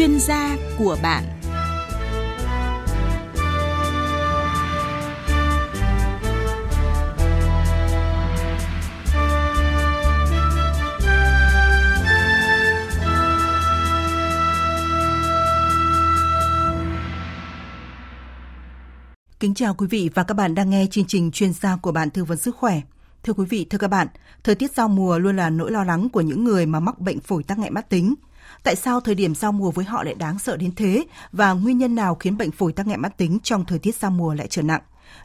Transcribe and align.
chuyên 0.00 0.20
gia 0.20 0.56
của 0.78 0.96
bạn 1.02 1.24
Kính 19.40 19.54
chào 19.54 19.74
quý 19.74 19.86
vị 19.86 20.10
và 20.14 20.22
các 20.22 20.34
bạn 20.34 20.54
đang 20.54 20.70
nghe 20.70 20.86
chương 20.90 21.04
trình 21.04 21.30
chuyên 21.30 21.52
gia 21.52 21.76
của 21.76 21.92
bạn 21.92 22.10
tư 22.10 22.24
vấn 22.24 22.38
sức 22.38 22.56
khỏe. 22.56 22.80
Thưa 23.22 23.32
quý 23.32 23.44
vị, 23.44 23.66
thưa 23.70 23.78
các 23.78 23.88
bạn, 23.88 24.06
thời 24.44 24.54
tiết 24.54 24.72
giao 24.74 24.88
mùa 24.88 25.18
luôn 25.18 25.36
là 25.36 25.50
nỗi 25.50 25.70
lo 25.70 25.84
lắng 25.84 26.08
của 26.08 26.20
những 26.20 26.44
người 26.44 26.66
mà 26.66 26.80
mắc 26.80 26.98
bệnh 26.98 27.20
phổi 27.20 27.42
tắc 27.42 27.58
nghẽn 27.58 27.74
mãn 27.74 27.84
tính. 27.88 28.14
Tại 28.62 28.76
sao 28.76 29.00
thời 29.00 29.14
điểm 29.14 29.34
giao 29.34 29.52
mùa 29.52 29.70
với 29.70 29.84
họ 29.84 30.02
lại 30.02 30.14
đáng 30.14 30.38
sợ 30.38 30.56
đến 30.56 30.74
thế 30.76 31.04
và 31.32 31.52
nguyên 31.52 31.78
nhân 31.78 31.94
nào 31.94 32.14
khiến 32.14 32.36
bệnh 32.36 32.50
phổi 32.50 32.72
tắc 32.72 32.86
nghẽn 32.86 33.00
mãn 33.00 33.12
tính 33.16 33.38
trong 33.42 33.64
thời 33.64 33.78
tiết 33.78 33.96
giao 33.96 34.10
mùa 34.10 34.34
lại 34.34 34.46
trở 34.50 34.62
nặng? 34.62 34.80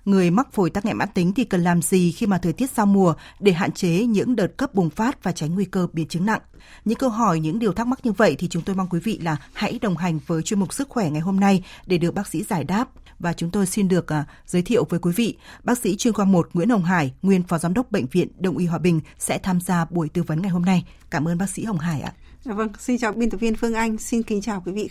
Người 0.05 0.31
mắc 0.31 0.53
phổi 0.53 0.70
tắc 0.70 0.85
nghẽn 0.85 0.98
mãn 0.98 1.09
tính 1.13 1.34
thì 1.34 1.43
cần 1.43 1.63
làm 1.63 1.81
gì 1.81 2.12
khi 2.12 2.26
mà 2.26 2.38
thời 2.38 2.53
tiết 2.53 2.71
giao 2.71 2.85
mùa 2.85 3.13
để 3.40 3.52
hạn 3.52 3.71
chế 3.71 4.05
những 4.05 4.35
đợt 4.35 4.48
cấp 4.57 4.73
bùng 4.73 4.90
phát 4.90 5.23
và 5.23 5.31
tránh 5.31 5.55
nguy 5.55 5.66
cơ 5.66 5.88
biến 5.93 6.07
chứng 6.07 6.26
nặng? 6.26 6.41
Những 6.85 6.98
câu 6.98 7.09
hỏi, 7.09 7.40
những 7.40 7.59
điều 7.59 7.73
thắc 7.73 7.88
mắc 7.88 7.99
như 8.03 8.12
vậy 8.12 8.35
thì 8.40 8.48
chúng 8.48 8.63
tôi 8.63 8.76
mong 8.76 8.88
quý 8.90 8.99
vị 8.99 9.20
là 9.23 9.38
hãy 9.54 9.79
đồng 9.81 9.98
hành 9.98 10.20
với 10.27 10.41
chuyên 10.41 10.59
mục 10.59 10.73
sức 10.73 10.90
khỏe 10.90 11.09
ngày 11.09 11.21
hôm 11.21 11.40
nay 11.40 11.63
để 11.85 11.98
được 11.98 12.13
bác 12.13 12.27
sĩ 12.27 12.43
giải 12.43 12.63
đáp 12.63 12.90
và 13.20 13.34
chúng 13.34 13.52
tôi 13.52 13.65
xin 13.65 13.88
được 13.88 14.13
à, 14.13 14.26
giới 14.45 14.62
thiệu 14.62 14.85
với 14.90 14.99
quý 14.99 15.12
vị 15.15 15.38
bác 15.63 15.77
sĩ 15.77 15.95
chuyên 15.95 16.13
khoa 16.13 16.26
1 16.26 16.49
Nguyễn 16.54 16.70
Hồng 16.70 16.84
Hải, 16.84 17.13
nguyên 17.21 17.43
phó 17.43 17.57
giám 17.57 17.73
đốc 17.73 17.91
bệnh 17.91 18.05
viện 18.05 18.27
Đông 18.40 18.57
y 18.57 18.65
Hòa 18.65 18.79
Bình 18.79 19.02
sẽ 19.20 19.38
tham 19.38 19.62
gia 19.62 19.85
buổi 19.85 20.09
tư 20.09 20.23
vấn 20.23 20.41
ngày 20.41 20.51
hôm 20.51 20.65
nay. 20.65 20.85
Cảm 21.10 21.27
ơn 21.27 21.38
bác 21.38 21.49
sĩ 21.49 21.63
Hồng 21.63 21.79
Hải 21.79 22.01
ạ. 22.01 22.13
Dạ 22.46 22.54
vâng, 22.54 22.70
xin 22.79 22.98
chào 22.98 23.12
biên 23.12 23.29
tập 23.29 23.38
viên 23.38 23.55
Phương 23.55 23.74
Anh, 23.74 23.98
xin 23.98 24.24
kính 24.24 24.41
chào 24.41 24.63
quý 24.65 24.71
vị. 24.71 24.90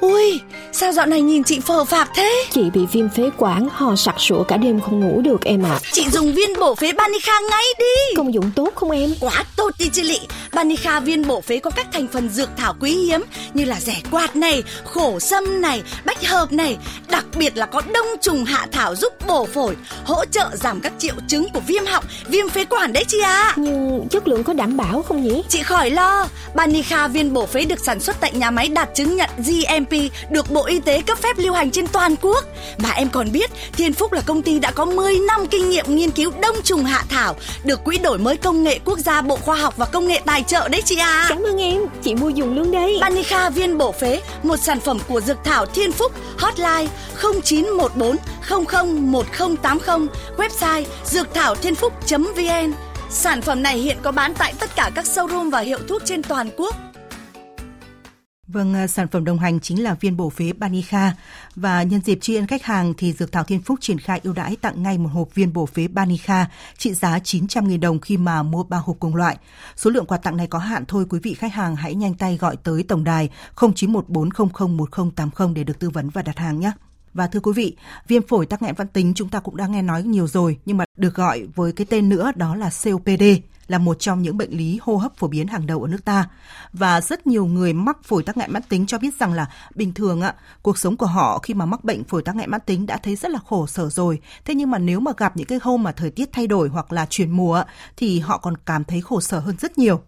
Ui, 0.00 0.40
sao 0.72 0.92
dạo 0.92 1.06
này 1.06 1.20
nhìn 1.20 1.44
chị 1.44 1.60
phờ 1.60 1.84
phạc 1.84 2.10
thế? 2.14 2.44
Chị 2.50 2.70
bị 2.74 2.80
viêm 2.92 3.08
phế 3.08 3.30
quản, 3.36 3.68
ho 3.72 3.96
sặc 3.96 4.14
sụa 4.18 4.42
cả 4.42 4.56
đêm 4.56 4.80
không 4.80 5.00
ngủ 5.00 5.20
được 5.20 5.44
em 5.44 5.62
ạ. 5.62 5.70
À. 5.70 5.80
Chị 5.92 6.08
dùng 6.10 6.34
viên 6.34 6.60
bổ 6.60 6.74
phế 6.74 6.92
Banica 6.92 7.32
ngay 7.50 7.64
đi. 7.78 8.16
Công 8.16 8.34
dụng 8.34 8.50
tốt 8.56 8.70
không 8.74 8.90
em? 8.90 9.14
Quá 9.20 9.44
tốt 9.56 9.70
đi 9.78 9.88
chị 9.92 10.02
Lị. 10.02 10.18
Banica 10.52 11.00
viên 11.00 11.26
bổ 11.26 11.40
phế 11.40 11.58
có 11.58 11.70
các 11.70 11.86
thành 11.92 12.08
phần 12.12 12.28
dược 12.28 12.48
thảo 12.56 12.74
quý 12.80 12.92
hiếm 12.92 13.24
như 13.54 13.64
là 13.64 13.80
rẻ 13.80 13.96
quạt 14.10 14.36
này, 14.36 14.62
khổ 14.84 15.18
sâm 15.20 15.60
này, 15.60 15.82
bách 16.04 16.26
hợp 16.26 16.52
này. 16.52 16.76
Đặc 17.10 17.24
biệt 17.36 17.56
là 17.56 17.66
có 17.66 17.82
đông 17.94 18.06
trùng 18.20 18.44
hạ 18.44 18.66
thảo 18.72 18.94
giúp 18.94 19.12
bổ 19.26 19.44
phổi, 19.44 19.76
hỗ 20.04 20.24
trợ 20.24 20.50
giảm 20.54 20.80
các 20.80 20.92
triệu 20.98 21.14
chứng 21.28 21.48
của 21.54 21.60
viêm 21.60 21.86
họng, 21.86 22.04
viêm 22.28 22.48
phế 22.48 22.64
quản 22.64 22.92
đấy 22.92 23.04
chị 23.08 23.20
ạ. 23.20 23.42
À. 23.42 23.54
Nhưng 23.56 24.08
chất 24.10 24.28
lượng 24.28 24.44
có 24.44 24.52
đảm 24.52 24.76
bảo 24.76 25.02
không 25.02 25.22
nhỉ? 25.22 25.42
Chị 25.48 25.62
khỏi 25.62 25.90
lo. 25.90 26.26
Banica 26.54 27.08
viên 27.08 27.32
bổ 27.32 27.46
phế 27.46 27.64
được 27.64 27.80
sản 27.80 28.00
xuất 28.00 28.16
tại 28.20 28.32
nhà 28.34 28.50
máy 28.50 28.68
đạt 28.68 28.88
chứng 28.94 29.16
nhận 29.16 29.30
GMP 29.38 29.89
được 30.30 30.50
Bộ 30.50 30.66
Y 30.66 30.80
tế 30.80 31.02
cấp 31.06 31.18
phép 31.18 31.38
lưu 31.38 31.52
hành 31.52 31.70
trên 31.70 31.86
toàn 31.86 32.14
quốc. 32.22 32.44
Mà 32.78 32.90
em 32.90 33.08
còn 33.08 33.32
biết, 33.32 33.50
Thiên 33.72 33.92
Phúc 33.92 34.12
là 34.12 34.20
công 34.20 34.42
ty 34.42 34.58
đã 34.58 34.70
có 34.70 34.84
10 34.84 35.18
năm 35.18 35.46
kinh 35.46 35.70
nghiệm 35.70 35.84
nghiên 35.88 36.10
cứu 36.10 36.32
đông 36.42 36.56
trùng 36.64 36.84
hạ 36.84 37.04
thảo, 37.08 37.36
được 37.64 37.84
Quỹ 37.84 37.98
đổi 37.98 38.18
mới 38.18 38.36
công 38.36 38.62
nghệ 38.62 38.78
quốc 38.84 38.98
gia 38.98 39.22
Bộ 39.22 39.36
Khoa 39.36 39.56
học 39.56 39.74
và 39.76 39.86
Công 39.86 40.06
nghệ 40.06 40.20
tài 40.26 40.42
trợ 40.42 40.68
đấy 40.68 40.82
chị 40.84 40.96
à. 40.96 41.26
Cảm 41.28 41.42
ơn 41.42 41.56
em, 41.56 41.82
chị 42.02 42.14
mua 42.14 42.28
dùng 42.28 42.56
luôn 42.56 42.72
đấy. 42.72 42.98
Banica 43.00 43.50
viên 43.50 43.78
bổ 43.78 43.92
phế, 43.92 44.20
một 44.42 44.56
sản 44.56 44.80
phẩm 44.80 44.98
của 45.08 45.20
dược 45.20 45.44
thảo 45.44 45.66
Thiên 45.66 45.92
Phúc, 45.92 46.12
hotline 46.38 46.86
0914 47.42 48.16
001080, 48.48 50.06
website 50.36 50.84
dược 51.04 51.34
thảo 51.34 51.54
thiên 51.54 51.74
phúc.vn. 51.74 52.72
Sản 53.10 53.42
phẩm 53.42 53.62
này 53.62 53.78
hiện 53.78 53.96
có 54.02 54.12
bán 54.12 54.34
tại 54.34 54.54
tất 54.60 54.76
cả 54.76 54.90
các 54.94 55.04
showroom 55.04 55.50
và 55.50 55.60
hiệu 55.60 55.78
thuốc 55.88 56.02
trên 56.04 56.22
toàn 56.22 56.50
quốc. 56.56 56.76
Vâng, 58.52 58.74
à, 58.74 58.86
sản 58.86 59.08
phẩm 59.08 59.24
đồng 59.24 59.38
hành 59.38 59.60
chính 59.60 59.82
là 59.82 59.94
viên 59.94 60.16
bổ 60.16 60.30
phế 60.30 60.52
Banica 60.52 61.14
và 61.56 61.82
nhân 61.82 62.00
dịp 62.04 62.18
tri 62.20 62.34
ân 62.34 62.46
khách 62.46 62.62
hàng 62.62 62.94
thì 62.96 63.12
Dược 63.12 63.32
Thảo 63.32 63.44
Thiên 63.44 63.62
Phúc 63.62 63.78
triển 63.80 63.98
khai 63.98 64.20
ưu 64.24 64.32
đãi 64.32 64.56
tặng 64.56 64.82
ngay 64.82 64.98
một 64.98 65.08
hộp 65.12 65.34
viên 65.34 65.52
bổ 65.52 65.66
phế 65.66 65.88
Banica 65.88 66.50
trị 66.78 66.94
giá 66.94 67.18
900.000 67.18 67.80
đồng 67.80 68.00
khi 68.00 68.16
mà 68.16 68.42
mua 68.42 68.62
3 68.62 68.78
hộp 68.78 68.96
cùng 69.00 69.16
loại. 69.16 69.36
Số 69.76 69.90
lượng 69.90 70.06
quà 70.06 70.18
tặng 70.18 70.36
này 70.36 70.46
có 70.46 70.58
hạn 70.58 70.84
thôi, 70.88 71.06
quý 71.10 71.18
vị 71.22 71.34
khách 71.34 71.54
hàng 71.54 71.76
hãy 71.76 71.94
nhanh 71.94 72.14
tay 72.14 72.36
gọi 72.36 72.56
tới 72.56 72.82
tổng 72.82 73.04
đài 73.04 73.30
0914001080 73.56 75.54
để 75.54 75.64
được 75.64 75.78
tư 75.78 75.90
vấn 75.90 76.10
và 76.10 76.22
đặt 76.22 76.38
hàng 76.38 76.60
nhé. 76.60 76.72
Và 77.14 77.26
thưa 77.26 77.40
quý 77.40 77.52
vị, 77.56 77.76
viêm 78.08 78.26
phổi 78.26 78.46
tắc 78.46 78.62
nghẽn 78.62 78.74
mãn 78.78 78.88
tính 78.88 79.12
chúng 79.14 79.28
ta 79.28 79.40
cũng 79.40 79.56
đã 79.56 79.66
nghe 79.66 79.82
nói 79.82 80.02
nhiều 80.02 80.26
rồi 80.26 80.58
nhưng 80.64 80.76
mà 80.76 80.84
được 80.96 81.14
gọi 81.14 81.46
với 81.54 81.72
cái 81.72 81.86
tên 81.90 82.08
nữa 82.08 82.32
đó 82.36 82.56
là 82.56 82.70
COPD 82.84 83.22
là 83.70 83.78
một 83.78 83.96
trong 84.00 84.22
những 84.22 84.36
bệnh 84.36 84.50
lý 84.50 84.78
hô 84.82 84.96
hấp 84.96 85.16
phổ 85.16 85.28
biến 85.28 85.46
hàng 85.46 85.66
đầu 85.66 85.82
ở 85.82 85.88
nước 85.88 86.04
ta. 86.04 86.28
Và 86.72 87.00
rất 87.00 87.26
nhiều 87.26 87.46
người 87.46 87.72
mắc 87.72 88.04
phổi 88.04 88.22
tắc 88.22 88.36
nghẽn 88.36 88.52
mãn 88.52 88.62
tính 88.62 88.86
cho 88.86 88.98
biết 88.98 89.14
rằng 89.20 89.32
là 89.32 89.46
bình 89.74 89.92
thường 89.92 90.20
ạ, 90.20 90.34
cuộc 90.62 90.78
sống 90.78 90.96
của 90.96 91.06
họ 91.06 91.38
khi 91.38 91.54
mà 91.54 91.66
mắc 91.66 91.84
bệnh 91.84 92.04
phổi 92.04 92.22
tắc 92.22 92.36
nghẽn 92.36 92.50
mãn 92.50 92.60
tính 92.66 92.86
đã 92.86 92.96
thấy 92.96 93.16
rất 93.16 93.30
là 93.30 93.38
khổ 93.46 93.66
sở 93.66 93.90
rồi. 93.90 94.20
Thế 94.44 94.54
nhưng 94.54 94.70
mà 94.70 94.78
nếu 94.78 95.00
mà 95.00 95.12
gặp 95.16 95.36
những 95.36 95.46
cái 95.46 95.58
hôm 95.62 95.82
mà 95.82 95.92
thời 95.92 96.10
tiết 96.10 96.32
thay 96.32 96.46
đổi 96.46 96.68
hoặc 96.68 96.92
là 96.92 97.06
chuyển 97.10 97.30
mùa 97.30 97.62
thì 97.96 98.20
họ 98.20 98.38
còn 98.38 98.54
cảm 98.66 98.84
thấy 98.84 99.00
khổ 99.00 99.20
sở 99.20 99.38
hơn 99.38 99.56
rất 99.60 99.78
nhiều 99.78 100.00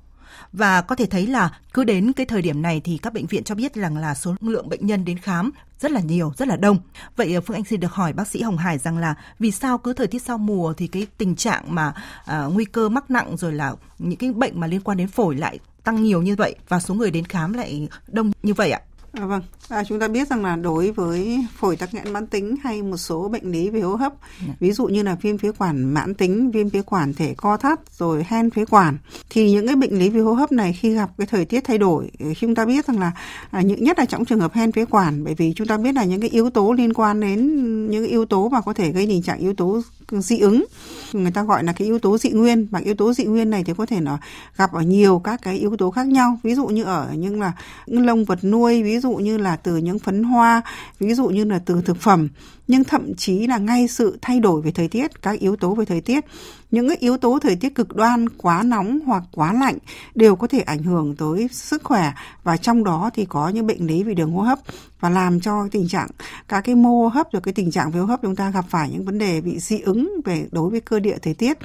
và 0.52 0.80
có 0.80 0.94
thể 0.94 1.06
thấy 1.06 1.26
là 1.26 1.58
cứ 1.74 1.84
đến 1.84 2.12
cái 2.12 2.26
thời 2.26 2.42
điểm 2.42 2.62
này 2.62 2.80
thì 2.84 2.98
các 2.98 3.12
bệnh 3.12 3.26
viện 3.26 3.44
cho 3.44 3.54
biết 3.54 3.74
rằng 3.74 3.96
là 3.96 4.14
số 4.14 4.34
lượng 4.40 4.68
bệnh 4.68 4.86
nhân 4.86 5.04
đến 5.04 5.18
khám 5.18 5.50
rất 5.80 5.90
là 5.90 6.00
nhiều, 6.00 6.32
rất 6.36 6.48
là 6.48 6.56
đông. 6.56 6.78
Vậy 7.16 7.34
ờ, 7.34 7.40
Phương 7.40 7.56
Anh 7.56 7.64
xin 7.64 7.80
được 7.80 7.92
hỏi 7.92 8.12
bác 8.12 8.28
sĩ 8.28 8.42
Hồng 8.42 8.58
Hải 8.58 8.78
rằng 8.78 8.98
là 8.98 9.14
vì 9.38 9.50
sao 9.50 9.78
cứ 9.78 9.92
thời 9.92 10.06
tiết 10.06 10.22
sau 10.22 10.38
mùa 10.38 10.72
thì 10.72 10.86
cái 10.86 11.06
tình 11.18 11.36
trạng 11.36 11.74
mà 11.74 11.94
à, 12.24 12.44
nguy 12.44 12.64
cơ 12.64 12.88
mắc 12.88 13.10
nặng 13.10 13.36
rồi 13.36 13.52
là 13.52 13.74
những 13.98 14.18
cái 14.18 14.32
bệnh 14.32 14.60
mà 14.60 14.66
liên 14.66 14.80
quan 14.80 14.98
đến 14.98 15.08
phổi 15.08 15.36
lại 15.36 15.58
tăng 15.84 16.02
nhiều 16.02 16.22
như 16.22 16.36
vậy 16.36 16.54
và 16.68 16.80
số 16.80 16.94
người 16.94 17.10
đến 17.10 17.24
khám 17.24 17.52
lại 17.52 17.88
đông 18.08 18.32
như 18.42 18.54
vậy 18.54 18.70
ạ? 18.70 18.80
À, 19.12 19.26
vâng, 19.26 19.42
à, 19.68 19.84
chúng 19.84 20.00
ta 20.00 20.08
biết 20.08 20.28
rằng 20.28 20.44
là 20.44 20.56
đối 20.56 20.90
với 20.90 21.46
phổi 21.56 21.76
tắc 21.76 21.94
nghẽn 21.94 22.12
mãn 22.12 22.26
tính 22.26 22.56
hay 22.62 22.82
một 22.82 22.96
số 22.96 23.28
bệnh 23.28 23.52
lý 23.52 23.70
về 23.70 23.80
hô 23.80 23.94
hấp, 23.94 24.12
yeah. 24.46 24.60
ví 24.60 24.72
dụ 24.72 24.86
như 24.86 25.02
là 25.02 25.16
viêm 25.22 25.38
phế 25.38 25.52
quản 25.58 25.94
mãn 25.94 26.14
tính, 26.14 26.50
viêm 26.50 26.70
phế 26.70 26.82
quản 26.82 27.14
thể 27.14 27.34
co 27.36 27.56
thắt, 27.56 27.80
rồi 27.98 28.24
hen 28.28 28.50
phế 28.50 28.64
quản, 28.64 28.98
thì 29.30 29.50
những 29.50 29.66
cái 29.66 29.76
bệnh 29.76 29.98
lý 29.98 30.08
về 30.08 30.20
hô 30.20 30.32
hấp 30.32 30.52
này 30.52 30.72
khi 30.72 30.94
gặp 30.94 31.10
cái 31.18 31.26
thời 31.26 31.44
tiết 31.44 31.64
thay 31.64 31.78
đổi, 31.78 32.10
chúng 32.40 32.54
ta 32.54 32.64
biết 32.64 32.86
rằng 32.86 33.00
là 33.00 33.12
à, 33.50 33.60
những 33.60 33.84
nhất 33.84 33.98
là 33.98 34.04
trong 34.04 34.24
trường 34.24 34.40
hợp 34.40 34.52
hen 34.52 34.72
phế 34.72 34.84
quản, 34.84 35.24
bởi 35.24 35.34
vì 35.34 35.52
chúng 35.56 35.66
ta 35.66 35.76
biết 35.76 35.94
là 35.94 36.04
những 36.04 36.20
cái 36.20 36.30
yếu 36.30 36.50
tố 36.50 36.72
liên 36.72 36.92
quan 36.92 37.20
đến 37.20 37.56
những 37.90 38.06
yếu 38.06 38.24
tố 38.24 38.48
mà 38.48 38.60
có 38.60 38.72
thể 38.72 38.92
gây 38.92 39.06
tình 39.06 39.22
trạng 39.22 39.38
yếu 39.38 39.54
tố 39.54 39.82
dị 40.20 40.38
ứng. 40.38 40.64
Người 41.12 41.30
ta 41.30 41.42
gọi 41.42 41.64
là 41.64 41.72
cái 41.72 41.86
yếu 41.86 41.98
tố 41.98 42.18
dị 42.18 42.30
nguyên. 42.30 42.66
Và 42.70 42.78
yếu 42.78 42.94
tố 42.94 43.12
dị 43.12 43.24
nguyên 43.24 43.50
này 43.50 43.64
thì 43.64 43.72
có 43.76 43.86
thể 43.86 44.00
nó 44.00 44.18
gặp 44.56 44.72
ở 44.72 44.80
nhiều 44.80 45.18
các 45.18 45.42
cái 45.42 45.58
yếu 45.58 45.76
tố 45.76 45.90
khác 45.90 46.06
nhau. 46.06 46.38
Ví 46.42 46.54
dụ 46.54 46.66
như 46.66 46.84
ở 46.84 47.08
những 47.14 47.40
là 47.40 47.52
những 47.86 48.06
lông 48.06 48.24
vật 48.24 48.44
nuôi, 48.44 48.82
ví 48.82 48.98
dụ 48.98 49.12
như 49.12 49.38
là 49.38 49.56
từ 49.56 49.76
những 49.76 49.98
phấn 49.98 50.22
hoa, 50.22 50.62
ví 51.00 51.14
dụ 51.14 51.28
như 51.28 51.44
là 51.44 51.58
từ 51.58 51.82
thực 51.82 52.00
phẩm. 52.00 52.28
Nhưng 52.68 52.84
thậm 52.84 53.14
chí 53.14 53.46
là 53.46 53.58
ngay 53.58 53.88
sự 53.88 54.18
thay 54.22 54.40
đổi 54.40 54.62
về 54.62 54.70
thời 54.70 54.88
tiết, 54.88 55.22
các 55.22 55.38
yếu 55.38 55.56
tố 55.56 55.74
về 55.74 55.84
thời 55.84 56.00
tiết 56.00 56.24
những 56.72 56.88
yếu 56.98 57.16
tố 57.16 57.38
thời 57.38 57.56
tiết 57.56 57.74
cực 57.74 57.96
đoan, 57.96 58.28
quá 58.28 58.62
nóng 58.62 59.00
hoặc 59.06 59.22
quá 59.32 59.52
lạnh 59.52 59.78
đều 60.14 60.36
có 60.36 60.46
thể 60.46 60.60
ảnh 60.60 60.82
hưởng 60.82 61.16
tới 61.16 61.48
sức 61.52 61.84
khỏe 61.84 62.12
và 62.42 62.56
trong 62.56 62.84
đó 62.84 63.10
thì 63.14 63.24
có 63.24 63.48
những 63.48 63.66
bệnh 63.66 63.86
lý 63.86 64.02
về 64.02 64.14
đường 64.14 64.32
hô 64.32 64.40
hấp 64.40 64.58
và 65.00 65.10
làm 65.10 65.40
cho 65.40 65.68
tình 65.70 65.88
trạng 65.88 66.08
các 66.48 66.60
cái 66.60 66.74
mô 66.74 66.90
hô 66.90 67.08
hấp 67.08 67.32
rồi 67.32 67.42
cái 67.42 67.54
tình 67.54 67.70
trạng 67.70 67.90
về 67.90 68.00
hô 68.00 68.06
hấp 68.06 68.22
chúng 68.22 68.36
ta 68.36 68.50
gặp 68.50 68.64
phải 68.68 68.90
những 68.90 69.04
vấn 69.04 69.18
đề 69.18 69.40
bị 69.40 69.58
dị 69.58 69.80
ứng 69.80 70.20
về 70.24 70.46
đối 70.52 70.70
với 70.70 70.80
cơ 70.80 71.00
địa 71.00 71.16
thời 71.22 71.34
tiết. 71.34 71.58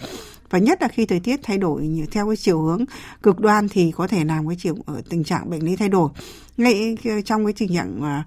Và 0.49 0.59
nhất 0.59 0.81
là 0.81 0.87
khi 0.87 1.05
thời 1.05 1.19
tiết 1.19 1.39
thay 1.43 1.57
đổi 1.57 2.07
theo 2.11 2.27
cái 2.27 2.35
chiều 2.35 2.61
hướng 2.61 2.85
cực 3.23 3.39
đoan 3.39 3.69
thì 3.69 3.91
có 3.91 4.07
thể 4.07 4.23
làm 4.23 4.47
cái 4.47 4.57
chiều 4.59 4.75
ở 4.85 5.01
tình 5.09 5.23
trạng 5.23 5.49
bệnh 5.49 5.65
lý 5.65 5.75
thay 5.75 5.89
đổi. 5.89 6.09
Ngay 6.57 6.97
ờ, 7.05 7.21
trong 7.21 7.45
cái 7.45 7.53
tình 7.53 7.75
trạng 7.75 8.23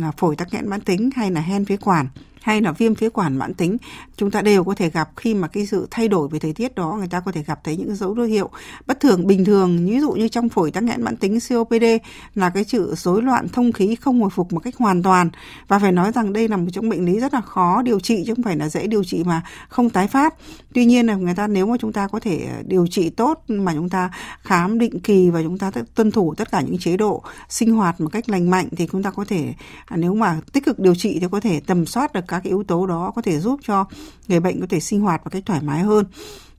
ờ, 0.00 0.10
phổi 0.16 0.36
tắc 0.36 0.54
nghẽn 0.54 0.68
mãn 0.68 0.80
tính 0.80 1.10
hay 1.16 1.30
là 1.30 1.40
hen 1.40 1.64
phế 1.64 1.76
quản 1.76 2.08
hay 2.46 2.60
là 2.60 2.72
viêm 2.72 2.94
phế 2.94 3.08
quản 3.08 3.36
mãn 3.36 3.54
tính, 3.54 3.76
chúng 4.16 4.30
ta 4.30 4.42
đều 4.42 4.64
có 4.64 4.74
thể 4.74 4.90
gặp 4.90 5.10
khi 5.16 5.34
mà 5.34 5.48
cái 5.48 5.66
sự 5.66 5.88
thay 5.90 6.08
đổi 6.08 6.28
về 6.28 6.38
thời 6.38 6.52
tiết 6.52 6.74
đó, 6.74 6.96
người 6.98 7.08
ta 7.08 7.20
có 7.20 7.32
thể 7.32 7.42
gặp 7.42 7.64
thấy 7.64 7.76
những 7.76 7.94
dấu 7.94 8.14
hiệu 8.14 8.50
bất 8.86 9.00
thường, 9.00 9.26
bình 9.26 9.44
thường. 9.44 9.86
Ví 9.86 10.00
dụ 10.00 10.12
như 10.12 10.28
trong 10.28 10.48
phổi 10.48 10.70
tắc 10.70 10.82
nghẽn 10.82 11.02
mãn 11.02 11.16
tính 11.16 11.38
COPD 11.48 11.84
là 12.34 12.50
cái 12.50 12.64
sự 12.64 12.94
rối 12.96 13.22
loạn 13.22 13.48
thông 13.48 13.72
khí 13.72 13.94
không 13.94 14.20
hồi 14.20 14.30
phục 14.30 14.52
một 14.52 14.60
cách 14.60 14.76
hoàn 14.76 15.02
toàn. 15.02 15.30
Và 15.68 15.78
phải 15.78 15.92
nói 15.92 16.12
rằng 16.12 16.32
đây 16.32 16.48
là 16.48 16.56
một 16.56 16.66
trong 16.72 16.88
bệnh 16.88 17.04
lý 17.06 17.20
rất 17.20 17.34
là 17.34 17.40
khó 17.40 17.82
điều 17.82 18.00
trị, 18.00 18.22
chứ 18.26 18.34
không 18.34 18.44
phải 18.44 18.56
là 18.56 18.68
dễ 18.68 18.86
điều 18.86 19.04
trị 19.04 19.24
mà 19.24 19.42
không 19.68 19.90
tái 19.90 20.08
phát. 20.08 20.34
Tuy 20.74 20.84
nhiên 20.84 21.06
là 21.06 21.14
người 21.14 21.34
ta, 21.34 21.46
nếu 21.46 21.66
mà 21.66 21.76
chúng 21.80 21.92
ta 21.92 22.08
có 22.08 22.20
thể 22.20 22.48
điều 22.66 22.86
trị 22.86 23.10
tốt 23.10 23.44
mà 23.48 23.74
chúng 23.74 23.88
ta 23.88 24.10
khám 24.42 24.78
định 24.78 25.00
kỳ 25.00 25.30
và 25.30 25.42
chúng 25.42 25.58
ta 25.58 25.70
tuân 25.94 26.10
thủ 26.10 26.34
tất 26.34 26.50
cả 26.50 26.60
những 26.60 26.78
chế 26.78 26.96
độ 26.96 27.22
sinh 27.48 27.70
hoạt 27.70 28.00
một 28.00 28.08
cách 28.12 28.28
lành 28.28 28.50
mạnh, 28.50 28.68
thì 28.76 28.88
chúng 28.92 29.02
ta 29.02 29.10
có 29.10 29.24
thể 29.24 29.54
à, 29.86 29.96
nếu 29.96 30.14
mà 30.14 30.40
tích 30.52 30.64
cực 30.64 30.78
điều 30.78 30.94
trị 30.94 31.18
thì 31.20 31.26
có 31.30 31.40
thể 31.40 31.60
tầm 31.66 31.86
soát 31.86 32.12
được 32.12 32.24
cả 32.28 32.35
các 32.36 32.42
cái 32.44 32.50
yếu 32.50 32.62
tố 32.62 32.86
đó 32.86 33.12
có 33.16 33.22
thể 33.22 33.38
giúp 33.38 33.60
cho 33.66 33.86
người 34.28 34.40
bệnh 34.40 34.60
có 34.60 34.66
thể 34.70 34.80
sinh 34.80 35.00
hoạt 35.00 35.24
một 35.24 35.30
cách 35.30 35.42
thoải 35.46 35.60
mái 35.62 35.82
hơn. 35.82 36.04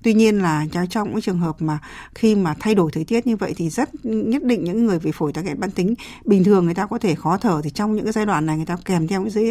Tuy 0.04 0.14
nhiên 0.14 0.42
là 0.42 0.66
trong 0.90 1.10
những 1.12 1.22
trường 1.22 1.40
hợp 1.40 1.62
mà 1.62 1.80
khi 2.16 2.36
mà 2.36 2.56
thay 2.60 2.76
đổi 2.76 2.92
thời 2.92 3.04
tiết 3.04 3.28
như 3.28 3.36
vậy 3.36 3.54
thì 3.58 3.70
rất 3.70 3.90
nhất 4.04 4.44
định 4.44 4.64
những 4.64 4.86
người 4.86 5.00
bị 5.00 5.12
phổi 5.12 5.34
tắc 5.34 5.46
nghẽn 5.46 5.60
mãn 5.60 5.72
tính, 5.72 5.94
bình 6.26 6.44
thường 6.44 6.66
người 6.66 6.74
ta 6.74 6.86
có 6.86 6.98
thể 6.98 7.16
khó 7.16 7.38
thở 7.38 7.62
thì 7.64 7.70
trong 7.70 7.96
những 7.96 8.06
cái 8.06 8.14
giai 8.14 8.26
đoạn 8.26 8.46
này 8.46 8.58
người 8.58 8.66
ta 8.66 8.78
kèm 8.86 9.08
theo 9.08 9.22
những 9.22 9.30
dấu 9.30 9.44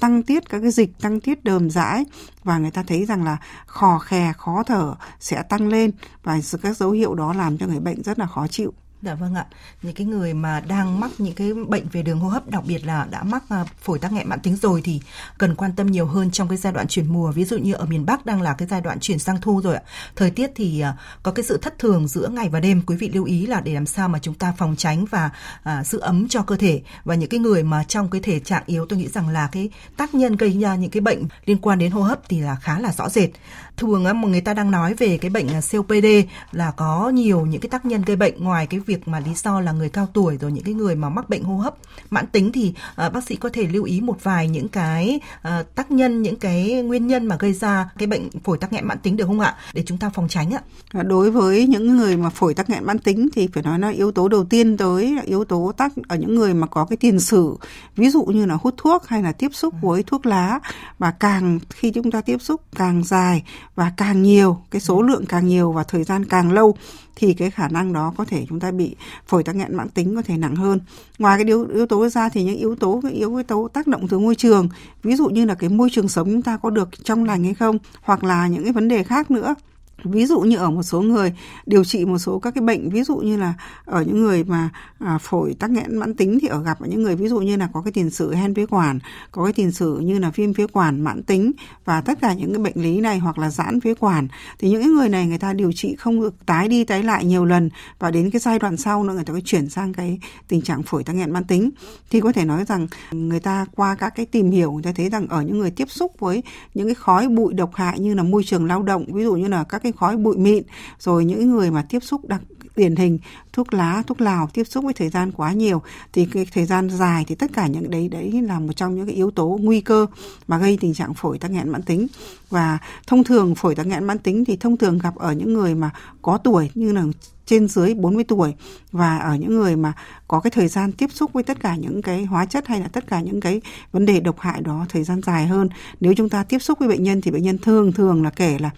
tăng 0.00 0.22
tiết 0.22 0.48
các 0.48 0.60
cái 0.60 0.70
dịch, 0.70 0.90
tăng 1.00 1.20
tiết 1.20 1.44
đờm 1.44 1.70
dãi 1.70 2.04
và 2.44 2.58
người 2.58 2.70
ta 2.70 2.82
thấy 2.82 3.04
rằng 3.04 3.24
là 3.24 3.36
khò 3.66 3.98
khè, 3.98 4.32
khó 4.38 4.62
thở 4.62 4.94
sẽ 5.20 5.42
tăng 5.42 5.68
lên 5.68 5.90
và 6.22 6.40
các 6.62 6.76
dấu 6.76 6.90
hiệu 6.90 7.14
đó 7.14 7.32
làm 7.32 7.58
cho 7.58 7.66
người 7.66 7.80
bệnh 7.80 8.02
rất 8.02 8.18
là 8.18 8.26
khó 8.26 8.46
chịu. 8.46 8.72
Dạ 9.02 9.14
vâng 9.14 9.34
ạ. 9.34 9.46
Những 9.82 9.94
cái 9.94 10.06
người 10.06 10.34
mà 10.34 10.60
đang 10.60 11.00
mắc 11.00 11.10
những 11.18 11.34
cái 11.34 11.52
bệnh 11.68 11.88
về 11.92 12.02
đường 12.02 12.20
hô 12.20 12.28
hấp, 12.28 12.48
đặc 12.48 12.62
biệt 12.66 12.86
là 12.86 13.06
đã 13.10 13.22
mắc 13.22 13.44
à, 13.48 13.64
phổi 13.80 13.98
tắc 13.98 14.12
nghẽn 14.12 14.28
mãn 14.28 14.40
tính 14.40 14.56
rồi 14.56 14.80
thì 14.84 15.00
cần 15.38 15.54
quan 15.54 15.72
tâm 15.72 15.86
nhiều 15.86 16.06
hơn 16.06 16.30
trong 16.30 16.48
cái 16.48 16.58
giai 16.58 16.72
đoạn 16.72 16.88
chuyển 16.88 17.12
mùa. 17.12 17.32
Ví 17.32 17.44
dụ 17.44 17.58
như 17.58 17.72
ở 17.72 17.86
miền 17.86 18.06
Bắc 18.06 18.26
đang 18.26 18.42
là 18.42 18.54
cái 18.54 18.68
giai 18.68 18.80
đoạn 18.80 19.00
chuyển 19.00 19.18
sang 19.18 19.40
thu 19.40 19.60
rồi 19.62 19.74
ạ. 19.74 19.82
Thời 20.16 20.30
tiết 20.30 20.50
thì 20.54 20.80
à, 20.80 20.96
có 21.22 21.32
cái 21.32 21.44
sự 21.44 21.56
thất 21.56 21.78
thường 21.78 22.08
giữa 22.08 22.28
ngày 22.28 22.48
và 22.48 22.60
đêm. 22.60 22.82
Quý 22.86 22.96
vị 22.96 23.08
lưu 23.08 23.24
ý 23.24 23.46
là 23.46 23.60
để 23.60 23.74
làm 23.74 23.86
sao 23.86 24.08
mà 24.08 24.18
chúng 24.22 24.34
ta 24.34 24.54
phòng 24.58 24.76
tránh 24.76 25.04
và 25.04 25.30
à, 25.62 25.84
giữ 25.84 25.98
ấm 25.98 26.28
cho 26.28 26.42
cơ 26.42 26.56
thể. 26.56 26.82
Và 27.04 27.14
những 27.14 27.28
cái 27.28 27.40
người 27.40 27.62
mà 27.62 27.84
trong 27.84 28.10
cái 28.10 28.20
thể 28.20 28.40
trạng 28.40 28.62
yếu 28.66 28.86
tôi 28.86 28.98
nghĩ 28.98 29.08
rằng 29.08 29.28
là 29.28 29.48
cái 29.52 29.70
tác 29.96 30.14
nhân 30.14 30.36
gây 30.36 30.60
ra 30.60 30.76
những 30.76 30.90
cái 30.90 31.00
bệnh 31.00 31.22
liên 31.44 31.58
quan 31.58 31.78
đến 31.78 31.90
hô 31.90 32.02
hấp 32.02 32.28
thì 32.28 32.40
là 32.40 32.56
khá 32.56 32.78
là 32.78 32.92
rõ 32.92 33.08
rệt 33.08 33.30
thường 33.76 34.04
mà 34.04 34.12
người 34.28 34.40
ta 34.40 34.54
đang 34.54 34.70
nói 34.70 34.94
về 34.94 35.18
cái 35.18 35.30
bệnh 35.30 35.48
à, 35.48 35.60
COPD 35.72 36.06
là 36.52 36.70
có 36.70 37.08
nhiều 37.08 37.46
những 37.46 37.60
cái 37.60 37.70
tác 37.70 37.86
nhân 37.86 38.02
gây 38.02 38.16
bệnh 38.16 38.44
ngoài 38.44 38.66
cái 38.66 38.80
việc 38.80 38.91
việc 38.92 39.08
mà 39.08 39.20
lý 39.20 39.34
do 39.34 39.60
là 39.60 39.72
người 39.72 39.88
cao 39.88 40.08
tuổi 40.12 40.36
rồi 40.36 40.52
những 40.52 40.64
cái 40.64 40.74
người 40.74 40.94
mà 40.94 41.08
mắc 41.08 41.28
bệnh 41.28 41.44
hô 41.44 41.56
hấp. 41.56 41.74
Mãn 42.10 42.26
tính 42.26 42.52
thì 42.52 42.74
uh, 43.06 43.12
bác 43.12 43.24
sĩ 43.24 43.36
có 43.36 43.48
thể 43.52 43.66
lưu 43.66 43.84
ý 43.84 44.00
một 44.00 44.16
vài 44.22 44.48
những 44.48 44.68
cái 44.68 45.20
uh, 45.36 45.74
tác 45.74 45.90
nhân 45.90 46.22
những 46.22 46.36
cái 46.36 46.82
nguyên 46.82 47.06
nhân 47.06 47.26
mà 47.26 47.36
gây 47.38 47.52
ra 47.52 47.90
cái 47.98 48.06
bệnh 48.06 48.30
phổi 48.44 48.58
tắc 48.58 48.72
nghẽn 48.72 48.86
mãn 48.86 48.98
tính 48.98 49.16
được 49.16 49.26
không 49.26 49.40
ạ? 49.40 49.56
Để 49.72 49.82
chúng 49.86 49.98
ta 49.98 50.10
phòng 50.14 50.28
tránh 50.28 50.50
ạ. 50.50 50.60
À, 50.92 51.02
đối 51.02 51.30
với 51.30 51.66
những 51.66 51.96
người 51.96 52.16
mà 52.16 52.30
phổi 52.30 52.54
tắc 52.54 52.70
nghẽn 52.70 52.84
mãn 52.84 52.98
tính 52.98 53.28
thì 53.32 53.48
phải 53.52 53.62
nói 53.62 53.78
là 53.78 53.88
yếu 53.88 54.12
tố 54.12 54.28
đầu 54.28 54.44
tiên 54.44 54.76
tới 54.76 55.14
là 55.16 55.22
yếu 55.22 55.44
tố 55.44 55.72
tắc 55.76 55.92
ở 56.08 56.16
những 56.16 56.34
người 56.34 56.54
mà 56.54 56.66
có 56.66 56.84
cái 56.84 56.96
tiền 56.96 57.20
sử 57.20 57.56
ví 57.96 58.10
dụ 58.10 58.24
như 58.24 58.46
là 58.46 58.58
hút 58.62 58.74
thuốc 58.76 59.06
hay 59.06 59.22
là 59.22 59.32
tiếp 59.32 59.50
xúc 59.52 59.74
với 59.80 60.02
thuốc 60.02 60.26
lá. 60.26 60.60
Và 60.98 61.10
càng 61.10 61.58
khi 61.70 61.90
chúng 61.90 62.10
ta 62.10 62.20
tiếp 62.20 62.38
xúc 62.42 62.60
càng 62.76 63.04
dài 63.04 63.42
và 63.74 63.92
càng 63.96 64.22
nhiều 64.22 64.60
cái 64.70 64.80
số 64.80 65.02
lượng 65.02 65.26
càng 65.26 65.46
nhiều 65.46 65.72
và 65.72 65.84
thời 65.84 66.04
gian 66.04 66.24
càng 66.24 66.52
lâu 66.52 66.76
thì 67.16 67.34
cái 67.34 67.50
khả 67.50 67.68
năng 67.68 67.92
đó 67.92 68.12
có 68.16 68.24
thể 68.24 68.46
chúng 68.48 68.60
ta 68.60 68.70
bị 68.70 68.96
phổi 69.26 69.44
tắc 69.44 69.56
nghẽn 69.56 69.76
mãn 69.76 69.88
tính 69.88 70.16
có 70.16 70.22
thể 70.22 70.36
nặng 70.36 70.56
hơn. 70.56 70.80
Ngoài 71.18 71.38
cái 71.38 71.46
yếu, 71.46 71.66
yếu 71.74 71.86
tố 71.86 72.08
ra 72.08 72.28
thì 72.28 72.44
những 72.44 72.56
yếu 72.56 72.76
tố 72.76 73.00
cái 73.02 73.12
yếu 73.12 73.42
tố 73.48 73.68
tác 73.68 73.86
động 73.86 74.08
từ 74.08 74.18
môi 74.18 74.34
trường, 74.34 74.68
ví 75.02 75.16
dụ 75.16 75.28
như 75.28 75.44
là 75.44 75.54
cái 75.54 75.70
môi 75.70 75.88
trường 75.92 76.08
sống 76.08 76.30
chúng 76.30 76.42
ta 76.42 76.56
có 76.56 76.70
được 76.70 77.04
trong 77.04 77.24
lành 77.24 77.44
hay 77.44 77.54
không, 77.54 77.78
hoặc 78.02 78.24
là 78.24 78.46
những 78.46 78.62
cái 78.62 78.72
vấn 78.72 78.88
đề 78.88 79.02
khác 79.02 79.30
nữa 79.30 79.54
ví 80.04 80.26
dụ 80.26 80.40
như 80.40 80.56
ở 80.56 80.70
một 80.70 80.82
số 80.82 81.00
người 81.00 81.32
điều 81.66 81.84
trị 81.84 82.04
một 82.04 82.18
số 82.18 82.38
các 82.38 82.54
cái 82.54 82.62
bệnh 82.62 82.90
ví 82.90 83.02
dụ 83.02 83.16
như 83.16 83.36
là 83.36 83.54
ở 83.84 84.02
những 84.02 84.20
người 84.20 84.44
mà 84.44 84.70
à, 84.98 85.18
phổi 85.18 85.54
tắc 85.58 85.70
nghẽn 85.70 85.96
mãn 85.96 86.14
tính 86.14 86.38
thì 86.42 86.48
ở 86.48 86.62
gặp 86.62 86.80
ở 86.80 86.86
những 86.86 87.02
người 87.02 87.16
ví 87.16 87.28
dụ 87.28 87.40
như 87.40 87.56
là 87.56 87.68
có 87.72 87.82
cái 87.82 87.92
tiền 87.92 88.10
sử 88.10 88.34
hen 88.34 88.54
phế 88.54 88.66
quản 88.66 88.98
có 89.30 89.44
cái 89.44 89.52
tiền 89.52 89.72
sử 89.72 89.98
như 89.98 90.18
là 90.18 90.30
viêm 90.30 90.54
phế 90.54 90.66
quản 90.72 91.00
mãn 91.00 91.22
tính 91.22 91.52
và 91.84 92.00
tất 92.00 92.18
cả 92.20 92.34
những 92.34 92.54
cái 92.54 92.62
bệnh 92.62 92.82
lý 92.82 93.00
này 93.00 93.18
hoặc 93.18 93.38
là 93.38 93.50
giãn 93.50 93.80
phế 93.80 93.94
quản 93.94 94.28
thì 94.58 94.70
những 94.70 94.94
người 94.94 95.08
này 95.08 95.26
người 95.26 95.38
ta 95.38 95.52
điều 95.52 95.72
trị 95.72 95.96
không 95.96 96.20
được 96.20 96.34
tái 96.46 96.68
đi 96.68 96.84
tái 96.84 97.02
lại 97.02 97.24
nhiều 97.24 97.44
lần 97.44 97.70
và 97.98 98.10
đến 98.10 98.30
cái 98.30 98.40
giai 98.40 98.58
đoạn 98.58 98.76
sau 98.76 99.04
nữa 99.04 99.14
người 99.14 99.24
ta 99.24 99.32
có 99.32 99.40
chuyển 99.44 99.68
sang 99.68 99.92
cái 99.92 100.18
tình 100.48 100.62
trạng 100.62 100.82
phổi 100.82 101.04
tắc 101.04 101.16
nghẽn 101.16 101.32
mãn 101.32 101.44
tính. 101.44 101.70
Thì 102.10 102.20
có 102.20 102.32
thể 102.32 102.44
nói 102.44 102.64
rằng 102.64 102.86
người 103.10 103.40
ta 103.40 103.66
qua 103.74 103.94
các 103.94 104.12
cái 104.16 104.26
tìm 104.26 104.50
hiểu 104.50 104.72
người 104.72 104.82
ta 104.82 104.92
thấy 104.96 105.08
rằng 105.08 105.26
ở 105.28 105.42
những 105.42 105.58
người 105.58 105.70
tiếp 105.70 105.90
xúc 105.90 106.12
với 106.18 106.42
những 106.74 106.86
cái 106.86 106.94
khói 106.94 107.28
bụi 107.28 107.54
độc 107.54 107.74
hại 107.74 108.00
như 108.00 108.14
là 108.14 108.22
môi 108.22 108.44
trường 108.44 108.66
lao 108.66 108.82
động 108.82 109.04
ví 109.12 109.22
dụ 109.22 109.34
như 109.34 109.48
là 109.48 109.64
các 109.64 109.82
cái 109.82 109.91
khói 109.92 110.16
bụi 110.16 110.36
mịn, 110.36 110.62
rồi 110.98 111.24
những 111.24 111.50
người 111.50 111.70
mà 111.70 111.82
tiếp 111.88 112.00
xúc 112.02 112.28
đặc, 112.28 112.40
điển 112.76 112.96
hình 112.96 113.18
thuốc 113.52 113.74
lá, 113.74 114.02
thuốc 114.06 114.20
lào 114.20 114.48
tiếp 114.52 114.64
xúc 114.64 114.84
với 114.84 114.92
thời 114.92 115.08
gian 115.08 115.32
quá 115.32 115.52
nhiều, 115.52 115.82
thì 116.12 116.26
cái 116.26 116.46
thời 116.52 116.64
gian 116.64 116.90
dài 116.90 117.24
thì 117.28 117.34
tất 117.34 117.50
cả 117.52 117.66
những 117.66 117.90
đấy 117.90 118.08
đấy 118.08 118.42
là 118.42 118.60
một 118.60 118.72
trong 118.76 118.96
những 118.96 119.06
cái 119.06 119.14
yếu 119.14 119.30
tố 119.30 119.58
nguy 119.62 119.80
cơ 119.80 120.06
mà 120.48 120.58
gây 120.58 120.78
tình 120.80 120.94
trạng 120.94 121.14
phổi 121.14 121.38
tắc 121.38 121.50
nghẽn 121.50 121.68
mãn 121.68 121.82
tính 121.82 122.06
và 122.50 122.78
thông 123.06 123.24
thường 123.24 123.54
phổi 123.54 123.74
tắc 123.74 123.86
nghẽn 123.86 124.04
mãn 124.04 124.18
tính 124.18 124.44
thì 124.44 124.56
thông 124.56 124.76
thường 124.76 124.98
gặp 124.98 125.16
ở 125.16 125.32
những 125.32 125.54
người 125.54 125.74
mà 125.74 125.90
có 126.22 126.38
tuổi 126.38 126.70
như 126.74 126.92
là 126.92 127.04
trên 127.46 127.68
dưới 127.68 127.94
40 127.94 128.24
tuổi, 128.24 128.54
và 128.92 129.18
ở 129.18 129.34
những 129.34 129.54
người 129.54 129.76
mà 129.76 129.92
có 130.28 130.40
cái 130.40 130.50
thời 130.50 130.68
gian 130.68 130.92
tiếp 130.92 131.10
xúc 131.12 131.32
với 131.32 131.42
tất 131.42 131.60
cả 131.60 131.76
những 131.76 132.02
cái 132.02 132.24
hóa 132.24 132.46
chất 132.46 132.66
hay 132.66 132.80
là 132.80 132.88
tất 132.88 133.06
cả 133.06 133.20
những 133.20 133.40
cái 133.40 133.60
vấn 133.92 134.06
đề 134.06 134.20
độc 134.20 134.40
hại 134.40 134.60
đó 134.60 134.86
thời 134.88 135.04
gian 135.04 135.20
dài 135.22 135.46
hơn. 135.46 135.68
Nếu 136.00 136.14
chúng 136.16 136.28
ta 136.28 136.42
tiếp 136.42 136.58
xúc 136.58 136.78
với 136.78 136.88
bệnh 136.88 137.02
nhân 137.02 137.20
thì 137.20 137.30
bệnh 137.30 137.42
nhân 137.42 137.58
thường 137.58 137.92
thường 137.92 138.22
là 138.22 138.30
kể 138.30 138.58
là 138.58 138.70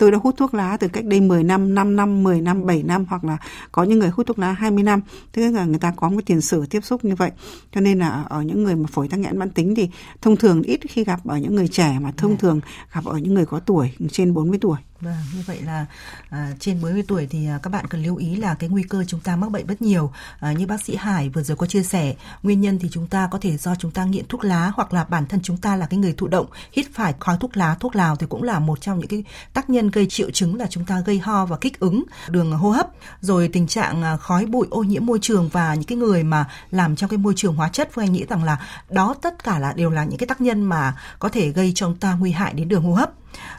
tôi 0.00 0.10
đã 0.10 0.18
hút 0.22 0.34
thuốc 0.36 0.54
lá 0.54 0.76
từ 0.76 0.88
cách 0.88 1.04
đây 1.04 1.20
10 1.20 1.44
năm, 1.44 1.74
5 1.74 1.96
năm, 1.96 2.22
10 2.22 2.40
năm, 2.40 2.66
7 2.66 2.82
năm 2.82 3.04
hoặc 3.08 3.24
là 3.24 3.36
có 3.72 3.82
những 3.82 3.98
người 3.98 4.08
hút 4.08 4.26
thuốc 4.26 4.38
lá 4.38 4.52
20 4.52 4.82
năm. 4.82 5.00
Tức 5.32 5.50
là 5.50 5.64
người 5.64 5.78
ta 5.78 5.92
có 5.96 6.08
một 6.08 6.20
tiền 6.26 6.40
sử 6.40 6.66
tiếp 6.66 6.80
xúc 6.84 7.04
như 7.04 7.14
vậy. 7.14 7.30
Cho 7.74 7.80
nên 7.80 7.98
là 7.98 8.24
ở 8.28 8.42
những 8.42 8.64
người 8.64 8.76
mà 8.76 8.86
phổi 8.92 9.08
tắc 9.08 9.20
nghẽn 9.20 9.38
mãn 9.38 9.50
tính 9.50 9.74
thì 9.74 9.88
thông 10.22 10.36
thường 10.36 10.62
ít 10.62 10.80
khi 10.88 11.04
gặp 11.04 11.20
ở 11.24 11.36
những 11.36 11.54
người 11.54 11.68
trẻ 11.68 11.98
mà 12.00 12.12
thông 12.16 12.30
dạ. 12.30 12.36
thường 12.40 12.60
gặp 12.92 13.04
ở 13.04 13.18
những 13.18 13.34
người 13.34 13.46
có 13.46 13.60
tuổi 13.60 13.90
trên 14.10 14.34
40 14.34 14.58
tuổi. 14.62 14.78
Vâng, 15.00 15.14
như 15.34 15.42
vậy 15.46 15.62
là 15.62 15.86
à, 16.30 16.52
trên 16.60 16.80
40 16.82 17.02
tuổi 17.08 17.26
thì 17.30 17.46
à, 17.46 17.58
các 17.62 17.70
bạn 17.70 17.86
cần 17.86 18.02
lưu 18.02 18.16
ý 18.16 18.36
là 18.36 18.54
cái 18.54 18.68
nguy 18.68 18.82
cơ 18.82 19.04
chúng 19.04 19.20
ta 19.20 19.36
mắc 19.36 19.50
bệnh 19.50 19.66
rất 19.66 19.82
nhiều. 19.82 20.12
À, 20.40 20.52
như 20.52 20.66
bác 20.66 20.84
sĩ 20.84 20.96
Hải 20.96 21.28
vừa 21.28 21.42
rồi 21.42 21.56
có 21.56 21.66
chia 21.66 21.82
sẻ, 21.82 22.14
nguyên 22.42 22.60
nhân 22.60 22.78
thì 22.78 22.88
chúng 22.92 23.06
ta 23.06 23.28
có 23.30 23.38
thể 23.38 23.56
do 23.56 23.74
chúng 23.74 23.90
ta 23.90 24.04
nghiện 24.04 24.28
thuốc 24.28 24.44
lá 24.44 24.72
hoặc 24.74 24.92
là 24.92 25.04
bản 25.04 25.26
thân 25.26 25.40
chúng 25.42 25.56
ta 25.56 25.76
là 25.76 25.86
cái 25.86 25.98
người 25.98 26.14
thụ 26.16 26.28
động 26.28 26.46
hít 26.72 26.86
phải 26.94 27.14
khói 27.20 27.36
thuốc 27.40 27.56
lá, 27.56 27.76
thuốc 27.80 27.96
lào 27.96 28.16
thì 28.16 28.26
cũng 28.28 28.42
là 28.42 28.58
một 28.58 28.80
trong 28.80 28.98
những 28.98 29.08
cái 29.08 29.24
tác 29.52 29.70
nhân 29.70 29.90
gây 29.90 30.06
triệu 30.06 30.30
chứng 30.30 30.56
là 30.56 30.66
chúng 30.70 30.84
ta 30.84 31.00
gây 31.00 31.18
ho 31.18 31.46
và 31.46 31.56
kích 31.56 31.80
ứng 31.80 32.04
đường 32.28 32.52
hô 32.52 32.70
hấp. 32.70 32.88
Rồi 33.20 33.48
tình 33.48 33.66
trạng 33.66 34.02
à, 34.02 34.16
khói 34.16 34.46
bụi 34.46 34.66
ô 34.70 34.82
nhiễm 34.82 35.06
môi 35.06 35.18
trường 35.22 35.48
và 35.48 35.74
những 35.74 35.84
cái 35.84 35.98
người 35.98 36.22
mà 36.22 36.48
làm 36.70 36.96
trong 36.96 37.10
cái 37.10 37.18
môi 37.18 37.32
trường 37.36 37.54
hóa 37.54 37.68
chất, 37.68 37.88
Phương 37.92 38.04
Anh 38.04 38.12
nghĩ 38.12 38.24
rằng 38.28 38.44
là 38.44 38.58
đó 38.90 39.14
tất 39.22 39.44
cả 39.44 39.58
là 39.58 39.72
đều 39.72 39.90
là 39.90 40.04
những 40.04 40.18
cái 40.18 40.26
tác 40.26 40.40
nhân 40.40 40.62
mà 40.62 40.96
có 41.18 41.28
thể 41.28 41.48
gây 41.48 41.72
cho 41.74 41.86
chúng 41.86 41.96
ta 41.96 42.14
nguy 42.14 42.30
hại 42.30 42.52
đến 42.54 42.68
đường 42.68 42.82
hô 42.82 42.94
hấp. 42.94 43.10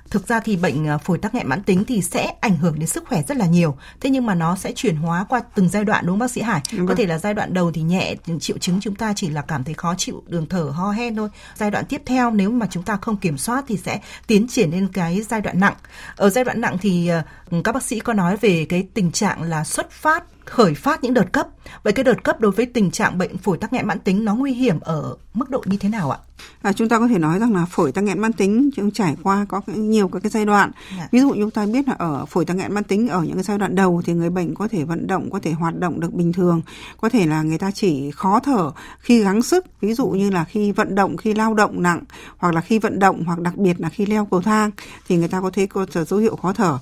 Thực 0.10 0.28
ra 0.28 0.40
thì 0.40 0.56
bệnh 0.56 0.88
à, 0.88 0.98
phổi 0.98 1.18
tắc 1.18 1.36
nghẽn 1.36 1.48
mãn 1.48 1.64
tính 1.64 1.86
thì 1.86 2.02
sẽ 2.02 2.34
ảnh 2.42 2.58
hưởng 2.58 2.80
đến 2.80 2.88
sức 2.88 3.04
khỏe 3.08 3.24
rất 3.28 3.38
là 3.38 3.46
nhiều. 3.46 3.78
Thế 4.00 4.10
nhưng 4.10 4.26
mà 4.26 4.36
nó 4.36 4.56
sẽ 4.56 4.72
chuyển 4.76 4.96
hóa 4.96 5.26
qua 5.30 5.42
từng 5.56 5.70
giai 5.70 5.84
đoạn 5.84 6.06
đúng 6.06 6.14
không 6.14 6.20
bác 6.20 6.32
sĩ 6.32 6.42
Hải? 6.42 6.62
Đúng 6.78 6.88
Có 6.88 6.96
thể 6.96 7.06
là 7.06 7.18
giai 7.18 7.34
đoạn 7.34 7.54
đầu 7.54 7.72
thì 7.72 7.82
nhẹ, 7.82 8.16
triệu 8.40 8.58
chứng 8.58 8.80
chúng 8.82 8.96
ta 8.96 9.14
chỉ 9.16 9.30
là 9.30 9.42
cảm 9.42 9.64
thấy 9.64 9.74
khó 9.74 9.96
chịu, 9.98 10.24
đường 10.28 10.46
thở, 10.46 10.64
ho 10.64 10.92
hen 10.92 11.16
thôi. 11.16 11.30
Giai 11.56 11.72
đoạn 11.72 11.86
tiếp 11.86 12.02
theo 12.06 12.32
nếu 12.32 12.52
mà 12.52 12.68
chúng 12.70 12.84
ta 12.84 12.98
không 13.02 13.18
kiểm 13.18 13.38
soát 13.38 13.66
thì 13.68 13.78
sẽ 13.78 14.00
tiến 14.28 14.48
triển 14.48 14.72
lên 14.72 14.88
cái 14.94 15.22
giai 15.22 15.42
đoạn 15.42 15.60
nặng. 15.60 15.76
Ở 16.16 16.30
giai 16.30 16.44
đoạn 16.44 16.62
nặng 16.62 16.78
thì 16.82 17.08
à, 17.08 17.24
các 17.64 17.72
bác 17.72 17.84
sĩ 17.84 18.00
có 18.00 18.14
nói 18.14 18.38
về 18.38 18.66
cái 18.70 18.88
tình 18.94 19.12
trạng 19.12 19.42
là 19.42 19.64
xuất 19.64 19.92
phát 19.92 20.24
khởi 20.46 20.74
phát 20.74 21.04
những 21.04 21.14
đợt 21.14 21.32
cấp. 21.32 21.48
Vậy 21.84 21.94
cái 21.94 22.04
đợt 22.04 22.24
cấp 22.24 22.40
đối 22.40 22.52
với 22.52 22.66
tình 22.66 22.92
trạng 22.92 23.18
bệnh 23.18 23.38
phổi 23.38 23.58
tắc 23.58 23.74
nghẽn 23.74 23.88
mãn 23.88 24.00
tính 24.00 24.26
nó 24.26 24.36
nguy 24.36 24.54
hiểm 24.54 24.80
ở 24.80 25.16
mức 25.34 25.50
độ 25.50 25.64
như 25.66 25.78
thế 25.78 25.90
nào 25.90 26.12
ạ? 26.12 26.20
À, 26.62 26.74
chúng 26.74 26.90
ta 26.90 27.00
có 27.00 27.08
thể 27.08 27.20
nói 27.20 27.40
rằng 27.40 27.54
là 27.54 27.66
phổi 27.66 27.92
tắc 27.92 28.04
nghẽn 28.04 28.20
mãn 28.20 28.34
tính 28.34 28.70
chúng 28.76 28.92
trải 28.92 29.16
qua 29.24 29.46
có 29.50 29.62
nhiều 29.68 30.08
các 30.08 30.20
cái 30.24 30.30
giai 30.30 30.46
đoạn. 30.46 30.72
Dạ. 30.98 31.08
Ví 31.12 31.20
dụ 31.20 31.34
chúng 31.34 31.52
ta 31.52 31.66
biết 31.66 31.88
là 31.88 31.94
ở 31.94 32.26
phổi 32.26 32.46
tắc 32.46 32.58
nghẽn 32.58 32.74
mãn 32.74 32.84
tính 32.84 33.08
ở 33.08 33.22
những 33.22 33.34
cái 33.34 33.44
giai 33.44 33.58
đoạn 33.58 33.76
đầu 33.76 34.02
thì 34.06 34.14
người 34.14 34.30
bệnh 34.30 34.56
có 34.56 34.68
thể 34.68 34.84
vận 34.84 35.08
động, 35.08 35.30
có 35.30 35.40
thể 35.40 35.52
hoạt 35.52 35.80
động 35.80 36.00
được 36.00 36.14
bình 36.14 36.34
thường, 36.34 36.62
có 37.02 37.10
thể 37.10 37.26
là 37.26 37.42
người 37.42 37.58
ta 37.58 37.72
chỉ 37.72 38.12
khó 38.12 38.40
thở 38.40 38.72
khi 39.00 39.24
gắng 39.24 39.42
sức, 39.42 39.66
ví 39.82 39.94
dụ 39.94 40.08
như 40.08 40.30
là 40.30 40.44
khi 40.44 40.72
vận 40.72 40.96
động, 40.96 41.18
khi 41.18 41.34
lao 41.34 41.54
động 41.54 41.84
nặng 41.84 42.04
hoặc 42.38 42.54
là 42.54 42.62
khi 42.62 42.80
vận 42.80 43.00
động 43.00 43.24
hoặc 43.26 43.40
đặc 43.40 43.58
biệt 43.58 43.82
là 43.82 43.90
khi 43.90 44.06
leo 44.06 44.28
cầu 44.32 44.42
thang 44.42 44.72
thì 45.08 45.18
người 45.18 45.28
ta 45.28 45.42
có 45.42 45.50
thấy 45.50 45.68
có 45.68 45.86
dấu 46.08 46.20
hiệu 46.20 46.36
khó 46.36 46.54
thở. 46.54 46.78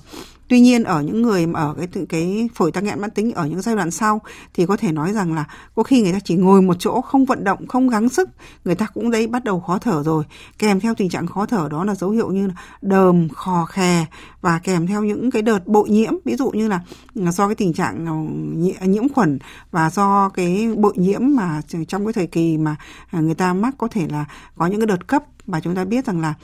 Tuy 0.50 0.60
nhiên 0.60 0.84
ở 0.84 1.02
những 1.02 1.22
người 1.22 1.46
mà 1.46 1.60
ở 1.60 1.74
cái 1.78 2.06
cái 2.08 2.48
phổi 2.54 2.72
tắc 2.72 2.84
nghẽn 2.84 3.00
mãn 3.00 3.10
tính 3.10 3.32
ở 3.32 3.46
những 3.46 3.62
giai 3.62 3.76
đoạn 3.76 3.90
sau 3.90 4.20
thì 4.54 4.66
có 4.66 4.76
thể 4.76 4.92
nói 4.92 5.12
rằng 5.12 5.34
là 5.34 5.44
có 5.74 5.82
khi 5.82 6.02
người 6.02 6.12
ta 6.12 6.18
chỉ 6.24 6.34
ngồi 6.34 6.62
một 6.62 6.74
chỗ 6.78 7.00
không 7.00 7.24
vận 7.24 7.44
động, 7.44 7.66
không 7.66 7.88
gắng 7.88 8.08
sức, 8.08 8.28
người 8.64 8.74
ta 8.74 8.86
cũng 8.94 9.10
đấy 9.10 9.26
bắt 9.26 9.44
đầu 9.44 9.60
khó 9.60 9.78
thở 9.78 10.02
rồi. 10.02 10.24
Kèm 10.58 10.80
theo 10.80 10.94
tình 10.94 11.08
trạng 11.08 11.26
khó 11.26 11.46
thở 11.46 11.68
đó 11.70 11.84
là 11.84 11.94
dấu 11.94 12.10
hiệu 12.10 12.30
như 12.30 12.46
là 12.46 12.54
đờm, 12.82 13.28
khò 13.28 13.64
khè 13.64 14.06
và 14.40 14.60
kèm 14.64 14.86
theo 14.86 15.04
những 15.04 15.30
cái 15.30 15.42
đợt 15.42 15.66
bội 15.66 15.88
nhiễm, 15.90 16.12
ví 16.24 16.36
dụ 16.36 16.50
như 16.50 16.68
là 16.68 16.80
do 17.14 17.46
cái 17.46 17.54
tình 17.54 17.72
trạng 17.72 18.04
nhiễm 18.80 19.08
khuẩn 19.08 19.38
và 19.70 19.90
do 19.90 20.28
cái 20.28 20.68
bội 20.76 20.92
nhiễm 20.96 21.20
mà 21.22 21.60
trong 21.88 22.06
cái 22.06 22.12
thời 22.12 22.26
kỳ 22.26 22.58
mà 22.58 22.76
à, 23.10 23.20
người 23.20 23.34
ta 23.34 23.54
mắc 23.54 23.74
có 23.78 23.88
thể 23.88 24.06
là 24.08 24.24
có 24.56 24.66
những 24.66 24.80
cái 24.80 24.86
đợt 24.86 25.06
cấp 25.06 25.22
và 25.50 25.60
chúng 25.60 25.74
ta 25.74 25.84
biết 25.84 26.06
rằng 26.06 26.20
là 26.20 26.34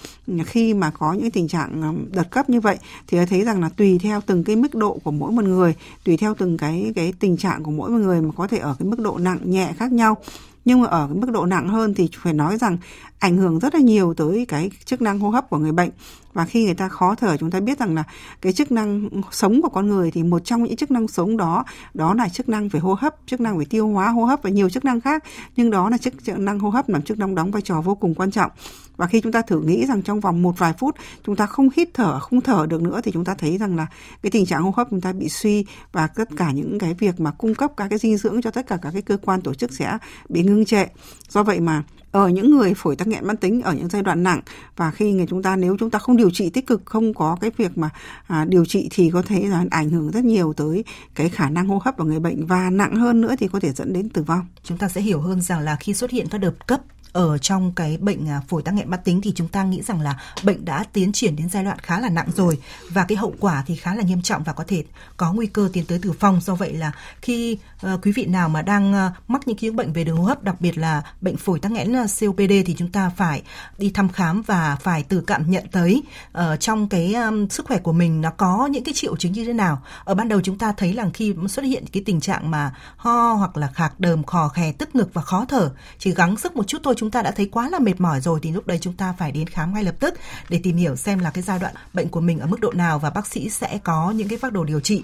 khi 0.46 0.74
mà 0.74 0.90
có 0.90 1.12
những 1.12 1.30
tình 1.30 1.48
trạng 1.48 1.82
ờ, 1.82 1.92
đợt 2.12 2.30
cấp 2.30 2.50
như 2.50 2.60
vậy 2.60 2.78
thì 3.06 3.18
thấy 3.26 3.44
rằng 3.44 3.60
là 3.60 3.68
tùy 3.68 3.98
theo 3.98 4.20
từng 4.26 4.44
cái 4.44 4.56
mức 4.56 4.74
độ 4.74 4.98
của 5.04 5.10
mỗi 5.10 5.32
một 5.32 5.44
người, 5.44 5.74
tùy 6.04 6.16
theo 6.16 6.34
từng 6.34 6.56
cái 6.56 6.92
cái 6.96 7.12
tình 7.18 7.36
trạng 7.36 7.62
của 7.62 7.70
mỗi 7.70 7.90
một 7.90 7.98
người 7.98 8.22
mà 8.22 8.30
có 8.36 8.46
thể 8.46 8.58
ở 8.58 8.76
cái 8.78 8.88
mức 8.88 9.00
độ 9.00 9.18
nặng 9.18 9.38
nhẹ 9.44 9.72
khác 9.76 9.92
nhau. 9.92 10.16
Nhưng 10.64 10.80
mà 10.80 10.86
ở 10.86 11.06
cái 11.06 11.16
mức 11.16 11.30
độ 11.30 11.46
nặng 11.46 11.68
hơn 11.68 11.94
thì 11.94 12.08
phải 12.22 12.32
nói 12.32 12.58
rằng 12.58 12.78
ảnh 13.18 13.36
hưởng 13.36 13.58
rất 13.58 13.74
là 13.74 13.80
nhiều 13.80 14.14
tới 14.14 14.46
cái 14.48 14.70
chức 14.84 15.02
năng 15.02 15.18
hô 15.18 15.30
hấp 15.30 15.50
của 15.50 15.58
người 15.58 15.72
bệnh. 15.72 15.90
Và 16.32 16.44
khi 16.44 16.64
người 16.64 16.74
ta 16.74 16.88
khó 16.88 17.14
thở, 17.14 17.36
chúng 17.36 17.50
ta 17.50 17.60
biết 17.60 17.78
rằng 17.78 17.94
là 17.94 18.04
cái 18.40 18.52
chức 18.52 18.72
năng 18.72 19.08
sống 19.30 19.62
của 19.62 19.68
con 19.68 19.88
người 19.88 20.10
thì 20.10 20.22
một 20.22 20.38
trong 20.44 20.64
những 20.64 20.76
chức 20.76 20.90
năng 20.90 21.08
sống 21.08 21.36
đó 21.36 21.64
đó 21.94 22.14
là 22.14 22.28
chức 22.28 22.48
năng 22.48 22.68
về 22.68 22.80
hô 22.80 22.94
hấp, 22.94 23.14
chức 23.26 23.40
năng 23.40 23.58
về 23.58 23.64
tiêu 23.64 23.88
hóa 23.88 24.08
hô 24.08 24.24
hấp 24.24 24.42
và 24.42 24.50
nhiều 24.50 24.70
chức 24.70 24.84
năng 24.84 25.00
khác. 25.00 25.24
Nhưng 25.56 25.70
đó 25.70 25.90
là 25.90 25.98
chức 25.98 26.14
năng 26.38 26.58
hô 26.58 26.70
hấp 26.70 26.88
làm 26.88 27.02
chức 27.02 27.18
năng 27.18 27.34
đóng 27.34 27.50
vai 27.50 27.62
trò 27.62 27.80
vô 27.80 27.94
cùng 27.94 28.14
quan 28.14 28.30
trọng. 28.30 28.50
Và 28.96 29.06
khi 29.06 29.20
chúng 29.20 29.32
ta 29.32 29.42
thử 29.42 29.60
nghĩ 29.60 29.86
rằng 29.86 30.02
trong 30.02 30.20
vòng 30.20 30.42
một 30.42 30.58
vài 30.58 30.72
phút, 30.78 30.94
chúng 31.26 31.36
ta 31.36 31.46
không 31.46 31.68
hít 31.76 31.88
thở, 31.94 32.20
không 32.20 32.40
thở 32.40 32.66
được 32.68 32.82
nữa 32.82 33.00
thì 33.04 33.12
chúng 33.12 33.24
ta 33.24 33.34
thấy 33.34 33.58
rằng 33.58 33.76
là 33.76 33.86
cái 34.22 34.30
tình 34.30 34.46
trạng 34.46 34.62
hô 34.62 34.72
hấp 34.76 34.86
chúng 34.90 35.00
ta 35.00 35.12
bị 35.12 35.28
suy 35.28 35.66
và 35.92 36.06
tất 36.06 36.28
cả 36.36 36.52
những 36.52 36.78
cái 36.78 36.94
việc 36.94 37.20
mà 37.20 37.30
cung 37.30 37.54
cấp 37.54 37.72
các 37.76 37.88
cái 37.88 37.98
dinh 37.98 38.16
dưỡng 38.16 38.42
cho 38.42 38.50
tất 38.50 38.66
cả 38.66 38.78
các 38.82 38.90
cái 38.92 39.02
cơ 39.02 39.16
quan 39.16 39.40
tổ 39.40 39.54
chức 39.54 39.72
sẽ 39.72 39.98
bị 40.28 40.42
ngưng 40.42 40.64
trệ. 40.64 40.86
Do 41.28 41.42
vậy 41.42 41.60
mà 41.60 41.82
ở 42.16 42.28
những 42.28 42.50
người 42.50 42.74
phổi 42.74 42.96
tắc 42.96 43.08
nghẽn 43.08 43.26
mãn 43.26 43.36
tính 43.36 43.62
ở 43.62 43.74
những 43.74 43.88
giai 43.88 44.02
đoạn 44.02 44.22
nặng 44.22 44.40
và 44.76 44.90
khi 44.90 45.12
người 45.12 45.26
chúng 45.26 45.42
ta 45.42 45.56
nếu 45.56 45.76
chúng 45.80 45.90
ta 45.90 45.98
không 45.98 46.16
điều 46.16 46.30
trị 46.30 46.50
tích 46.50 46.66
cực 46.66 46.82
không 46.84 47.14
có 47.14 47.36
cái 47.40 47.50
việc 47.56 47.78
mà 47.78 47.90
à, 48.26 48.44
điều 48.48 48.64
trị 48.64 48.88
thì 48.90 49.10
có 49.10 49.22
thể 49.22 49.44
là 49.48 49.64
ảnh 49.70 49.90
hưởng 49.90 50.10
rất 50.10 50.24
nhiều 50.24 50.52
tới 50.52 50.84
cái 51.14 51.28
khả 51.28 51.50
năng 51.50 51.66
hô 51.66 51.80
hấp 51.84 51.96
của 51.96 52.04
người 52.04 52.20
bệnh 52.20 52.46
và 52.46 52.70
nặng 52.70 52.94
hơn 52.94 53.20
nữa 53.20 53.34
thì 53.38 53.48
có 53.48 53.60
thể 53.60 53.72
dẫn 53.72 53.92
đến 53.92 54.08
tử 54.08 54.22
vong. 54.22 54.46
Chúng 54.62 54.78
ta 54.78 54.88
sẽ 54.88 55.00
hiểu 55.00 55.20
hơn 55.20 55.40
rằng 55.40 55.60
là 55.60 55.76
khi 55.80 55.94
xuất 55.94 56.10
hiện 56.10 56.26
các 56.30 56.38
đợt 56.38 56.66
cấp 56.66 56.80
ở 57.12 57.38
trong 57.38 57.72
cái 57.72 57.96
bệnh 57.96 58.28
à, 58.28 58.40
phổi 58.48 58.62
tắc 58.62 58.74
nghẽn 58.74 58.90
mãn 58.90 59.00
tính 59.04 59.20
thì 59.20 59.32
chúng 59.36 59.48
ta 59.48 59.64
nghĩ 59.64 59.82
rằng 59.82 60.00
là 60.00 60.20
bệnh 60.42 60.64
đã 60.64 60.84
tiến 60.92 61.12
triển 61.12 61.36
đến 61.36 61.48
giai 61.48 61.64
đoạn 61.64 61.78
khá 61.78 62.00
là 62.00 62.08
nặng 62.08 62.28
rồi 62.36 62.58
và 62.90 63.04
cái 63.04 63.18
hậu 63.18 63.34
quả 63.40 63.64
thì 63.66 63.76
khá 63.76 63.94
là 63.94 64.02
nghiêm 64.02 64.22
trọng 64.22 64.42
và 64.42 64.52
có 64.52 64.64
thể 64.66 64.84
có 65.16 65.32
nguy 65.32 65.46
cơ 65.46 65.68
tiến 65.72 65.84
tới 65.84 65.98
tử 66.02 66.12
vong. 66.20 66.40
Do 66.40 66.54
vậy 66.54 66.72
là 66.72 66.92
khi 67.22 67.58
uh, 67.86 68.04
quý 68.04 68.12
vị 68.12 68.26
nào 68.26 68.48
mà 68.48 68.62
đang 68.62 68.92
uh, 68.92 69.30
mắc 69.30 69.48
những 69.48 69.56
cái 69.56 69.70
bệnh 69.70 69.92
về 69.92 70.04
đường 70.04 70.16
hô 70.16 70.24
hấp 70.24 70.42
đặc 70.42 70.60
biệt 70.60 70.78
là 70.78 71.02
bệnh 71.20 71.36
phổi 71.36 71.60
tắc 71.60 71.72
nghẽn 71.72 71.92
COPD 72.20 72.52
thì 72.66 72.74
chúng 72.78 72.92
ta 72.92 73.10
phải 73.16 73.42
đi 73.78 73.90
thăm 73.90 74.08
khám 74.08 74.42
và 74.42 74.76
phải 74.80 75.02
tự 75.02 75.20
cảm 75.20 75.50
nhận 75.50 75.64
tới 75.72 76.02
uh, 76.38 76.60
trong 76.60 76.88
cái 76.88 77.14
um, 77.14 77.48
sức 77.48 77.66
khỏe 77.66 77.78
của 77.78 77.92
mình 77.92 78.20
nó 78.20 78.30
có 78.30 78.68
những 78.70 78.84
cái 78.84 78.94
triệu 78.94 79.16
chứng 79.16 79.32
như 79.32 79.44
thế 79.44 79.52
nào. 79.52 79.82
Ở 80.04 80.14
ban 80.14 80.28
đầu 80.28 80.40
chúng 80.40 80.58
ta 80.58 80.72
thấy 80.72 80.92
là 80.92 81.10
khi 81.14 81.34
xuất 81.48 81.64
hiện 81.64 81.84
cái 81.92 82.02
tình 82.06 82.20
trạng 82.20 82.50
mà 82.50 82.74
ho 82.96 83.32
hoặc 83.32 83.56
là 83.56 83.70
khạc 83.74 84.00
đờm 84.00 84.24
khò 84.24 84.48
khè 84.48 84.72
tức 84.72 84.94
ngực 84.94 85.10
và 85.12 85.22
khó 85.22 85.44
thở 85.48 85.70
chỉ 85.98 86.14
gắng 86.14 86.36
sức 86.36 86.56
một 86.56 86.66
chút 86.66 86.78
thôi 86.84 86.94
chúng 86.96 87.10
ta 87.10 87.22
đã 87.22 87.30
thấy 87.30 87.46
quá 87.46 87.68
là 87.68 87.78
mệt 87.78 88.00
mỏi 88.00 88.20
rồi 88.20 88.40
thì 88.42 88.52
lúc 88.52 88.66
đấy 88.66 88.78
chúng 88.80 88.94
ta 88.94 89.14
phải 89.18 89.32
đến 89.32 89.46
khám 89.48 89.74
ngay 89.74 89.84
lập 89.84 89.94
tức 90.00 90.14
để 90.48 90.60
tìm 90.62 90.76
hiểu 90.76 90.96
xem 90.96 91.18
là 91.18 91.30
cái 91.30 91.42
giai 91.42 91.58
đoạn 91.58 91.74
bệnh 91.94 92.08
của 92.08 92.20
mình 92.20 92.40
ở 92.40 92.46
mức 92.46 92.60
độ 92.60 92.72
nào 92.72 92.98
và 92.98 93.10
bác 93.10 93.26
sĩ 93.26 93.50
sẽ 93.50 93.78
có 93.84 94.10
những 94.10 94.28
cái 94.28 94.38
phác 94.38 94.52
đồ 94.52 94.64
điều 94.64 94.80
trị. 94.80 95.02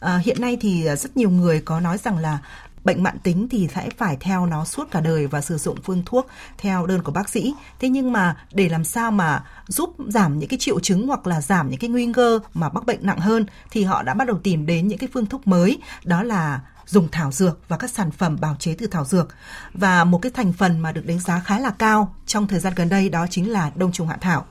À, 0.00 0.20
hiện 0.24 0.40
nay 0.40 0.56
thì 0.60 0.84
rất 0.98 1.16
nhiều 1.16 1.30
người 1.30 1.60
có 1.60 1.80
nói 1.80 1.98
rằng 1.98 2.18
là 2.18 2.38
bệnh 2.84 3.02
mãn 3.02 3.18
tính 3.18 3.48
thì 3.50 3.68
sẽ 3.74 3.88
phải 3.96 4.16
theo 4.20 4.46
nó 4.46 4.64
suốt 4.64 4.90
cả 4.90 5.00
đời 5.00 5.26
và 5.26 5.40
sử 5.40 5.58
dụng 5.58 5.78
phương 5.84 6.02
thuốc 6.06 6.26
theo 6.58 6.86
đơn 6.86 7.02
của 7.02 7.12
bác 7.12 7.28
sĩ. 7.28 7.54
Thế 7.80 7.88
nhưng 7.88 8.12
mà 8.12 8.36
để 8.52 8.68
làm 8.68 8.84
sao 8.84 9.10
mà 9.10 9.44
giúp 9.66 9.94
giảm 10.08 10.38
những 10.38 10.48
cái 10.48 10.58
triệu 10.58 10.80
chứng 10.80 11.06
hoặc 11.06 11.26
là 11.26 11.40
giảm 11.40 11.70
những 11.70 11.80
cái 11.80 11.90
nguy 11.90 12.12
cơ 12.12 12.38
mà 12.54 12.68
mắc 12.68 12.86
bệnh 12.86 12.98
nặng 13.02 13.18
hơn 13.18 13.46
thì 13.70 13.84
họ 13.84 14.02
đã 14.02 14.14
bắt 14.14 14.28
đầu 14.28 14.38
tìm 14.42 14.66
đến 14.66 14.88
những 14.88 14.98
cái 14.98 15.08
phương 15.12 15.26
thuốc 15.26 15.46
mới 15.46 15.78
đó 16.04 16.22
là 16.22 16.60
dùng 16.86 17.08
thảo 17.12 17.32
dược 17.32 17.58
và 17.68 17.76
các 17.76 17.90
sản 17.90 18.10
phẩm 18.10 18.36
bào 18.40 18.56
chế 18.58 18.74
từ 18.78 18.86
thảo 18.86 19.04
dược. 19.04 19.28
Và 19.74 20.04
một 20.04 20.18
cái 20.18 20.32
thành 20.34 20.52
phần 20.52 20.78
mà 20.78 20.92
được 20.92 21.06
đánh 21.06 21.20
giá 21.20 21.40
khá 21.40 21.58
là 21.58 21.70
cao 21.70 22.14
trong 22.26 22.46
thời 22.46 22.60
gian 22.60 22.72
gần 22.76 22.88
đây 22.88 23.08
đó 23.08 23.26
chính 23.30 23.50
là 23.50 23.70
đông 23.74 23.92
trùng 23.92 24.08
hạ 24.08 24.16
thảo. 24.20 24.46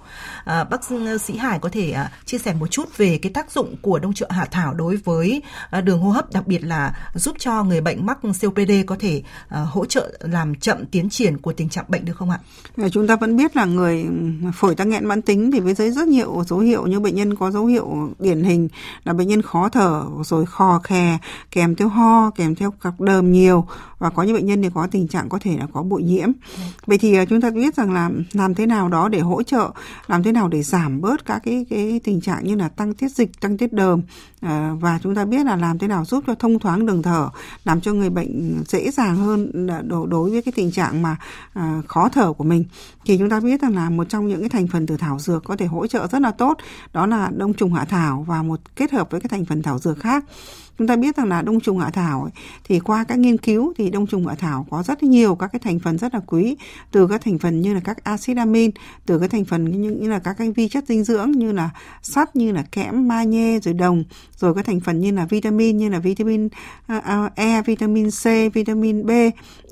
À, 0.46 0.64
bác 0.64 0.82
sĩ 1.22 1.38
Hải 1.38 1.60
có 1.60 1.70
thể 1.70 1.92
à, 1.92 2.12
chia 2.26 2.38
sẻ 2.38 2.54
một 2.54 2.68
chút 2.68 2.98
về 2.98 3.18
cái 3.18 3.32
tác 3.32 3.52
dụng 3.52 3.76
của 3.82 4.00
đông 4.00 4.14
trùng 4.14 4.30
hạ 4.30 4.46
thảo 4.52 4.74
đối 4.74 4.96
với 4.96 5.42
à, 5.70 5.82
đường 5.82 6.00
hô 6.00 6.10
hấp, 6.10 6.34
đặc 6.34 6.48
biệt 6.48 6.64
là 6.64 7.12
giúp 7.16 7.36
cho 7.40 7.64
người 7.64 7.82
bệnh 7.82 8.06
mắc 8.06 8.18
COPD 8.42 8.72
có 8.88 8.96
thể 9.00 9.24
à, 9.48 9.60
hỗ 9.60 9.86
trợ 9.86 10.18
làm 10.20 10.56
chậm 10.56 10.86
tiến 10.86 11.10
triển 11.10 11.38
của 11.38 11.54
tình 11.54 11.70
trạng 11.70 11.86
bệnh 11.88 12.06
được 12.06 12.14
không 12.18 12.30
ạ? 12.30 12.40
Dạ, 12.78 12.90
chúng 12.92 13.08
ta 13.08 13.16
vẫn 13.16 13.38
biết 13.38 13.56
là 13.56 13.66
người 13.66 14.06
phổi 14.54 14.76
tắc 14.76 14.88
nghẽn 14.88 15.06
mãn 15.06 15.22
tính 15.22 15.52
thì 15.52 15.60
với 15.60 15.74
rất 15.92 16.08
nhiều 16.08 16.44
dấu 16.48 16.60
hiệu 16.60 16.88
như 16.88 17.00
bệnh 17.00 17.16
nhân 17.16 17.36
có 17.36 17.52
dấu 17.52 17.66
hiệu 17.66 18.14
điển 18.20 18.44
hình 18.44 18.68
là 19.04 19.14
bệnh 19.14 19.28
nhân 19.28 19.42
khó 19.42 19.70
thở 19.70 20.04
rồi 20.24 20.46
khò 20.46 20.80
khè 20.80 21.18
kèm 21.52 21.76
theo 21.76 21.88
ho 21.88 22.23
kèm 22.30 22.56
theo 22.56 22.72
cặp 22.72 23.02
đờm 23.02 23.32
nhiều 23.32 23.68
và 24.00 24.10
có 24.10 24.24
những 24.24 24.36
bệnh 24.36 24.46
nhân 24.46 24.62
thì 24.62 24.70
có 24.74 24.88
tình 24.88 25.08
trạng 25.08 25.30
có 25.30 25.40
thể 25.42 25.58
là 25.58 25.68
có 25.74 25.84
bụi 25.84 26.04
nhiễm. 26.04 26.32
Vậy 26.86 26.98
thì 26.98 27.16
ờ, 27.16 27.26
chúng 27.26 27.42
ta 27.42 27.50
biết 27.50 27.76
rằng 27.76 27.94
là 27.94 28.10
làm 28.34 28.56
thế 28.56 28.66
nào 28.66 28.90
đó 28.90 29.10
để 29.10 29.20
hỗ 29.20 29.44
trợ, 29.44 29.72
làm 30.08 30.24
thế 30.24 30.32
nào 30.32 30.48
để 30.48 30.64
giảm 30.64 31.02
bớt 31.02 31.26
các 31.26 31.42
cái 31.46 31.66
cái 31.70 32.02
tình 32.04 32.22
trạng 32.22 32.44
như 32.44 32.56
là 32.56 32.70
tăng 32.70 32.94
tiết 32.94 33.12
dịch, 33.12 33.42
tăng 33.42 33.58
tiết 33.58 33.74
đờm 33.74 34.02
à, 34.42 34.72
và 34.80 35.00
chúng 35.04 35.16
ta 35.16 35.26
biết 35.26 35.46
là 35.46 35.56
làm 35.56 35.80
thế 35.80 35.88
nào 35.88 36.06
giúp 36.06 36.24
cho 36.28 36.36
thông 36.36 36.60
thoáng 36.60 36.86
đường 36.86 37.02
thở, 37.02 37.30
làm 37.64 37.82
cho 37.82 37.94
người 37.94 38.10
bệnh 38.10 38.64
dễ 38.68 38.92
dàng 38.92 39.16
hơn 39.16 39.68
ờ, 39.68 40.06
đối 40.08 40.30
với 40.30 40.42
cái 40.42 40.52
tình 40.56 40.72
trạng 40.72 41.02
mà 41.02 41.16
à, 41.54 41.82
khó 41.88 42.10
thở 42.10 42.34
của 42.34 42.44
mình. 42.44 42.66
Thì 43.06 43.18
chúng 43.18 43.30
ta 43.30 43.40
biết 43.40 43.62
rằng 43.62 43.76
là 43.76 43.90
một 43.90 44.10
trong 44.10 44.28
những 44.28 44.40
cái 44.40 44.50
thành 44.50 44.68
phần 44.68 44.86
từ 44.86 44.98
thảo 44.98 45.20
dược 45.20 45.44
có 45.44 45.56
thể 45.56 45.66
hỗ 45.66 45.88
trợ 45.88 46.08
rất 46.08 46.22
là 46.22 46.32
tốt, 46.32 46.58
đó 46.94 47.06
là 47.06 47.32
đông 47.36 47.54
trùng 47.54 47.74
hạ 47.74 47.86
thảo 47.86 48.26
và 48.28 48.44
một 48.44 48.60
kết 48.76 48.92
hợp 48.92 49.12
với 49.12 49.22
cái 49.22 49.30
thành 49.30 49.46
phần 49.46 49.62
thảo 49.62 49.80
dược 49.80 50.00
khác 50.00 50.26
chúng 50.78 50.88
ta 50.88 50.96
biết 50.96 51.18
rằng 51.18 51.30
là 51.30 51.42
đông 51.42 51.60
trùng 51.60 51.80
hạ 51.80 51.90
thảo 51.90 52.22
ấy, 52.22 52.32
thì 52.64 52.80
qua 52.80 53.04
các 53.04 53.20
nghiên 53.20 53.38
cứu 53.38 53.74
thì 53.78 53.90
đông 53.90 54.08
trùng 54.08 54.28
hạ 54.28 54.36
thảo 54.36 54.66
có 54.70 54.84
rất 54.84 55.04
nhiều 55.04 55.36
các 55.36 55.48
cái 55.48 55.60
thành 55.60 55.80
phần 55.80 55.98
rất 55.98 56.14
là 56.14 56.20
quý 56.28 56.56
từ 56.92 57.08
các 57.08 57.22
thành 57.22 57.40
phần 57.40 57.62
như 57.62 57.74
là 57.74 57.80
các 57.80 58.04
axit 58.04 58.38
amin 58.38 58.72
từ 59.06 59.20
các 59.20 59.32
thành 59.32 59.46
phần 59.46 59.82
như, 59.82 59.92
như 59.92 60.10
là 60.10 60.20
các 60.20 60.34
cái 60.38 60.52
vi 60.52 60.68
chất 60.68 60.88
dinh 60.88 61.04
dưỡng 61.04 61.32
như 61.32 61.52
là 61.52 61.70
sắt 62.02 62.36
như 62.36 62.52
là 62.52 62.64
kẽm 62.72 63.08
magie 63.08 63.60
rồi 63.60 63.74
đồng 63.74 64.04
rồi 64.38 64.54
các 64.54 64.66
thành 64.66 64.80
phần 64.80 65.00
như 65.00 65.12
là 65.12 65.26
vitamin 65.26 65.78
như 65.78 65.90
là 65.90 66.00
vitamin 66.00 66.48
ờ, 66.88 67.02
ờ, 67.04 67.30
E 67.36 67.62
vitamin 67.62 68.10
C 68.10 68.54
vitamin 68.54 69.06
B 69.06 69.12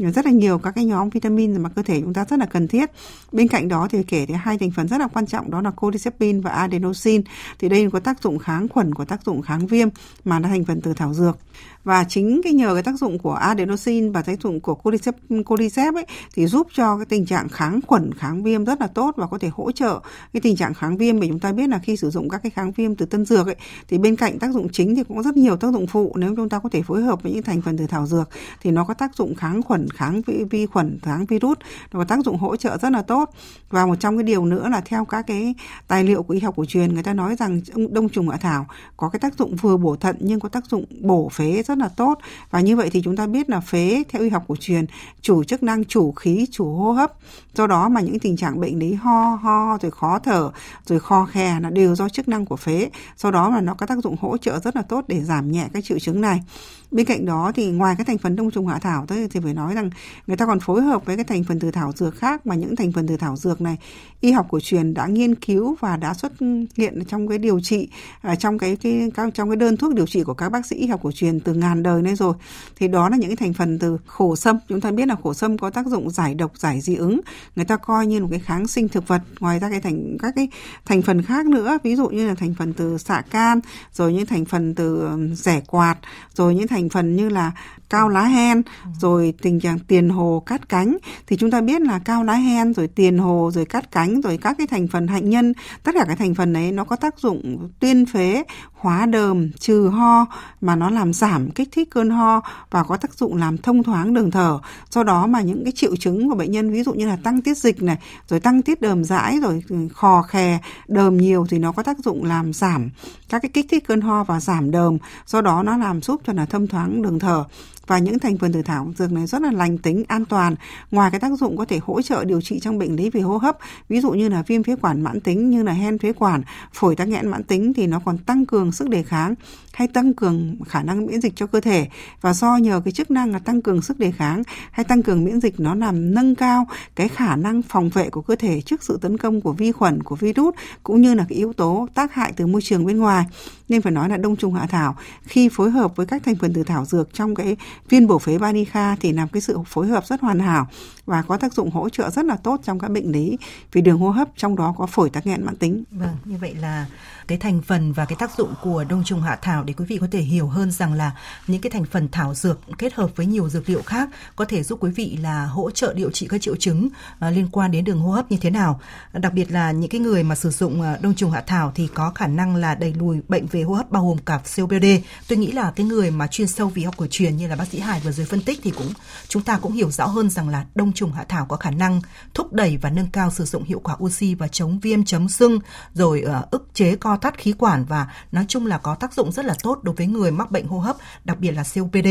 rất 0.09 0.25
là 0.25 0.31
nhiều 0.31 0.57
các 0.57 0.71
cái 0.75 0.85
nhóm 0.85 1.09
vitamin 1.09 1.61
mà 1.61 1.69
cơ 1.69 1.81
thể 1.83 2.01
chúng 2.01 2.13
ta 2.13 2.25
rất 2.25 2.39
là 2.39 2.45
cần 2.45 2.67
thiết. 2.67 2.91
Bên 3.31 3.47
cạnh 3.47 3.67
đó 3.67 3.87
thì 3.91 4.03
kể 4.03 4.25
đến 4.25 4.37
hai 4.41 4.57
thành 4.57 4.71
phần 4.71 4.87
rất 4.87 4.97
là 4.97 5.07
quan 5.07 5.25
trọng 5.25 5.51
đó 5.51 5.61
là 5.61 5.71
codicepin 5.71 6.41
và 6.41 6.51
adenosine. 6.51 7.23
Thì 7.59 7.69
đây 7.69 7.89
có 7.91 7.99
tác 7.99 8.23
dụng 8.23 8.39
kháng 8.39 8.67
khuẩn 8.67 8.93
có 8.93 9.05
tác 9.05 9.25
dụng 9.25 9.41
kháng 9.41 9.67
viêm 9.67 9.87
mà 10.25 10.39
là 10.39 10.47
thành 10.47 10.65
phần 10.65 10.81
từ 10.81 10.90
thảo 10.93 11.13
dược 11.13 11.37
và 11.83 12.03
chính 12.03 12.41
cái 12.43 12.53
nhờ 12.53 12.73
cái 12.73 12.83
tác 12.83 12.95
dụng 12.99 13.19
của 13.19 13.33
adenosine 13.33 14.09
và 14.09 14.21
tác 14.21 14.41
dụng 14.41 14.59
của 14.59 14.75
cordyceps, 14.75 15.17
cordyceps 15.45 15.95
ấy 15.95 16.05
thì 16.33 16.47
giúp 16.47 16.67
cho 16.73 16.97
cái 16.97 17.05
tình 17.05 17.25
trạng 17.25 17.49
kháng 17.49 17.79
khuẩn 17.87 18.13
kháng 18.13 18.43
viêm 18.43 18.65
rất 18.65 18.81
là 18.81 18.87
tốt 18.87 19.11
và 19.17 19.27
có 19.27 19.37
thể 19.37 19.49
hỗ 19.53 19.71
trợ 19.71 19.99
cái 20.33 20.41
tình 20.41 20.55
trạng 20.55 20.73
kháng 20.73 20.97
viêm. 20.97 21.19
Bởi 21.19 21.29
chúng 21.29 21.39
ta 21.39 21.51
biết 21.51 21.69
là 21.69 21.79
khi 21.79 21.97
sử 21.97 22.09
dụng 22.09 22.29
các 22.29 22.43
cái 22.43 22.49
kháng 22.49 22.71
viêm 22.71 22.95
từ 22.95 23.05
tân 23.05 23.25
dược 23.25 23.47
ấy 23.47 23.55
thì 23.87 23.97
bên 23.97 24.15
cạnh 24.15 24.39
tác 24.39 24.51
dụng 24.51 24.69
chính 24.71 24.95
thì 24.95 25.03
cũng 25.03 25.17
có 25.17 25.23
rất 25.23 25.37
nhiều 25.37 25.57
tác 25.57 25.73
dụng 25.73 25.87
phụ. 25.87 26.13
Nếu 26.15 26.35
chúng 26.35 26.49
ta 26.49 26.59
có 26.59 26.69
thể 26.69 26.81
phối 26.81 27.01
hợp 27.01 27.23
với 27.23 27.31
những 27.31 27.43
thành 27.43 27.61
phần 27.61 27.77
từ 27.77 27.87
thảo 27.87 28.05
dược 28.05 28.29
thì 28.61 28.71
nó 28.71 28.83
có 28.83 28.93
tác 28.93 29.15
dụng 29.15 29.35
kháng 29.35 29.61
khuẩn 29.61 29.89
kháng 29.89 30.21
vi, 30.21 30.43
vi 30.43 30.65
khuẩn 30.65 30.99
kháng 31.01 31.25
virus 31.25 31.57
nó 31.93 31.99
có 31.99 32.03
tác 32.03 32.25
dụng 32.25 32.37
hỗ 32.37 32.55
trợ 32.55 32.77
rất 32.77 32.91
là 32.91 33.01
tốt. 33.01 33.29
Và 33.69 33.85
một 33.85 33.95
trong 33.99 34.17
cái 34.17 34.23
điều 34.23 34.45
nữa 34.45 34.69
là 34.69 34.81
theo 34.85 35.05
các 35.05 35.27
cái 35.27 35.55
tài 35.87 36.03
liệu 36.03 36.23
của 36.23 36.33
y 36.33 36.39
học 36.39 36.53
cổ 36.57 36.65
truyền 36.65 36.93
người 36.93 37.03
ta 37.03 37.13
nói 37.13 37.35
rằng 37.35 37.61
đông 37.91 38.09
trùng 38.09 38.29
hạ 38.29 38.37
thảo 38.37 38.65
có 38.97 39.09
cái 39.09 39.19
tác 39.19 39.37
dụng 39.37 39.55
vừa 39.55 39.77
bổ 39.77 39.95
thận 39.95 40.15
nhưng 40.19 40.39
có 40.39 40.49
tác 40.49 40.65
dụng 40.65 40.85
bổ 41.01 41.29
phế 41.29 41.63
rất 41.63 41.70
rất 41.71 41.77
là 41.77 41.89
tốt. 41.89 42.19
Và 42.51 42.59
như 42.59 42.75
vậy 42.75 42.89
thì 42.89 43.01
chúng 43.03 43.15
ta 43.15 43.27
biết 43.27 43.49
là 43.49 43.59
phế 43.59 44.03
theo 44.09 44.21
y 44.21 44.29
học 44.29 44.43
cổ 44.47 44.55
truyền, 44.59 44.85
chủ 45.21 45.43
chức 45.43 45.63
năng, 45.63 45.85
chủ 45.85 46.11
khí, 46.11 46.47
chủ 46.51 46.75
hô 46.75 46.91
hấp. 46.91 47.11
Do 47.53 47.67
đó 47.67 47.89
mà 47.89 48.01
những 48.01 48.19
tình 48.19 48.37
trạng 48.37 48.59
bệnh 48.59 48.79
lý 48.79 48.93
ho 48.93 49.35
ho, 49.35 49.77
rồi 49.81 49.91
khó 49.91 50.19
thở, 50.19 50.51
rồi 50.85 50.99
kho 50.99 51.25
khe 51.25 51.59
là 51.59 51.69
đều 51.69 51.95
do 51.95 52.09
chức 52.09 52.27
năng 52.27 52.45
của 52.45 52.55
phế. 52.55 52.89
Do 53.17 53.31
đó 53.31 53.49
mà 53.49 53.61
nó 53.61 53.73
có 53.73 53.85
tác 53.85 53.97
dụng 54.03 54.15
hỗ 54.21 54.37
trợ 54.37 54.59
rất 54.59 54.75
là 54.75 54.81
tốt 54.81 55.05
để 55.07 55.23
giảm 55.23 55.51
nhẹ 55.51 55.67
các 55.73 55.83
triệu 55.83 55.99
chứng 55.99 56.21
này 56.21 56.41
bên 56.91 57.05
cạnh 57.05 57.25
đó 57.25 57.51
thì 57.55 57.71
ngoài 57.71 57.95
cái 57.97 58.05
thành 58.05 58.17
phần 58.17 58.35
đông 58.35 58.51
trùng 58.51 58.67
hạ 58.67 58.79
thảo 58.79 59.05
tới 59.05 59.27
thì 59.31 59.39
phải 59.43 59.53
nói 59.53 59.73
rằng 59.73 59.89
người 60.27 60.37
ta 60.37 60.45
còn 60.45 60.59
phối 60.59 60.81
hợp 60.81 61.05
với 61.05 61.15
cái 61.15 61.25
thành 61.25 61.43
phần 61.43 61.59
từ 61.59 61.71
thảo 61.71 61.91
dược 61.95 62.15
khác 62.15 62.47
mà 62.47 62.55
những 62.55 62.75
thành 62.75 62.91
phần 62.91 63.07
từ 63.07 63.17
thảo 63.17 63.35
dược 63.35 63.61
này 63.61 63.77
y 64.21 64.31
học 64.31 64.47
cổ 64.49 64.59
truyền 64.59 64.93
đã 64.93 65.07
nghiên 65.07 65.35
cứu 65.35 65.75
và 65.79 65.97
đã 65.97 66.13
xuất 66.13 66.31
hiện 66.75 67.03
trong 67.07 67.27
cái 67.27 67.37
điều 67.37 67.59
trị 67.59 67.89
à, 68.21 68.35
trong 68.35 68.57
cái, 68.57 68.75
cái 68.75 69.09
trong 69.33 69.49
cái 69.49 69.55
đơn 69.55 69.77
thuốc 69.77 69.93
điều 69.93 70.07
trị 70.07 70.23
của 70.23 70.33
các 70.33 70.49
bác 70.49 70.65
sĩ 70.65 70.75
y 70.75 70.87
học 70.87 70.99
cổ 71.03 71.11
truyền 71.11 71.39
từ 71.39 71.53
ngàn 71.53 71.83
đời 71.83 72.01
nay 72.01 72.15
rồi. 72.15 72.33
Thì 72.75 72.87
đó 72.87 73.09
là 73.09 73.17
những 73.17 73.29
cái 73.29 73.35
thành 73.35 73.53
phần 73.53 73.79
từ 73.79 73.97
khổ 74.05 74.35
sâm 74.35 74.57
chúng 74.67 74.81
ta 74.81 74.91
biết 74.91 75.07
là 75.07 75.15
khổ 75.23 75.33
sâm 75.33 75.57
có 75.57 75.69
tác 75.69 75.87
dụng 75.87 76.09
giải 76.09 76.35
độc 76.35 76.57
giải 76.57 76.81
dị 76.81 76.95
ứng. 76.95 77.21
Người 77.55 77.65
ta 77.65 77.77
coi 77.77 78.07
như 78.07 78.21
một 78.21 78.27
cái 78.31 78.39
kháng 78.39 78.67
sinh 78.67 78.89
thực 78.89 79.07
vật 79.07 79.21
ngoài 79.39 79.59
ra 79.59 79.69
cái 79.69 79.81
thành 79.81 80.17
các 80.21 80.33
cái 80.35 80.47
thành 80.85 81.01
phần 81.01 81.21
khác 81.21 81.45
nữa 81.45 81.77
ví 81.83 81.95
dụ 81.95 82.09
như 82.09 82.27
là 82.27 82.35
thành 82.35 82.53
phần 82.53 82.73
từ 82.73 82.97
xạ 82.97 83.21
can 83.21 83.59
rồi 83.93 84.13
những 84.13 84.25
thành 84.25 84.45
phần 84.45 84.75
từ 84.75 85.09
rẻ 85.35 85.61
quạt 85.67 85.95
rồi 86.33 86.55
những 86.55 86.67
thành 86.67 86.80
thành 86.81 86.89
phần 86.89 87.15
như 87.15 87.29
là 87.29 87.51
cao 87.91 88.09
lá 88.09 88.23
hen 88.23 88.61
rồi 88.99 89.33
tình 89.41 89.59
trạng 89.59 89.79
tiền 89.79 90.09
hồ 90.09 90.43
cắt 90.45 90.69
cánh. 90.69 90.97
Thì 91.27 91.37
chúng 91.37 91.51
ta 91.51 91.61
biết 91.61 91.81
là 91.81 91.99
cao 91.99 92.23
lá 92.23 92.33
hen 92.33 92.73
rồi 92.73 92.87
tiền 92.87 93.17
hồ 93.17 93.51
rồi 93.53 93.65
cắt 93.65 93.91
cánh 93.91 94.21
rồi 94.21 94.37
các 94.37 94.57
cái 94.57 94.67
thành 94.67 94.87
phần 94.87 95.07
hạnh 95.07 95.29
nhân 95.29 95.53
tất 95.83 95.91
cả 95.95 96.05
các 96.07 96.17
thành 96.17 96.35
phần 96.35 96.53
đấy 96.53 96.71
nó 96.71 96.83
có 96.83 96.95
tác 96.95 97.19
dụng 97.19 97.69
tuyên 97.79 98.05
phế 98.05 98.43
hóa 98.73 99.05
đờm 99.05 99.51
trừ 99.59 99.87
ho 99.87 100.25
mà 100.61 100.75
nó 100.75 100.89
làm 100.89 101.13
giảm 101.13 101.51
kích 101.51 101.69
thích 101.71 101.89
cơn 101.91 102.09
ho 102.09 102.41
và 102.71 102.83
có 102.83 102.97
tác 102.97 103.13
dụng 103.13 103.37
làm 103.37 103.57
thông 103.57 103.83
thoáng 103.83 104.13
đường 104.13 104.31
thở. 104.31 104.59
Do 104.89 105.03
đó 105.03 105.27
mà 105.27 105.41
những 105.41 105.63
cái 105.63 105.73
triệu 105.75 105.95
chứng 105.95 106.29
của 106.29 106.35
bệnh 106.35 106.51
nhân 106.51 106.71
ví 106.71 106.83
dụ 106.83 106.93
như 106.93 107.07
là 107.07 107.15
tăng 107.15 107.41
tiết 107.41 107.57
dịch 107.57 107.81
này 107.81 107.97
rồi 108.27 108.39
tăng 108.39 108.61
tiết 108.61 108.81
đờm 108.81 109.03
dãi 109.03 109.39
rồi 109.39 109.63
khò 109.93 110.21
khè 110.21 110.59
đờm 110.87 111.17
nhiều 111.17 111.45
thì 111.49 111.59
nó 111.59 111.71
có 111.71 111.83
tác 111.83 111.99
dụng 111.99 112.23
làm 112.23 112.53
giảm 112.53 112.89
các 113.29 113.41
cái 113.41 113.49
kích 113.49 113.65
thích 113.69 113.87
cơn 113.87 114.01
ho 114.01 114.23
và 114.23 114.39
giảm 114.39 114.71
đờm. 114.71 114.97
Do 115.25 115.41
đó 115.41 115.63
nó 115.63 115.77
làm 115.77 116.01
giúp 116.01 116.21
cho 116.25 116.33
là 116.33 116.45
thâm 116.45 116.67
thoáng 116.67 117.01
đường 117.01 117.19
thở 117.19 117.43
và 117.87 117.99
những 117.99 118.19
thành 118.19 118.37
phần 118.37 118.53
từ 118.53 118.61
thảo 118.61 118.93
dược 118.97 119.11
này 119.11 119.27
rất 119.27 119.41
là 119.41 119.51
lành 119.51 119.77
tính, 119.77 120.03
an 120.07 120.25
toàn. 120.25 120.55
Ngoài 120.91 121.11
cái 121.11 121.19
tác 121.19 121.31
dụng 121.39 121.57
có 121.57 121.65
thể 121.65 121.79
hỗ 121.83 122.01
trợ 122.01 122.23
điều 122.23 122.41
trị 122.41 122.59
trong 122.59 122.79
bệnh 122.79 122.95
lý 122.95 123.09
về 123.09 123.21
hô 123.21 123.37
hấp, 123.37 123.57
ví 123.89 124.01
dụ 124.01 124.11
như 124.11 124.29
là 124.29 124.43
viêm 124.47 124.63
phế 124.63 124.75
quản 124.81 125.01
mãn 125.01 125.19
tính 125.19 125.49
như 125.49 125.63
là 125.63 125.71
hen 125.71 125.97
phế 125.97 126.13
quản, 126.13 126.41
phổi 126.73 126.95
tắc 126.95 127.07
nghẽn 127.07 127.27
mãn 127.27 127.43
tính 127.43 127.73
thì 127.73 127.87
nó 127.87 127.99
còn 128.05 128.17
tăng 128.17 128.45
cường 128.45 128.71
sức 128.71 128.89
đề 128.89 129.03
kháng 129.03 129.35
hay 129.73 129.87
tăng 129.87 130.13
cường 130.13 130.55
khả 130.67 130.83
năng 130.83 131.05
miễn 131.05 131.21
dịch 131.21 131.33
cho 131.35 131.47
cơ 131.47 131.61
thể 131.61 131.87
và 132.21 132.33
do 132.33 132.57
nhờ 132.57 132.81
cái 132.85 132.91
chức 132.91 133.11
năng 133.11 133.31
là 133.31 133.39
tăng 133.39 133.61
cường 133.61 133.81
sức 133.81 133.99
đề 133.99 134.11
kháng 134.11 134.43
hay 134.71 134.83
tăng 134.83 135.03
cường 135.03 135.23
miễn 135.23 135.41
dịch 135.41 135.59
nó 135.59 135.75
làm 135.75 136.13
nâng 136.13 136.35
cao 136.35 136.67
cái 136.95 137.07
khả 137.07 137.35
năng 137.35 137.61
phòng 137.61 137.89
vệ 137.89 138.09
của 138.09 138.21
cơ 138.21 138.35
thể 138.35 138.61
trước 138.61 138.83
sự 138.83 138.97
tấn 139.01 139.17
công 139.17 139.41
của 139.41 139.53
vi 139.53 139.71
khuẩn 139.71 140.03
của 140.03 140.15
virus 140.15 140.55
cũng 140.83 141.01
như 141.01 141.13
là 141.13 141.25
cái 141.29 141.37
yếu 141.37 141.53
tố 141.53 141.87
tác 141.93 142.13
hại 142.13 142.33
từ 142.35 142.47
môi 142.47 142.61
trường 142.61 142.85
bên 142.85 142.97
ngoài 142.97 143.25
nên 143.69 143.81
phải 143.81 143.91
nói 143.91 144.09
là 144.09 144.17
đông 144.17 144.35
trùng 144.35 144.53
hạ 144.53 144.67
thảo 144.69 144.95
khi 145.23 145.49
phối 145.49 145.71
hợp 145.71 145.95
với 145.95 146.05
các 146.05 146.23
thành 146.25 146.35
phần 146.35 146.53
từ 146.53 146.63
thảo 146.63 146.85
dược 146.85 147.13
trong 147.13 147.35
cái 147.35 147.55
viên 147.89 148.07
bổ 148.07 148.19
phế 148.19 148.37
Banica 148.37 148.95
thì 148.99 149.11
làm 149.11 149.27
cái 149.27 149.41
sự 149.41 149.57
phối 149.65 149.87
hợp 149.87 150.05
rất 150.05 150.21
hoàn 150.21 150.39
hảo 150.39 150.67
và 151.05 151.21
có 151.21 151.37
tác 151.37 151.53
dụng 151.53 151.71
hỗ 151.71 151.89
trợ 151.89 152.09
rất 152.09 152.25
là 152.25 152.35
tốt 152.35 152.59
trong 152.63 152.79
các 152.79 152.91
bệnh 152.91 153.11
lý 153.11 153.37
về 153.73 153.81
đường 153.81 153.97
hô 153.97 154.09
hấp 154.09 154.27
trong 154.37 154.55
đó 154.55 154.75
có 154.77 154.85
phổi 154.85 155.09
tắc 155.09 155.27
nghẽn 155.27 155.45
mãn 155.45 155.55
tính. 155.55 155.83
Vâng, 155.91 156.15
như 156.25 156.37
vậy 156.41 156.55
là 156.55 156.85
cái 157.31 157.37
thành 157.37 157.61
phần 157.61 157.93
và 157.93 158.05
cái 158.05 158.15
tác 158.19 158.37
dụng 158.37 158.53
của 158.61 158.83
đông 158.83 159.03
trùng 159.03 159.21
hạ 159.21 159.35
thảo 159.41 159.63
để 159.63 159.73
quý 159.73 159.85
vị 159.85 159.97
có 160.01 160.07
thể 160.11 160.19
hiểu 160.19 160.47
hơn 160.47 160.71
rằng 160.71 160.93
là 160.93 161.11
những 161.47 161.61
cái 161.61 161.69
thành 161.69 161.85
phần 161.85 162.09
thảo 162.11 162.33
dược 162.33 162.59
kết 162.77 162.93
hợp 162.93 163.09
với 163.15 163.25
nhiều 163.25 163.49
dược 163.49 163.69
liệu 163.69 163.81
khác 163.81 164.09
có 164.35 164.45
thể 164.45 164.63
giúp 164.63 164.83
quý 164.83 164.91
vị 164.91 165.17
là 165.21 165.45
hỗ 165.45 165.71
trợ 165.71 165.93
điều 165.93 166.11
trị 166.11 166.27
các 166.29 166.41
triệu 166.41 166.55
chứng 166.55 166.89
à, 167.19 167.29
liên 167.29 167.47
quan 167.51 167.71
đến 167.71 167.85
đường 167.85 167.99
hô 167.99 168.11
hấp 168.11 168.31
như 168.31 168.37
thế 168.41 168.49
nào. 168.49 168.81
Đặc 169.13 169.33
biệt 169.33 169.51
là 169.51 169.71
những 169.71 169.89
cái 169.89 170.01
người 170.01 170.23
mà 170.23 170.35
sử 170.35 170.49
dụng 170.49 170.81
à, 170.81 170.97
đông 171.01 171.15
trùng 171.15 171.31
hạ 171.31 171.43
thảo 171.47 171.71
thì 171.75 171.87
có 171.93 172.11
khả 172.15 172.27
năng 172.27 172.55
là 172.55 172.75
đẩy 172.75 172.93
lùi 172.93 173.21
bệnh 173.27 173.47
về 173.47 173.61
hô 173.61 173.73
hấp 173.73 173.91
bao 173.91 174.07
gồm 174.07 174.17
cả 174.17 174.41
COPD. 174.55 174.85
Tôi 175.27 175.37
nghĩ 175.37 175.51
là 175.51 175.71
cái 175.75 175.85
người 175.85 176.11
mà 176.11 176.27
chuyên 176.27 176.47
sâu 176.47 176.71
về 176.75 176.83
học 176.83 176.93
cổ 176.97 177.07
truyền 177.09 177.37
như 177.37 177.47
là 177.47 177.55
bác 177.55 177.67
sĩ 177.67 177.79
Hải 177.79 177.99
vừa 177.99 178.11
dưới 178.11 178.25
phân 178.25 178.41
tích 178.41 178.59
thì 178.63 178.71
cũng, 178.71 178.93
chúng 179.27 179.43
ta 179.43 179.57
cũng 179.57 179.73
hiểu 179.73 179.91
rõ 179.91 180.05
hơn 180.05 180.29
rằng 180.29 180.49
là 180.49 180.65
đông 180.75 180.93
trùng 180.93 181.11
hạ 181.11 181.25
thảo 181.29 181.45
có 181.45 181.57
khả 181.57 181.71
năng 181.71 182.01
thúc 182.33 182.53
đẩy 182.53 182.77
và 182.77 182.89
nâng 182.89 183.11
cao 183.11 183.31
sử 183.31 183.45
dụng 183.45 183.63
hiệu 183.63 183.79
quả 183.79 183.95
oxy 184.03 184.35
và 184.35 184.47
chống 184.47 184.79
viêm 184.79 185.05
chấm 185.05 185.29
sưng 185.29 185.59
rồi 185.93 186.21
ờ, 186.21 186.45
ức 186.51 186.67
chế 186.73 186.95
co 186.95 187.17
thắt 187.21 187.37
khí 187.37 187.53
quản 187.57 187.85
và 187.85 188.07
nói 188.31 188.45
chung 188.47 188.65
là 188.65 188.77
có 188.77 188.95
tác 188.95 189.13
dụng 189.13 189.31
rất 189.31 189.45
là 189.45 189.55
tốt 189.63 189.79
đối 189.83 189.95
với 189.95 190.07
người 190.07 190.31
mắc 190.31 190.51
bệnh 190.51 190.67
hô 190.67 190.79
hấp, 190.79 190.95
đặc 191.23 191.39
biệt 191.39 191.51
là 191.51 191.63
COPD. 191.75 192.07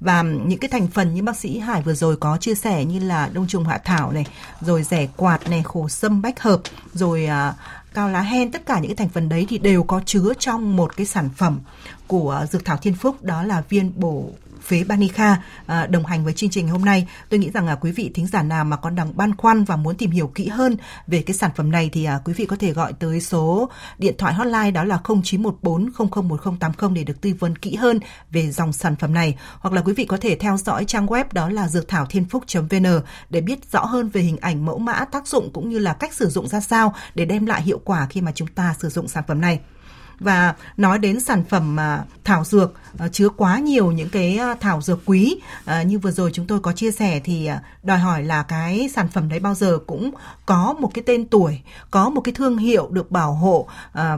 Và 0.00 0.22
những 0.22 0.58
cái 0.58 0.68
thành 0.68 0.86
phần 0.86 1.14
như 1.14 1.22
bác 1.22 1.36
sĩ 1.36 1.58
Hải 1.58 1.82
vừa 1.82 1.94
rồi 1.94 2.16
có 2.16 2.36
chia 2.36 2.54
sẻ 2.54 2.84
như 2.84 2.98
là 2.98 3.30
đông 3.32 3.46
trùng 3.46 3.64
hạ 3.64 3.78
thảo 3.84 4.12
này, 4.12 4.26
rồi 4.60 4.82
rẻ 4.82 5.06
quạt 5.16 5.50
này, 5.50 5.62
khổ 5.62 5.88
sâm 5.88 6.22
bách 6.22 6.40
hợp, 6.40 6.60
rồi 6.92 7.26
à, 7.26 7.54
cao 7.94 8.08
lá 8.08 8.20
hen 8.20 8.52
tất 8.52 8.66
cả 8.66 8.78
những 8.78 8.90
cái 8.90 8.96
thành 8.96 9.08
phần 9.08 9.28
đấy 9.28 9.46
thì 9.48 9.58
đều 9.58 9.82
có 9.82 10.00
chứa 10.06 10.32
trong 10.38 10.76
một 10.76 10.96
cái 10.96 11.06
sản 11.06 11.28
phẩm 11.36 11.60
của 12.06 12.46
dược 12.52 12.64
thảo 12.64 12.76
Thiên 12.76 12.94
Phúc 12.94 13.22
đó 13.22 13.42
là 13.42 13.62
viên 13.68 13.92
bổ 13.96 14.30
phế 14.62 14.84
Banica 14.84 15.42
à, 15.66 15.86
đồng 15.86 16.06
hành 16.06 16.24
với 16.24 16.32
chương 16.32 16.50
trình 16.50 16.68
hôm 16.68 16.84
nay. 16.84 17.08
Tôi 17.28 17.40
nghĩ 17.40 17.50
rằng 17.50 17.66
là 17.66 17.74
quý 17.74 17.92
vị 17.92 18.10
thính 18.14 18.26
giả 18.26 18.42
nào 18.42 18.64
mà 18.64 18.76
còn 18.76 18.94
đang 18.94 19.16
băn 19.16 19.36
khoăn 19.36 19.64
và 19.64 19.76
muốn 19.76 19.96
tìm 19.96 20.10
hiểu 20.10 20.26
kỹ 20.34 20.48
hơn 20.48 20.76
về 21.06 21.22
cái 21.22 21.34
sản 21.34 21.50
phẩm 21.56 21.70
này 21.70 21.90
thì 21.92 22.04
à, 22.04 22.20
quý 22.24 22.32
vị 22.32 22.46
có 22.46 22.56
thể 22.56 22.72
gọi 22.72 22.92
tới 22.92 23.20
số 23.20 23.70
điện 23.98 24.14
thoại 24.18 24.34
hotline 24.34 24.70
đó 24.70 24.84
là 24.84 24.98
0914 25.22 25.90
001080 25.90 26.94
để 26.94 27.04
được 27.04 27.20
tư 27.20 27.32
vấn 27.38 27.58
kỹ 27.58 27.74
hơn 27.74 28.00
về 28.30 28.50
dòng 28.50 28.72
sản 28.72 28.96
phẩm 28.96 29.14
này 29.14 29.38
hoặc 29.58 29.74
là 29.74 29.82
quý 29.82 29.92
vị 29.92 30.04
có 30.04 30.16
thể 30.16 30.36
theo 30.36 30.56
dõi 30.56 30.84
trang 30.84 31.06
web 31.06 31.24
đó 31.32 31.48
là 31.48 31.68
dược 31.68 31.88
thảo 31.88 32.06
thiên 32.06 32.24
phúc.vn 32.24 32.86
để 33.30 33.40
biết 33.40 33.72
rõ 33.72 33.84
hơn 33.84 34.08
về 34.08 34.20
hình 34.20 34.36
ảnh 34.36 34.64
mẫu 34.64 34.78
mã 34.78 35.04
tác 35.04 35.28
dụng 35.28 35.50
cũng 35.52 35.68
như 35.68 35.78
là 35.78 35.92
cách 35.92 36.14
sử 36.14 36.28
dụng 36.28 36.48
ra 36.48 36.60
sao 36.60 36.94
để 37.14 37.24
đem 37.24 37.46
lại 37.46 37.62
hiệu 37.62 37.80
quả 37.84 38.06
khi 38.10 38.20
mà 38.20 38.32
chúng 38.34 38.48
ta 38.48 38.74
sử 38.78 38.88
dụng 38.88 39.08
sản 39.08 39.24
phẩm 39.28 39.40
này 39.40 39.60
và 40.20 40.54
nói 40.76 40.98
đến 40.98 41.20
sản 41.20 41.44
phẩm 41.48 41.76
mà 41.76 42.04
thảo 42.24 42.44
dược 42.44 42.72
à, 42.98 43.08
chứa 43.08 43.28
quá 43.28 43.58
nhiều 43.58 43.92
những 43.92 44.08
cái 44.08 44.36
à, 44.36 44.54
thảo 44.60 44.82
dược 44.82 45.00
quý. 45.06 45.40
À, 45.64 45.82
như 45.82 45.98
vừa 45.98 46.10
rồi 46.10 46.30
chúng 46.34 46.46
tôi 46.46 46.60
có 46.60 46.72
chia 46.72 46.90
sẻ 46.90 47.20
thì 47.24 47.50
đòi 47.82 47.98
hỏi 47.98 48.22
là 48.22 48.42
cái 48.42 48.90
sản 48.94 49.08
phẩm 49.08 49.28
đấy 49.28 49.40
bao 49.40 49.54
giờ 49.54 49.78
cũng 49.86 50.10
có 50.46 50.74
một 50.80 50.90
cái 50.94 51.04
tên 51.06 51.26
tuổi 51.26 51.60
có 51.90 52.10
một 52.10 52.20
cái 52.20 52.34
thương 52.34 52.58
hiệu 52.58 52.88
được 52.90 53.10
bảo 53.10 53.34
hộ 53.34 53.68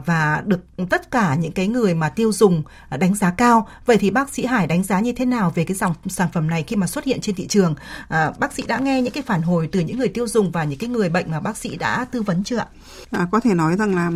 và 0.05 0.43
được 0.45 0.59
tất 0.89 1.11
cả 1.11 1.35
những 1.35 1.51
cái 1.51 1.67
người 1.67 1.93
mà 1.95 2.09
tiêu 2.09 2.31
dùng 2.31 2.63
đánh 2.99 3.15
giá 3.15 3.31
cao. 3.31 3.67
Vậy 3.85 3.97
thì 3.97 4.11
bác 4.11 4.33
sĩ 4.33 4.45
Hải 4.45 4.67
đánh 4.67 4.83
giá 4.83 4.99
như 4.99 5.11
thế 5.11 5.25
nào 5.25 5.51
về 5.55 5.63
cái 5.63 5.75
dòng 5.75 5.93
sản 6.07 6.29
phẩm 6.33 6.47
này 6.47 6.63
khi 6.63 6.75
mà 6.75 6.87
xuất 6.87 7.05
hiện 7.05 7.21
trên 7.21 7.35
thị 7.35 7.47
trường? 7.47 7.75
Bác 8.09 8.53
sĩ 8.53 8.63
đã 8.67 8.77
nghe 8.77 9.01
những 9.01 9.13
cái 9.13 9.23
phản 9.23 9.41
hồi 9.41 9.69
từ 9.71 9.79
những 9.79 9.97
người 9.97 10.07
tiêu 10.07 10.27
dùng 10.27 10.51
và 10.51 10.63
những 10.63 10.79
cái 10.79 10.89
người 10.89 11.09
bệnh 11.09 11.31
mà 11.31 11.39
bác 11.39 11.57
sĩ 11.57 11.77
đã 11.77 12.05
tư 12.05 12.21
vấn 12.21 12.43
chưa 12.43 12.57
ạ? 12.57 12.67
À, 13.11 13.27
có 13.31 13.39
thể 13.39 13.53
nói 13.53 13.75
rằng 13.77 13.95
là 13.95 14.11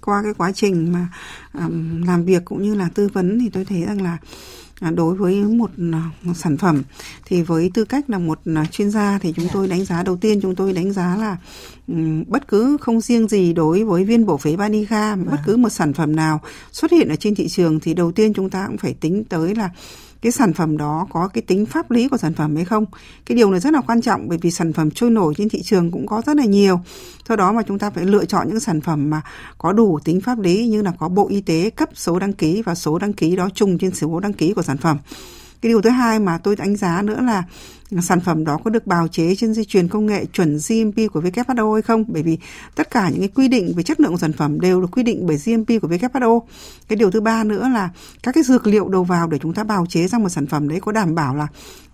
qua 0.00 0.22
cái 0.22 0.32
quá 0.38 0.52
trình 0.54 0.92
mà 0.92 1.06
làm 2.06 2.24
việc 2.24 2.44
cũng 2.44 2.62
như 2.62 2.74
là 2.74 2.88
tư 2.94 3.08
vấn 3.12 3.38
thì 3.40 3.48
tôi 3.48 3.64
thấy 3.64 3.82
rằng 3.82 4.02
là 4.02 4.18
à, 4.80 4.90
đối 4.90 5.14
với 5.14 5.34
một, 5.34 5.70
à, 5.92 6.10
một 6.22 6.34
sản 6.34 6.56
phẩm 6.56 6.82
thì 7.24 7.42
với 7.42 7.70
tư 7.74 7.84
cách 7.84 8.10
là 8.10 8.18
một 8.18 8.38
à, 8.54 8.64
chuyên 8.70 8.90
gia 8.90 9.18
thì 9.18 9.32
chúng 9.36 9.46
tôi 9.52 9.68
đánh 9.68 9.84
giá 9.84 10.02
đầu 10.02 10.16
tiên 10.16 10.40
chúng 10.42 10.54
tôi 10.54 10.72
đánh 10.72 10.92
giá 10.92 11.16
là 11.16 11.36
bất 12.26 12.48
cứ 12.48 12.76
không 12.80 13.00
riêng 13.00 13.28
gì 13.28 13.52
đối 13.52 13.84
với 13.84 14.04
viên 14.04 14.26
bổ 14.26 14.36
phế 14.36 14.56
Banica 14.56 15.16
bất 15.16 15.24
vâng. 15.30 15.40
cứ 15.46 15.56
một 15.56 15.68
sản 15.68 15.92
phẩm 15.92 16.16
nào 16.16 16.40
xuất 16.72 16.90
hiện 16.90 17.08
ở 17.08 17.16
trên 17.16 17.34
thị 17.34 17.48
trường 17.48 17.80
thì 17.80 17.94
đầu 17.94 18.12
tiên 18.12 18.32
chúng 18.34 18.50
ta 18.50 18.66
cũng 18.66 18.78
phải 18.78 18.94
tính 19.00 19.24
tới 19.24 19.54
là 19.54 19.70
cái 20.22 20.32
sản 20.32 20.52
phẩm 20.52 20.76
đó 20.76 21.06
có 21.10 21.28
cái 21.28 21.42
tính 21.42 21.66
pháp 21.66 21.90
lý 21.90 22.08
của 22.08 22.16
sản 22.16 22.34
phẩm 22.34 22.56
hay 22.56 22.64
không. 22.64 22.84
Cái 23.26 23.36
điều 23.36 23.50
này 23.50 23.60
rất 23.60 23.72
là 23.72 23.80
quan 23.80 24.00
trọng 24.00 24.28
bởi 24.28 24.38
vì 24.42 24.50
sản 24.50 24.72
phẩm 24.72 24.90
trôi 24.90 25.10
nổi 25.10 25.34
trên 25.36 25.48
thị 25.48 25.62
trường 25.62 25.90
cũng 25.90 26.06
có 26.06 26.22
rất 26.26 26.36
là 26.36 26.44
nhiều. 26.44 26.80
Do 27.28 27.36
đó 27.36 27.52
mà 27.52 27.62
chúng 27.62 27.78
ta 27.78 27.90
phải 27.90 28.04
lựa 28.04 28.24
chọn 28.24 28.48
những 28.48 28.60
sản 28.60 28.80
phẩm 28.80 29.10
mà 29.10 29.22
có 29.58 29.72
đủ 29.72 29.98
tính 30.04 30.20
pháp 30.20 30.38
lý 30.38 30.68
như 30.68 30.82
là 30.82 30.92
có 30.98 31.08
bộ 31.08 31.28
y 31.28 31.40
tế 31.40 31.70
cấp 31.70 31.88
số 31.94 32.18
đăng 32.18 32.32
ký 32.32 32.62
và 32.62 32.74
số 32.74 32.98
đăng 32.98 33.12
ký 33.12 33.36
đó 33.36 33.48
chung 33.54 33.78
trên 33.78 33.94
số 33.94 34.20
đăng 34.20 34.32
ký 34.32 34.52
của 34.52 34.62
sản 34.62 34.76
phẩm 34.76 34.98
cái 35.62 35.70
điều 35.70 35.82
thứ 35.82 35.90
hai 35.90 36.18
mà 36.18 36.38
tôi 36.38 36.56
đánh 36.56 36.76
giá 36.76 37.02
nữa 37.02 37.20
là 37.20 37.44
sản 38.02 38.20
phẩm 38.20 38.44
đó 38.44 38.58
có 38.64 38.70
được 38.70 38.86
bào 38.86 39.08
chế 39.08 39.34
trên 39.34 39.54
dây 39.54 39.64
chuyền 39.64 39.88
công 39.88 40.06
nghệ 40.06 40.24
chuẩn 40.32 40.58
GMP 40.68 41.12
của 41.12 41.20
WHO 41.20 41.72
hay 41.72 41.82
không? 41.82 42.04
Bởi 42.08 42.22
vì 42.22 42.38
tất 42.74 42.90
cả 42.90 43.08
những 43.08 43.18
cái 43.18 43.28
quy 43.28 43.48
định 43.48 43.72
về 43.76 43.82
chất 43.82 44.00
lượng 44.00 44.12
của 44.12 44.18
sản 44.18 44.32
phẩm 44.32 44.60
đều 44.60 44.80
được 44.80 44.88
quy 44.92 45.02
định 45.02 45.26
bởi 45.26 45.36
GMP 45.36 45.68
của 45.82 45.88
WHO 45.88 46.40
cái 46.88 46.96
điều 46.96 47.10
thứ 47.10 47.20
ba 47.20 47.44
nữa 47.44 47.68
là 47.68 47.90
các 48.22 48.34
cái 48.34 48.44
dược 48.44 48.66
liệu 48.66 48.88
đầu 48.88 49.04
vào 49.04 49.28
để 49.28 49.38
chúng 49.38 49.54
ta 49.54 49.64
bào 49.64 49.86
chế 49.86 50.08
ra 50.08 50.18
một 50.18 50.28
sản 50.28 50.46
phẩm 50.46 50.68
đấy 50.68 50.80
có 50.80 50.92
đảm 50.92 51.14
bảo 51.14 51.36
là 51.36 51.48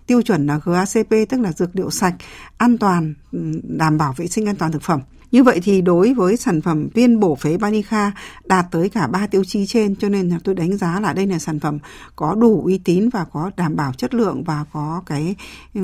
tiêu 0.07 0.21
chuẩn 0.21 0.47
là 0.47 0.59
GACP 0.65 1.29
tức 1.29 1.39
là 1.39 1.51
dược 1.51 1.75
liệu 1.75 1.89
sạch, 1.89 2.15
an 2.57 2.77
toàn 2.77 3.13
ừ, 3.31 3.39
đảm 3.63 3.97
bảo 3.97 4.13
vệ 4.17 4.27
sinh 4.27 4.45
an 4.45 4.55
toàn 4.55 4.71
thực 4.71 4.81
phẩm 4.81 4.99
như 5.35 5.43
vậy 5.43 5.59
thì 5.63 5.81
đối 5.81 6.13
với 6.13 6.37
sản 6.37 6.61
phẩm 6.61 6.87
viên 6.93 7.19
bổ 7.19 7.35
phế 7.35 7.57
Banica 7.57 8.11
đạt 8.45 8.65
tới 8.71 8.89
cả 8.89 9.07
ba 9.07 9.27
tiêu 9.27 9.43
chí 9.43 9.65
trên, 9.65 9.95
cho 9.95 10.09
nên 10.09 10.29
là 10.29 10.39
tôi 10.43 10.55
đánh 10.55 10.77
giá 10.77 10.99
là 10.99 11.13
đây 11.13 11.27
là 11.27 11.39
sản 11.39 11.59
phẩm 11.59 11.79
có 12.15 12.35
đủ 12.35 12.61
uy 12.65 12.77
tín 12.77 13.09
và 13.09 13.25
có 13.31 13.51
đảm 13.57 13.75
bảo 13.75 13.93
chất 13.93 14.13
lượng 14.13 14.43
và 14.43 14.65
có 14.73 15.03
cái 15.05 15.35
ừ, 15.73 15.81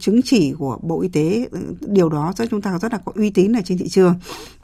chứng 0.00 0.20
chỉ 0.24 0.52
của 0.58 0.78
Bộ 0.82 1.02
Y 1.02 1.08
tế. 1.08 1.48
Ừ, 1.50 1.58
điều 1.80 2.08
đó 2.08 2.32
cho 2.36 2.46
chúng 2.46 2.62
ta 2.62 2.78
rất 2.78 2.92
là 2.92 2.98
có 3.04 3.12
uy 3.14 3.30
tín 3.30 3.52
ở 3.52 3.60
trên 3.64 3.78
thị 3.78 3.88
trường. 3.88 4.14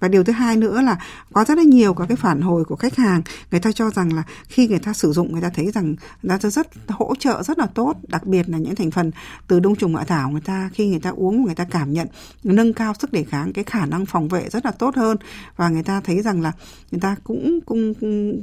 Và 0.00 0.08
điều 0.08 0.24
thứ 0.24 0.32
hai 0.32 0.56
nữa 0.56 0.80
là 0.80 0.98
có 1.32 1.44
rất 1.44 1.58
là 1.58 1.64
nhiều 1.64 1.94
các 1.94 2.06
cái 2.08 2.16
phản 2.16 2.40
hồi 2.40 2.64
của 2.64 2.76
khách 2.76 2.96
hàng. 2.96 3.22
Người 3.50 3.60
ta 3.60 3.72
cho 3.72 3.90
rằng 3.90 4.12
là 4.12 4.22
khi 4.48 4.68
người 4.68 4.78
ta 4.78 4.92
sử 4.92 5.12
dụng, 5.12 5.32
người 5.32 5.42
ta 5.42 5.50
thấy 5.54 5.70
rằng 5.70 5.94
người 6.22 6.38
ta 6.38 6.50
rất 6.50 6.68
hỗ 6.88 7.14
trợ 7.18 7.42
rất 7.42 7.58
là 7.58 7.66
tốt, 7.66 7.94
đặc 8.08 8.26
biệt 8.26 8.48
là 8.48 8.58
những 8.58 8.74
thành 8.74 8.90
phần 8.90 9.10
từ 9.46 9.60
đông 9.60 9.76
trùng 9.76 9.96
hạ 9.96 10.04
thảo, 10.04 10.30
người 10.30 10.40
ta, 10.40 10.70
khi 10.74 10.88
người 10.88 11.00
ta 11.00 11.10
uống, 11.10 11.44
người 11.44 11.54
ta 11.54 11.64
cảm 11.64 11.92
nhận, 11.92 12.08
nâng 12.44 12.72
cao 12.72 12.94
sức 12.98 13.12
đề 13.12 13.24
kháng, 13.24 13.52
cái 13.52 13.64
khả 13.64 13.86
năng 13.86 14.06
phòng 14.06 14.28
vệ 14.28 14.48
rất 14.50 14.64
là 14.64 14.70
tốt 14.70 14.96
hơn. 14.96 15.16
Và 15.56 15.68
người 15.68 15.82
ta 15.82 16.00
thấy 16.00 16.22
rằng 16.22 16.42
là 16.42 16.52
người 16.90 17.00
ta 17.00 17.16
cũng 17.24 17.58
cũng 17.66 17.94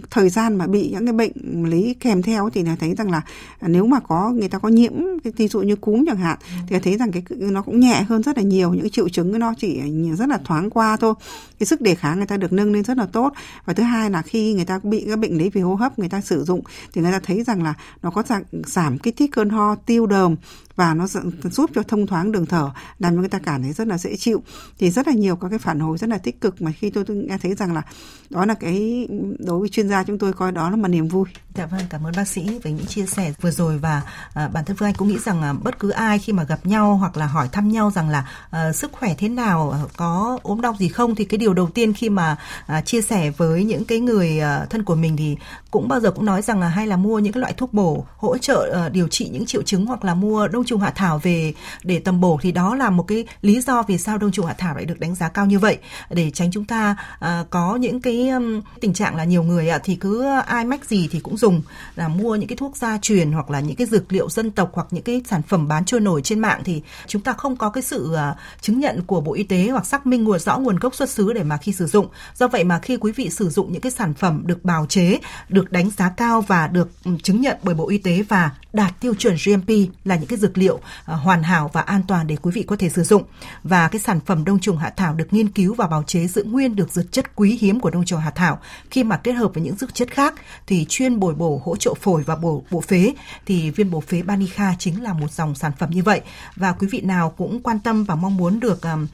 thời 0.10 0.30
gian 0.30 0.58
mà 0.58 0.68
bị 0.68 0.90
những 0.92 1.06
cái 1.06 1.14
bệnh 1.14 1.64
lý 1.70 1.94
kèm 1.94 2.22
theo 2.22 2.50
thì 2.50 2.64
là 2.64 2.76
thấy 2.80 2.96
rằng 2.96 3.12
là 3.12 3.22
nếu 3.62 3.86
mà 3.86 4.00
có, 4.00 4.30
người 4.30 4.50
ta 4.50 4.60
có 4.60 4.70
nhiễm 4.70 4.94
ví 5.38 5.48
dụ 5.48 5.62
như 5.62 5.76
cúm 5.76 6.06
chẳng 6.08 6.18
hạn, 6.18 6.38
thì 6.68 6.80
thấy 6.80 6.98
rằng 6.98 7.12
cái 7.12 7.24
nó 7.30 7.62
cũng 7.62 7.80
nhẹ 7.80 8.04
hơn 8.10 8.24
rất 8.24 8.38
là 8.38 8.44
nhiều, 8.44 8.74
những 8.74 8.90
triệu 8.90 9.10
chứng 9.10 9.40
nó 9.40 9.54
chỉ 9.58 9.82
rất 10.18 10.30
là 10.30 10.40
thoáng 10.46 10.70
qua 10.70 10.98
thôi 10.98 11.14
cái 11.60 11.68
sức 11.68 11.82
đề 11.82 11.96
kháng 11.96 12.18
người 12.18 12.28
ta 12.28 12.38
được 12.38 12.54
nâng 12.54 12.74
lên 12.74 12.84
rất 12.84 12.98
là 12.98 13.06
tốt. 13.06 13.34
Và 13.66 13.74
thứ 13.74 13.84
hai 13.84 14.10
là 14.10 14.22
khi 14.22 14.54
người 14.54 14.66
ta 14.66 14.80
bị 14.84 15.06
các 15.10 15.20
bệnh 15.20 15.38
lý 15.38 15.50
về 15.50 15.62
hô 15.62 15.76
hấp 15.76 16.00
người 16.00 16.10
ta 16.10 16.22
sử 16.22 16.44
dụng 16.44 16.62
thì 16.94 17.02
người 17.02 17.12
ta 17.12 17.20
thấy 17.20 17.44
rằng 17.44 17.64
là 17.64 17.74
nó 18.02 18.12
có 18.12 18.24
giảm, 18.24 18.44
giảm 18.52 18.98
kích 18.98 19.18
thích 19.18 19.32
cơn 19.34 19.50
ho 19.50 19.76
tiêu 19.76 20.06
đờm 20.06 20.36
và 20.78 20.94
nó 20.94 21.08
giúp 21.44 21.70
cho 21.76 21.84
thông 21.84 22.08
thoáng 22.08 22.32
đường 22.32 22.46
thở 22.46 22.72
làm 23.00 23.16
cho 23.16 23.20
người 23.20 23.30
ta 23.30 23.40
cảm 23.40 23.62
thấy 23.64 23.74
rất 23.74 23.88
là 23.88 23.98
dễ 23.98 24.16
chịu 24.16 24.44
thì 24.80 24.90
rất 24.90 25.08
là 25.08 25.14
nhiều 25.14 25.36
các 25.36 25.50
cái 25.50 25.60
phản 25.60 25.80
hồi 25.80 25.98
rất 25.98 26.10
là 26.10 26.18
tích 26.18 26.42
cực 26.42 26.62
mà 26.62 26.72
khi 26.72 26.90
tôi, 26.90 27.06
tôi 27.06 27.18
nghe 27.18 27.38
thấy 27.38 27.56
rằng 27.56 27.74
là 27.74 27.82
đó 28.30 28.46
là 28.46 28.54
cái 28.54 29.08
đối 29.40 29.60
với 29.60 29.70
chuyên 29.70 29.90
gia 29.90 30.04
chúng 30.04 30.20
tôi 30.20 30.34
coi 30.34 30.52
đó 30.52 30.70
là 30.70 30.76
một 30.76 30.88
niềm 30.88 31.08
vui. 31.08 31.26
Dạ 31.56 31.66
vâng, 31.66 31.82
cảm 31.90 32.08
ơn 32.08 32.14
bác 32.18 32.28
sĩ 32.28 32.60
về 32.64 32.72
những 32.72 32.86
chia 32.86 33.06
sẻ 33.06 33.34
vừa 33.42 33.52
rồi 33.52 33.78
và 33.78 34.02
à, 34.34 34.48
bản 34.48 34.66
thân 34.66 34.78
Phương 34.78 34.88
Anh 34.88 34.96
cũng 34.96 35.08
nghĩ 35.08 35.18
rằng 35.26 35.42
à, 35.42 35.54
bất 35.54 35.80
cứ 35.80 35.90
ai 35.90 36.20
khi 36.20 36.34
mà 36.34 36.44
gặp 36.44 36.66
nhau 36.66 36.96
hoặc 36.96 37.18
là 37.18 37.26
hỏi 37.26 37.50
thăm 37.52 37.72
nhau 37.72 37.92
rằng 37.96 38.10
là 38.10 38.30
à, 38.50 38.74
sức 38.74 38.92
khỏe 38.92 39.16
thế 39.18 39.30
nào, 39.30 39.70
ờ, 39.70 39.88
có 39.98 40.40
ốm 40.44 40.62
đau 40.62 40.76
gì 40.80 40.90
không 40.90 41.16
thì 41.16 41.26
cái 41.26 41.38
điều 41.38 41.54
đầu 41.54 41.70
tiên 41.70 41.94
khi 41.94 42.10
mà 42.10 42.38
à, 42.68 42.82
chia 42.82 43.02
sẻ 43.02 43.30
với 43.30 43.64
những 43.64 43.86
cái 43.86 44.00
người 44.00 44.40
à, 44.40 44.66
thân 44.70 44.84
của 44.84 44.96
mình 44.96 45.18
thì 45.18 45.38
cũng 45.72 45.88
bao 45.88 46.00
giờ 46.00 46.12
cũng 46.12 46.26
nói 46.26 46.42
rằng 46.42 46.60
là 46.60 46.68
hay 46.68 46.88
là 46.88 46.98
mua 46.98 47.20
những 47.20 47.34
cái 47.34 47.42
loại 47.42 47.54
thuốc 47.54 47.74
bổ 47.74 48.06
hỗ 48.18 48.38
trợ 48.38 48.72
à, 48.74 48.90
điều 48.90 49.08
trị 49.08 49.30
những 49.34 49.46
triệu 49.46 49.62
chứng 49.62 49.86
hoặc 49.86 50.06
là 50.06 50.14
mua 50.14 50.48
đông 50.48 50.66
trùng 50.68 50.82
hạ 50.82 50.92
thảo 50.96 51.20
về 51.24 51.54
để 51.84 52.00
tầm 52.00 52.22
bổ 52.22 52.40
thì 52.42 52.52
đó 52.52 52.76
là 52.76 52.90
một 52.90 53.04
cái 53.04 53.26
lý 53.42 53.62
do 53.62 53.84
vì 53.84 53.98
sao 53.98 54.18
đông 54.18 54.32
trùng 54.32 54.46
hạ 54.46 54.56
thảo 54.58 54.76
lại 54.76 54.86
được 54.86 55.00
đánh 55.00 55.16
giá 55.16 55.30
cao 55.30 55.46
như 55.46 55.60
vậy 55.60 55.78
để 56.10 56.32
tránh 56.32 56.52
chúng 56.52 56.66
ta 56.66 56.96
à, 57.20 57.44
có 57.50 57.76
những 57.76 58.02
cái 58.02 58.30
um, 58.30 58.62
tình 58.82 58.94
trạng 58.94 59.16
là 59.16 59.24
nhiều 59.24 59.44
người 59.44 59.70
ạ 59.70 59.80
thì 59.84 59.96
cứ 59.96 60.26
ai 60.46 60.66
mách 60.66 60.86
gì 60.86 61.08
thì 61.12 61.20
cũng 61.20 61.38
dùng 61.38 61.62
là 61.96 62.08
mua 62.08 62.36
những 62.36 62.48
cái 62.48 62.58
thuốc 62.58 62.78
gia 62.78 62.98
truyền 62.98 63.32
hoặc 63.32 63.50
là 63.50 63.60
những 63.60 63.76
cái 63.76 63.88
dược 63.88 64.12
liệu 64.14 64.30
dân 64.30 64.52
tộc 64.52 64.70
hoặc 64.74 64.88
những 64.92 65.04
cái 65.04 65.22
sản 65.30 65.42
phẩm 65.42 65.68
bán 65.68 65.86
trôi 65.86 66.02
nổi 66.02 66.22
trên 66.22 66.40
mạng 66.40 66.62
thì 66.66 66.82
chúng 67.08 67.22
ta 67.22 67.34
không 67.34 67.56
có 67.56 67.70
cái 67.70 67.84
sự 67.84 68.12
uh, 68.14 68.38
chứng 68.62 68.80
nhận 68.80 69.02
của 69.08 69.22
Bộ 69.22 69.34
Y 69.34 69.44
tế 69.44 69.68
hoặc 69.72 69.86
xác 69.86 70.08
minh 70.08 70.24
nguồn 70.24 70.40
rõ 70.40 70.58
nguồn 70.58 70.76
gốc 70.76 70.96
xuất 70.96 71.10
xứ 71.10 71.34
để 71.34 71.44
mà 71.44 71.58
khi 71.58 71.72
sử 71.72 71.88
dụng. 71.88 72.08
Do 72.36 72.48
vậy 72.48 72.64
mà 72.64 72.80
khi 72.80 72.98
quý 72.98 73.12
vị 73.12 73.30
sử 73.30 73.50
dụng 73.50 73.74
những 73.74 73.82
cái 73.82 73.92
sản 73.92 74.14
phẩm 74.14 74.44
được 74.46 74.66
bào 74.66 74.86
chế, 74.86 75.20
được 75.50 75.72
đánh 75.72 75.90
giá 75.90 76.10
cao 76.10 76.42
và 76.42 76.68
được 76.68 76.90
chứng 77.24 77.42
nhận 77.42 77.58
bởi 77.64 77.76
Bộ 77.76 77.90
Y 77.90 77.98
tế 77.98 78.24
và 78.30 78.52
đạt 78.78 79.00
tiêu 79.00 79.14
chuẩn 79.16 79.36
GMP 79.46 79.70
là 80.04 80.16
những 80.16 80.28
cái 80.28 80.40
dược 80.40 80.58
liệu 80.58 80.80
à, 81.06 81.16
hoàn 81.16 81.44
hảo 81.44 81.70
và 81.74 81.82
an 81.82 82.02
toàn 82.08 82.28
để 82.28 82.36
quý 82.42 82.52
vị 82.56 82.64
có 82.68 82.76
thể 82.76 82.90
sử 82.90 83.04
dụng. 83.04 83.24
Và 83.64 83.88
cái 83.88 84.02
sản 84.02 84.20
phẩm 84.26 84.46
đông 84.46 84.60
trùng 84.60 84.78
hạ 84.78 84.90
thảo 84.90 85.14
được 85.14 85.28
nghiên 85.32 85.48
cứu 85.48 85.74
và 85.74 85.88
bào 85.88 86.04
chế 86.04 86.28
giữ 86.28 86.44
nguyên 86.44 86.76
được 86.76 86.92
dược 86.92 87.12
chất 87.12 87.36
quý 87.36 87.58
hiếm 87.62 87.80
của 87.80 87.90
đông 87.90 88.06
trùng 88.06 88.20
hạ 88.20 88.32
thảo. 88.32 88.60
Khi 88.92 89.04
mà 89.04 89.18
kết 89.18 89.32
hợp 89.32 89.54
với 89.54 89.64
những 89.64 89.76
dược 89.76 89.94
chất 89.94 90.12
khác 90.12 90.34
thì 90.68 90.86
chuyên 90.90 91.20
bồi 91.20 91.36
bổ 91.36 91.62
hỗ 91.66 91.76
trợ 91.76 91.94
phổi 91.94 92.24
và 92.24 92.36
bổ 92.36 92.64
bộ 92.72 92.82
phế 92.82 93.14
thì 93.46 93.72
viên 93.72 93.92
bổ 93.92 94.02
phế 94.02 94.22
Banica 94.22 94.76
chính 94.80 95.04
là 95.04 95.14
một 95.14 95.32
dòng 95.32 95.56
sản 95.56 95.72
phẩm 95.80 95.90
như 95.90 96.04
vậy. 96.04 96.22
Và 96.56 96.72
quý 96.72 96.88
vị 96.92 97.02
nào 97.02 97.34
cũng 97.38 97.62
quan 97.62 97.80
tâm 97.80 98.04
và 98.04 98.16
mong 98.16 98.38
muốn 98.38 98.60
được 98.60 98.82
um, 98.82 99.08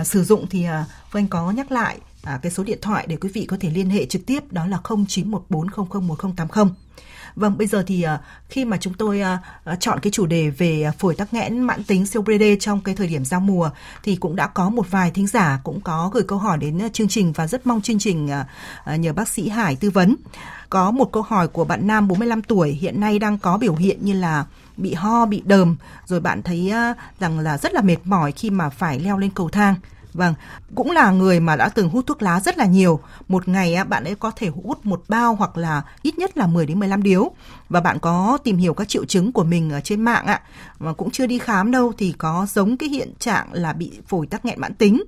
uh, 0.00 0.06
sử 0.06 0.24
dụng 0.24 0.46
thì 0.50 0.66
uh, 0.66 0.72
Vâng 1.12 1.28
có 1.28 1.50
nhắc 1.50 1.72
lại 1.72 1.98
à, 2.22 2.38
cái 2.42 2.52
số 2.52 2.64
điện 2.64 2.78
thoại 2.82 3.06
để 3.08 3.16
quý 3.16 3.28
vị 3.34 3.46
có 3.46 3.56
thể 3.60 3.70
liên 3.70 3.90
hệ 3.90 4.06
trực 4.06 4.26
tiếp 4.26 4.52
đó 4.52 4.66
là 4.66 4.78
0914001080. 4.82 6.68
Vâng, 7.38 7.58
bây 7.58 7.66
giờ 7.66 7.84
thì 7.86 8.02
à, 8.02 8.20
khi 8.48 8.64
mà 8.64 8.76
chúng 8.76 8.94
tôi 8.94 9.20
à, 9.20 9.38
à, 9.64 9.76
chọn 9.80 10.00
cái 10.00 10.10
chủ 10.10 10.26
đề 10.26 10.50
về 10.50 10.90
phổi 10.98 11.14
tắc 11.14 11.34
nghẽn 11.34 11.60
mãn 11.60 11.84
tính 11.84 12.04
COPD 12.14 12.42
trong 12.60 12.80
cái 12.80 12.94
thời 12.94 13.06
điểm 13.06 13.24
giao 13.24 13.40
mùa 13.40 13.70
thì 14.02 14.16
cũng 14.16 14.36
đã 14.36 14.46
có 14.46 14.70
một 14.70 14.90
vài 14.90 15.10
thính 15.10 15.26
giả 15.26 15.60
cũng 15.64 15.80
có 15.80 16.10
gửi 16.14 16.22
câu 16.22 16.38
hỏi 16.38 16.58
đến 16.58 16.90
chương 16.92 17.08
trình 17.08 17.32
và 17.32 17.46
rất 17.46 17.66
mong 17.66 17.82
chương 17.82 17.98
trình 17.98 18.30
nhờ 18.98 19.12
bác 19.12 19.28
sĩ 19.28 19.48
Hải 19.48 19.76
tư 19.76 19.90
vấn. 19.90 20.16
Có 20.70 20.90
một 20.90 21.12
câu 21.12 21.22
hỏi 21.22 21.48
của 21.48 21.64
bạn 21.64 21.86
nam 21.86 22.08
45 22.08 22.42
tuổi 22.42 22.70
hiện 22.70 23.00
nay 23.00 23.18
đang 23.18 23.38
có 23.38 23.58
biểu 23.58 23.74
hiện 23.74 24.04
như 24.04 24.12
là 24.12 24.44
bị 24.76 24.94
ho, 24.94 25.26
bị 25.26 25.42
đờm 25.44 25.76
rồi 26.06 26.20
bạn 26.20 26.42
thấy 26.42 26.72
rằng 27.20 27.38
là 27.38 27.58
rất 27.58 27.74
là 27.74 27.80
mệt 27.80 27.98
mỏi 28.04 28.32
khi 28.32 28.50
mà 28.50 28.68
phải 28.68 29.00
leo 29.00 29.18
lên 29.18 29.30
cầu 29.30 29.48
thang. 29.48 29.74
Vâng, 30.14 30.34
cũng 30.74 30.90
là 30.90 31.10
người 31.10 31.40
mà 31.40 31.56
đã 31.56 31.68
từng 31.68 31.88
hút 31.88 32.06
thuốc 32.06 32.22
lá 32.22 32.40
rất 32.40 32.58
là 32.58 32.66
nhiều. 32.66 33.00
Một 33.28 33.48
ngày 33.48 33.84
bạn 33.84 34.04
ấy 34.04 34.14
có 34.14 34.30
thể 34.36 34.48
hút 34.48 34.86
một 34.86 35.02
bao 35.08 35.34
hoặc 35.34 35.56
là 35.56 35.82
ít 36.02 36.18
nhất 36.18 36.36
là 36.36 36.46
10 36.46 36.66
đến 36.66 36.78
15 36.78 37.02
điếu. 37.02 37.30
Và 37.68 37.80
bạn 37.80 37.98
có 37.98 38.38
tìm 38.44 38.56
hiểu 38.56 38.74
các 38.74 38.88
triệu 38.88 39.04
chứng 39.04 39.32
của 39.32 39.44
mình 39.44 39.70
ở 39.70 39.80
trên 39.80 40.02
mạng 40.02 40.26
ạ, 40.26 40.40
mà 40.78 40.92
cũng 40.92 41.10
chưa 41.10 41.26
đi 41.26 41.38
khám 41.38 41.70
đâu 41.70 41.92
thì 41.98 42.14
có 42.18 42.46
giống 42.54 42.76
cái 42.76 42.88
hiện 42.88 43.12
trạng 43.18 43.52
là 43.52 43.72
bị 43.72 43.92
phổi 44.06 44.26
tắc 44.26 44.44
nghẽn 44.44 44.60
mãn 44.60 44.74
tính. 44.74 45.02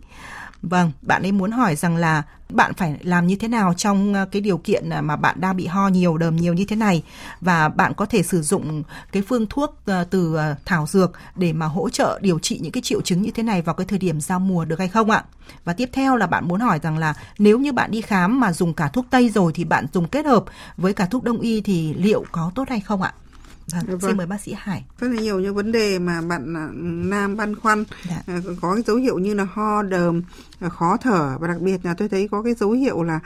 Vâng, 0.62 0.92
bạn 1.02 1.22
ấy 1.22 1.32
muốn 1.32 1.50
hỏi 1.50 1.76
rằng 1.76 1.96
là 1.96 2.22
bạn 2.48 2.74
phải 2.74 2.96
làm 3.02 3.26
như 3.26 3.36
thế 3.36 3.48
nào 3.48 3.74
trong 3.74 4.14
ờ, 4.14 4.26
cái 4.32 4.42
điều 4.42 4.58
kiện 4.58 4.90
ờ, 4.90 5.02
mà 5.02 5.16
bạn 5.16 5.40
đang 5.40 5.56
bị 5.56 5.66
ho 5.66 5.88
nhiều, 5.88 6.18
đờm 6.18 6.36
nhiều 6.36 6.54
như 6.54 6.64
thế 6.64 6.76
này 6.76 7.02
và 7.40 7.68
bạn 7.68 7.94
có 7.94 8.06
thể 8.06 8.22
sử 8.22 8.42
dụng 8.42 8.82
cái 9.12 9.22
phương 9.28 9.46
thuốc 9.46 9.76
ờ, 9.86 10.04
từ 10.10 10.38
thảo 10.64 10.86
dược 10.86 11.12
để 11.36 11.52
mà 11.52 11.66
hỗ 11.66 11.90
trợ 11.90 12.18
điều 12.22 12.38
trị 12.38 12.58
những 12.62 12.72
cái 12.72 12.82
triệu 12.82 13.00
chứng 13.00 13.22
như 13.22 13.30
thế 13.30 13.42
này 13.42 13.62
vào 13.62 13.74
cái 13.74 13.86
thời 13.86 13.98
điểm 13.98 14.20
giao 14.20 14.40
mùa 14.40 14.64
được 14.64 14.78
hay 14.78 14.88
không 14.88 15.10
ạ? 15.10 15.24
Và 15.64 15.72
tiếp 15.72 15.88
theo 15.92 16.16
là 16.16 16.26
bạn 16.26 16.48
muốn 16.48 16.60
hỏi 16.60 16.78
rằng 16.82 16.98
là 16.98 17.14
nếu 17.38 17.58
như 17.58 17.72
bạn 17.72 17.90
đi 17.90 18.00
khám 18.00 18.40
mà 18.40 18.52
dùng 18.52 18.74
cả 18.74 18.88
thuốc 18.88 19.06
Tây 19.10 19.30
rồi 19.30 19.52
thì 19.54 19.64
bạn 19.64 19.86
dùng 19.92 20.08
kết 20.08 20.26
hợp 20.26 20.44
với 20.76 20.92
cả 20.92 21.06
thuốc 21.06 21.24
Đông 21.24 21.40
y 21.40 21.60
thì 21.60 21.94
liệu 21.94 22.24
có 22.32 22.52
tốt 22.54 22.64
hay 22.68 22.80
không 22.80 23.02
ạ? 23.02 23.14
Vâng, 23.72 23.86
vâng. 23.86 24.00
xin 24.00 24.16
mời 24.16 24.26
bác 24.26 24.40
sĩ 24.40 24.54
Hải. 24.58 24.84
Rất 24.98 25.08
là 25.08 25.20
nhiều 25.20 25.40
những 25.40 25.54
vấn 25.54 25.72
đề 25.72 25.98
mà 25.98 26.20
bạn 26.20 26.56
à, 26.56 26.68
Nam 27.08 27.36
băn 27.36 27.56
khoăn 27.56 27.84
dạ. 28.08 28.22
À, 28.26 28.40
có 28.60 28.74
cái 28.74 28.82
dấu 28.86 28.96
hiệu 28.96 29.18
như 29.18 29.34
là 29.34 29.46
ho 29.52 29.82
đờm, 29.82 30.22
à, 30.60 30.68
khó 30.68 30.96
thở 30.96 31.38
và 31.40 31.48
đặc 31.48 31.60
biệt 31.60 31.84
là 31.84 31.94
tôi 31.94 32.08
thấy 32.08 32.28
có 32.28 32.42
cái 32.42 32.54
dấu 32.54 32.70
hiệu 32.70 33.02
là 33.02 33.20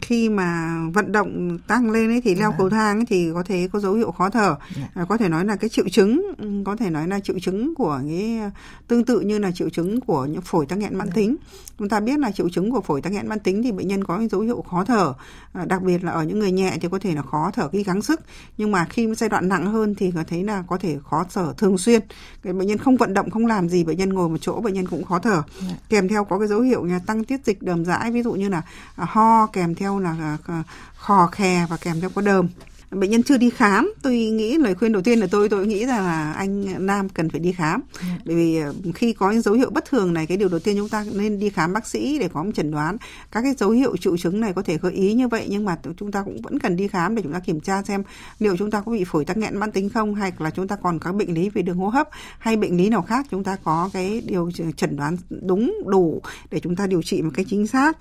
khi 0.00 0.28
mà 0.28 0.78
vận 0.92 1.12
động 1.12 1.58
tăng 1.66 1.90
lên 1.90 2.10
ấy 2.10 2.20
thì 2.20 2.34
leo 2.34 2.50
dạ. 2.50 2.56
cầu 2.58 2.70
thang 2.70 2.98
ấy 2.98 3.04
thì 3.06 3.30
có 3.34 3.42
thể 3.42 3.68
có 3.72 3.80
dấu 3.80 3.94
hiệu 3.94 4.10
khó 4.10 4.30
thở. 4.30 4.56
Dạ. 4.76 5.04
có 5.04 5.16
thể 5.16 5.28
nói 5.28 5.44
là 5.44 5.56
cái 5.56 5.70
triệu 5.70 5.88
chứng 5.88 6.32
ừ, 6.38 6.48
có 6.64 6.76
thể 6.76 6.90
nói 6.90 7.08
là 7.08 7.20
triệu 7.20 7.38
chứng 7.38 7.74
của 7.74 8.00
cái 8.08 8.40
tương 8.88 9.04
tự 9.04 9.20
như 9.20 9.38
là 9.38 9.50
triệu 9.50 9.70
chứng 9.70 10.00
của 10.00 10.24
những 10.26 10.42
phổi 10.42 10.66
tắc 10.66 10.78
nghẽn 10.78 10.98
mãn. 10.98 11.08
Dạ. 11.08 11.12
tính 11.14 11.36
chúng 11.78 11.88
ta 11.88 12.00
biết 12.00 12.18
là 12.18 12.30
triệu 12.30 12.48
chứng 12.48 12.70
của 12.70 12.80
phổi 12.80 13.02
tắc 13.02 13.12
nghẽn 13.12 13.28
mãn 13.28 13.40
tính 13.40 13.62
thì 13.62 13.72
bệnh 13.72 13.88
nhân 13.88 14.04
có 14.04 14.20
dấu 14.30 14.40
hiệu 14.40 14.64
khó 14.70 14.84
thở 14.84 15.14
à, 15.52 15.64
đặc 15.64 15.82
biệt 15.82 16.04
là 16.04 16.12
ở 16.12 16.22
những 16.22 16.38
người 16.38 16.52
nhẹ 16.52 16.72
thì 16.80 16.88
có 16.88 16.98
thể 16.98 17.14
là 17.14 17.22
khó 17.22 17.50
thở 17.54 17.68
khi 17.68 17.82
gắng 17.82 18.02
sức 18.02 18.20
nhưng 18.58 18.70
mà 18.70 18.84
khi 18.84 19.14
giai 19.14 19.28
đoạn 19.28 19.48
nặng 19.48 19.66
hơn 19.66 19.94
thì 19.94 20.10
có 20.14 20.24
thấy 20.28 20.44
là 20.44 20.64
có 20.66 20.78
thể 20.78 20.96
khó 21.10 21.24
thở 21.34 21.54
thường 21.58 21.78
xuyên 21.78 22.02
cái 22.42 22.52
bệnh 22.52 22.68
nhân 22.68 22.78
không 22.78 22.96
vận 22.96 23.14
động 23.14 23.30
không 23.30 23.46
làm 23.46 23.68
gì 23.68 23.84
bệnh 23.84 23.98
nhân 23.98 24.12
ngồi 24.12 24.28
một 24.28 24.38
chỗ 24.40 24.60
bệnh 24.60 24.74
nhân 24.74 24.86
cũng 24.86 25.04
khó 25.04 25.18
thở 25.18 25.42
kèm 25.88 26.08
theo 26.08 26.24
có 26.24 26.38
cái 26.38 26.48
dấu 26.48 26.60
hiệu 26.60 26.88
tăng 27.06 27.24
tiết 27.24 27.44
dịch 27.44 27.62
đờm 27.62 27.84
dãi 27.84 28.10
ví 28.10 28.22
dụ 28.22 28.32
như 28.32 28.48
là 28.48 28.62
à, 28.96 29.06
ho 29.08 29.46
kèm 29.56 29.74
theo 29.74 29.98
là 29.98 30.38
ờ, 30.46 30.62
khò 30.96 31.26
khè 31.26 31.66
và 31.68 31.76
kèm 31.76 32.00
theo 32.00 32.10
có 32.14 32.22
đờm 32.22 32.48
bệnh 32.90 33.10
nhân 33.10 33.22
chưa 33.22 33.36
đi 33.36 33.50
khám 33.50 33.94
tôi 34.02 34.14
nghĩ 34.16 34.58
lời 34.58 34.74
khuyên 34.74 34.92
đầu 34.92 35.02
tiên 35.02 35.18
là 35.18 35.26
tôi 35.30 35.48
tôi 35.48 35.66
nghĩ 35.66 35.86
rằng 35.86 36.04
là 36.04 36.32
anh 36.32 36.86
nam 36.86 37.08
cần 37.08 37.30
phải 37.30 37.40
đi 37.40 37.52
khám. 37.52 37.82
Dạ. 38.00 38.18
bởi 38.24 38.36
vì 38.36 38.58
ờ, 38.58 38.72
khi 38.94 39.12
có 39.12 39.30
những 39.30 39.42
dấu 39.42 39.54
hiệu 39.54 39.70
bất 39.70 39.84
thường 39.84 40.14
này 40.14 40.26
cái 40.26 40.36
điều 40.36 40.48
đầu 40.48 40.60
tiên 40.60 40.76
chúng 40.78 40.88
ta 40.88 41.04
nên 41.12 41.38
đi 41.38 41.50
khám 41.50 41.72
bác 41.72 41.86
sĩ 41.86 42.18
để 42.18 42.28
có 42.28 42.42
một 42.42 42.50
chẩn 42.54 42.70
đoán 42.70 42.96
các 43.32 43.42
cái 43.42 43.54
dấu 43.58 43.70
hiệu 43.70 43.96
triệu 43.96 44.16
chứng 44.16 44.40
này 44.40 44.52
có 44.52 44.62
thể 44.62 44.78
gợi 44.78 44.92
ý 44.92 45.14
như 45.14 45.28
vậy 45.28 45.46
nhưng 45.48 45.64
mà 45.64 45.78
chúng 45.96 46.12
ta 46.12 46.22
cũng 46.22 46.42
vẫn 46.42 46.58
cần 46.58 46.76
đi 46.76 46.88
khám 46.88 47.14
để 47.14 47.22
chúng 47.22 47.32
ta 47.32 47.38
kiểm 47.38 47.60
tra 47.60 47.82
xem 47.82 48.02
liệu 48.38 48.56
chúng 48.56 48.70
ta 48.70 48.80
có 48.80 48.92
bị 48.92 49.04
phổi 49.04 49.24
tắc 49.24 49.36
nghẽn 49.36 49.56
mãn 49.56 49.72
tính 49.72 49.88
không 49.88 50.14
hay 50.14 50.32
là 50.38 50.50
chúng 50.50 50.68
ta 50.68 50.76
còn 50.76 50.98
có 50.98 51.12
bệnh 51.12 51.34
lý 51.34 51.50
về 51.50 51.62
đường 51.62 51.76
hô 51.76 51.88
hấp 51.88 52.08
hay 52.38 52.56
bệnh 52.56 52.76
lý 52.76 52.88
nào 52.88 53.02
khác 53.02 53.26
chúng 53.30 53.44
ta 53.44 53.56
có 53.64 53.90
cái 53.92 54.22
điều 54.26 54.50
chẩn 54.76 54.96
đoán 54.96 55.16
đúng 55.30 55.74
đủ 55.86 56.22
để 56.50 56.60
chúng 56.60 56.76
ta 56.76 56.86
điều 56.86 57.02
trị 57.02 57.22
một 57.22 57.30
cách 57.34 57.46
chính 57.50 57.66
xác 57.66 57.98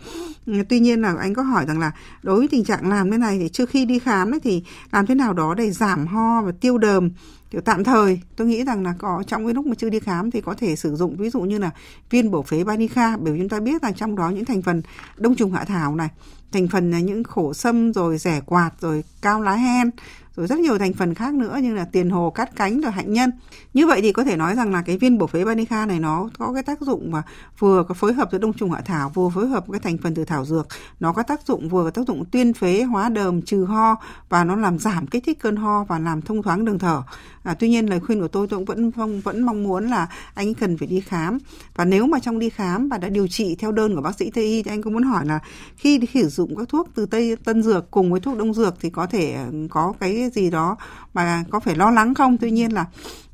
tuy 0.70 0.80
nhiên 0.80 1.02
là 1.02 1.16
anh 1.20 1.34
có 1.34 1.42
hỏi 1.42 1.66
rằng 1.68 1.80
là 1.80 1.92
đối 2.24 2.40
với 2.40 2.48
tình 2.48 2.64
trạng 2.64 2.90
làm 2.90 3.12
thế 3.12 3.18
này 3.18 3.40
thì 3.40 3.50
trước 3.50 3.70
khi 3.70 3.86
đi 3.86 4.00
khám 4.00 4.34
ấy 4.34 4.40
thì 4.40 4.64
làm 4.92 5.06
thế 5.06 5.16
nào 5.16 5.34
đó 5.34 5.54
để 5.54 5.72
giảm 5.72 6.08
ho 6.08 6.42
và 6.42 6.52
tiêu 6.62 6.78
đờm, 6.78 7.10
kiểu, 7.50 7.62
tạm 7.62 7.84
thời. 7.84 8.22
Tôi 8.36 8.48
nghĩ 8.48 8.64
rằng 8.64 8.84
là 8.84 8.94
có, 9.00 9.24
trong 9.28 9.46
cái 9.46 9.54
lúc 9.54 9.66
mà 9.66 9.76
chưa 9.76 9.90
đi 9.90 10.00
khám 10.00 10.32
thì 10.32 10.42
có 10.42 10.54
thể 10.54 10.76
sử 10.76 10.96
dụng, 10.96 11.16
ví 11.18 11.30
dụ 11.30 11.42
như 11.42 11.58
là 11.58 11.72
viên 12.10 12.32
bổ 12.32 12.44
phế 12.44 12.64
Banica, 12.64 13.18
bởi 13.18 13.34
vì 13.34 13.40
chúng 13.40 13.50
ta 13.50 13.60
biết 13.60 13.82
rằng 13.82 13.94
trong 13.94 14.16
đó 14.16 14.30
những 14.30 14.46
thành 14.46 14.62
phần 14.62 14.82
đông 15.18 15.36
trùng 15.36 15.52
hạ 15.52 15.64
thảo 15.64 15.96
này, 15.96 16.10
thành 16.52 16.68
phần 16.68 16.92
là 16.92 17.00
những 17.00 17.24
khổ 17.24 17.54
sâm 17.54 17.94
rồi 17.94 18.18
rẻ 18.18 18.42
quạt 18.46 18.72
rồi 18.82 19.04
cao 19.22 19.42
lá 19.42 19.54
hen 19.54 19.92
rồi 20.36 20.48
rất 20.48 20.60
nhiều 20.60 20.78
thành 20.78 20.94
phần 20.94 21.14
khác 21.14 21.34
nữa 21.34 21.60
như 21.62 21.74
là 21.74 21.86
tiền 21.86 22.10
hồ 22.10 22.30
cát 22.30 22.56
cánh 22.56 22.82
rồi 22.82 22.92
hạnh 22.92 23.14
nhân. 23.14 23.32
Như 23.74 23.88
vậy 23.88 24.02
thì 24.02 24.12
có 24.12 24.24
thể 24.24 24.38
nói 24.38 24.56
rằng 24.56 24.74
là 24.74 24.82
cái 24.82 24.98
viên 24.98 25.18
bổ 25.18 25.28
phế 25.28 25.46
banica 25.46 25.86
này 25.86 26.00
nó 26.00 26.30
có 26.38 26.54
cái 26.54 26.64
tác 26.64 26.82
dụng 26.82 27.12
mà 27.12 27.24
vừa 27.60 27.84
có 27.84 27.94
phối 27.94 28.14
hợp 28.14 28.32
với 28.32 28.40
đông 28.40 28.54
trùng 28.54 28.72
hạ 28.72 28.82
thảo 28.82 29.12
vừa 29.14 29.30
phối 29.30 29.48
hợp 29.48 29.68
với 29.68 29.80
cái 29.80 29.92
thành 29.92 30.02
phần 30.04 30.16
từ 30.16 30.26
thảo 30.26 30.46
dược. 30.46 30.68
Nó 31.00 31.14
có 31.14 31.24
tác 31.24 31.48
dụng 31.48 31.70
vừa 31.70 31.84
có 31.84 31.90
tác 31.90 32.08
dụng 32.08 32.26
tuyên 32.26 32.54
phế 32.54 32.84
hóa 32.84 33.10
đờm 33.10 33.42
trừ 33.42 33.66
ho 33.66 33.96
và 34.30 34.44
nó 34.44 34.56
làm 34.56 34.80
giảm 34.80 35.08
kích 35.08 35.24
thích 35.26 35.40
cơn 35.40 35.56
ho 35.56 35.84
và 35.84 36.00
làm 36.00 36.22
thông 36.22 36.44
thoáng 36.44 36.66
đường 36.66 36.80
thở. 36.80 37.04
À, 37.44 37.56
tuy 37.60 37.70
nhiên 37.70 37.86
lời 37.86 38.00
khuyên 38.00 38.20
của 38.20 38.28
tôi 38.28 38.48
tôi 38.48 38.60
cũng 38.60 38.66
vẫn 38.66 38.92
mong 38.96 39.22
vẫn 39.22 39.42
mong 39.42 39.64
muốn 39.64 39.88
là 39.88 40.08
anh 40.34 40.54
cần 40.54 40.78
phải 40.78 40.88
đi 40.88 41.00
khám. 41.00 41.38
Và 41.76 41.86
nếu 41.86 42.08
mà 42.08 42.20
trong 42.20 42.40
đi 42.40 42.50
khám 42.50 42.90
và 42.90 42.98
đã 42.98 43.10
điều 43.10 43.28
trị 43.28 43.56
theo 43.56 43.72
đơn 43.72 43.96
của 43.96 44.02
bác 44.02 44.16
sĩ 44.16 44.32
tây 44.32 44.44
y 44.44 44.64
thì 44.64 44.72
anh 44.72 44.82
cũng 44.82 44.94
muốn 44.94 45.04
hỏi 45.04 45.26
là 45.26 45.40
khi 45.78 46.00
sử 46.14 46.30
dụng 46.30 46.56
các 46.56 46.70
thuốc 46.70 46.90
từ 46.96 47.06
tây 47.06 47.36
tân 47.36 47.64
dược 47.64 47.92
cùng 47.92 48.12
với 48.12 48.20
thuốc 48.20 48.38
đông 48.38 48.54
dược 48.54 48.76
thì 48.80 48.90
có 48.90 49.08
thể 49.08 49.34
ờ, 49.34 49.52
có 49.70 49.94
cái 50.00 50.25
gì 50.30 50.50
đó 50.50 50.78
mà 51.14 51.44
có 51.50 51.60
phải 51.60 51.76
lo 51.76 51.92
lắng 51.92 52.14
không? 52.14 52.38
Tuy 52.38 52.52
nhiên 52.52 52.72
là 52.72 52.86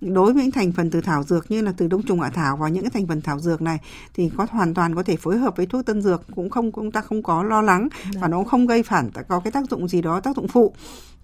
đối 0.01 0.33
với 0.33 0.43
những 0.43 0.51
thành 0.51 0.71
phần 0.71 0.91
từ 0.91 1.01
thảo 1.01 1.23
dược 1.23 1.51
như 1.51 1.61
là 1.61 1.73
từ 1.77 1.87
đông 1.87 2.03
trùng 2.03 2.21
hạ 2.21 2.29
thảo 2.29 2.57
và 2.57 2.69
những 2.69 2.83
cái 2.83 2.91
thành 2.93 3.07
phần 3.07 3.21
thảo 3.21 3.39
dược 3.39 3.61
này 3.61 3.79
thì 4.13 4.29
có 4.37 4.47
hoàn 4.49 4.73
toàn 4.73 4.95
có 4.95 5.03
thể 5.03 5.15
phối 5.15 5.37
hợp 5.37 5.57
với 5.57 5.65
thuốc 5.65 5.85
tân 5.85 6.01
dược 6.01 6.23
cũng 6.35 6.49
không 6.49 6.71
chúng 6.71 6.91
ta 6.91 7.01
không 7.01 7.23
có 7.23 7.43
lo 7.43 7.61
lắng 7.61 7.87
và 8.19 8.27
nó 8.27 8.43
không 8.43 8.67
gây 8.67 8.83
phản 8.83 9.09
có 9.27 9.39
cái 9.39 9.51
tác 9.51 9.69
dụng 9.69 9.87
gì 9.87 10.01
đó 10.01 10.19
tác 10.19 10.35
dụng 10.35 10.47
phụ. 10.47 10.73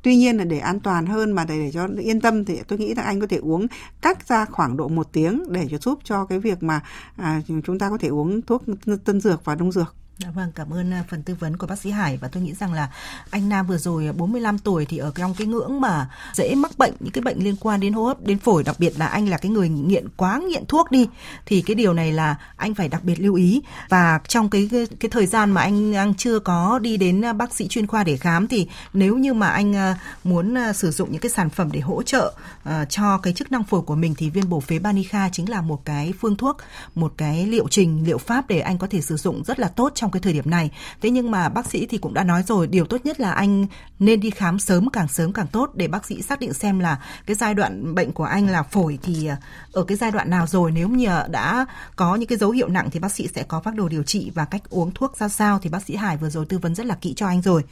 Tuy 0.01 0.15
nhiên 0.15 0.37
là 0.37 0.43
để 0.43 0.59
an 0.59 0.79
toàn 0.79 1.05
hơn 1.05 1.31
mà 1.31 1.45
để, 1.45 1.57
để 1.57 1.71
cho 1.71 1.87
yên 1.99 2.21
tâm 2.21 2.45
thì 2.45 2.59
tôi 2.67 2.79
nghĩ 2.79 2.93
là 2.93 3.03
anh 3.03 3.19
có 3.19 3.27
thể 3.27 3.37
uống 3.37 3.67
cách 4.01 4.27
ra 4.27 4.45
khoảng 4.45 4.77
độ 4.77 4.87
một 4.87 5.13
tiếng 5.13 5.43
để 5.53 5.67
cho 5.71 5.77
giúp 5.77 5.99
cho 6.03 6.25
cái 6.25 6.39
việc 6.39 6.63
mà 6.63 6.81
à, 7.15 7.41
chúng 7.63 7.79
ta 7.79 7.89
có 7.89 7.97
thể 7.97 8.07
uống 8.07 8.41
thuốc 8.41 8.63
tân 9.05 9.21
dược 9.21 9.45
và 9.45 9.55
đông 9.55 9.71
dược 9.71 9.95
Dạ 10.19 10.29
vâng, 10.35 10.51
cảm 10.55 10.73
ơn 10.73 10.93
à, 10.93 11.03
phần 11.09 11.23
tư 11.23 11.35
vấn 11.39 11.57
của 11.57 11.67
bác 11.67 11.79
sĩ 11.79 11.91
Hải. 11.91 12.17
Và 12.17 12.27
tôi 12.27 12.43
nghĩ 12.43 12.53
rằng 12.53 12.73
là 12.73 12.89
anh 13.29 13.49
Nam 13.49 13.67
vừa 13.67 13.77
rồi 13.77 14.05
à, 14.05 14.11
45 14.11 14.59
tuổi 14.59 14.85
thì 14.85 14.97
ở 14.97 15.11
trong 15.15 15.33
cái 15.33 15.47
ngưỡng 15.47 15.81
mà 15.81 16.09
dễ 16.33 16.55
mắc 16.55 16.71
bệnh 16.77 16.93
những 16.99 17.11
cái 17.11 17.21
bệnh 17.21 17.43
liên 17.43 17.55
quan 17.59 17.79
đến 17.79 17.93
hô 17.93 18.03
hấp, 18.03 18.21
đến 18.21 18.39
phổi, 18.39 18.63
đặc 18.63 18.75
biệt 18.79 18.99
là 18.99 19.07
anh 19.07 19.29
là 19.29 19.37
cái 19.37 19.51
người 19.51 19.69
nghiện 19.69 20.07
quá 20.17 20.41
nghiện 20.47 20.65
thuốc 20.65 20.91
đi 20.91 21.07
thì 21.45 21.61
cái 21.61 21.75
điều 21.75 21.93
này 21.93 22.11
là 22.11 22.35
anh 22.55 22.75
phải 22.75 22.89
đặc 22.89 23.03
biệt 23.03 23.15
lưu 23.19 23.35
ý. 23.35 23.61
Và 23.89 24.19
trong 24.27 24.49
cái 24.49 24.67
cái, 24.71 24.87
cái 24.99 25.09
thời 25.09 25.25
gian 25.25 25.51
mà 25.51 25.61
anh 25.61 25.93
đang 25.93 26.13
chưa 26.13 26.39
có 26.39 26.79
đi 26.79 26.97
đến 26.97 27.25
à, 27.25 27.33
bác 27.33 27.55
sĩ 27.55 27.67
chuyên 27.67 27.87
khoa 27.87 28.03
để 28.03 28.17
khám 28.17 28.47
thì 28.47 28.67
nếu 28.93 29.17
như 29.17 29.33
mà 29.33 29.49
anh 29.49 29.95
muốn 30.23 30.55
sử 30.73 30.91
dụng 30.91 31.11
những 31.11 31.21
cái 31.21 31.29
sản 31.29 31.49
phẩm 31.49 31.71
để 31.71 31.79
hỗ 31.79 32.03
trợ 32.03 32.33
uh, 32.69 32.89
cho 32.89 33.17
cái 33.17 33.33
chức 33.33 33.51
năng 33.51 33.63
phổi 33.63 33.81
của 33.81 33.95
mình 33.95 34.15
thì 34.15 34.29
viên 34.29 34.49
bổ 34.49 34.59
phế 34.59 34.79
Banica 34.79 35.29
chính 35.31 35.49
là 35.49 35.61
một 35.61 35.85
cái 35.85 36.13
phương 36.19 36.35
thuốc, 36.35 36.57
một 36.95 37.13
cái 37.17 37.45
liệu 37.45 37.67
trình, 37.67 38.03
liệu 38.05 38.17
pháp 38.17 38.47
để 38.47 38.59
anh 38.59 38.77
có 38.77 38.87
thể 38.89 39.01
sử 39.01 39.17
dụng 39.17 39.43
rất 39.43 39.59
là 39.59 39.67
tốt 39.67 39.91
trong 39.95 40.06
trong 40.07 40.11
cái 40.11 40.21
thời 40.21 40.33
điểm 40.33 40.49
này. 40.49 40.69
Thế 41.01 41.09
nhưng 41.09 41.31
mà 41.31 41.49
bác 41.49 41.65
sĩ 41.65 41.85
thì 41.85 41.97
cũng 41.97 42.13
đã 42.13 42.23
nói 42.23 42.43
rồi, 42.43 42.67
điều 42.67 42.85
tốt 42.85 42.97
nhất 43.03 43.19
là 43.19 43.31
anh 43.31 43.67
nên 43.99 44.19
đi 44.19 44.29
khám 44.29 44.59
sớm 44.59 44.89
càng 44.89 45.07
sớm 45.07 45.33
càng 45.33 45.47
tốt 45.47 45.71
để 45.73 45.87
bác 45.87 46.05
sĩ 46.05 46.21
xác 46.21 46.39
định 46.39 46.53
xem 46.53 46.79
là 46.79 46.99
cái 47.25 47.35
giai 47.35 47.53
đoạn 47.53 47.95
bệnh 47.95 48.11
của 48.11 48.23
anh 48.23 48.49
là 48.49 48.63
phổi 48.63 48.99
thì 49.03 49.27
ờ, 49.27 49.35
ở 49.71 49.83
cái 49.83 49.97
giai 49.97 50.11
đoạn 50.11 50.29
nào 50.29 50.47
rồi. 50.47 50.71
Nếu 50.71 50.89
như 50.89 51.07
ờ, 51.07 51.27
đã 51.27 51.65
có 51.95 52.15
những 52.15 52.27
cái 52.27 52.37
dấu 52.37 52.51
hiệu 52.51 52.67
nặng 52.67 52.89
thì 52.91 52.99
bác 52.99 53.11
sĩ 53.11 53.27
sẽ 53.35 53.43
có 53.43 53.59
phác 53.59 53.75
đồ 53.75 53.89
điều 53.89 54.03
trị 54.03 54.31
và 54.35 54.45
cách 54.45 54.69
uống 54.69 54.91
thuốc 54.91 55.17
ra 55.17 55.29
sao 55.29 55.59
thì 55.59 55.69
bác 55.69 55.83
sĩ 55.83 55.95
Hải 55.95 56.17
vừa 56.17 56.29
rồi 56.29 56.45
tư 56.45 56.57
vấn 56.57 56.75
rất 56.75 56.85
là 56.85 56.95
kỹ 56.95 57.13
cho 57.15 57.27
anh 57.27 57.41
rồi. 57.41 57.63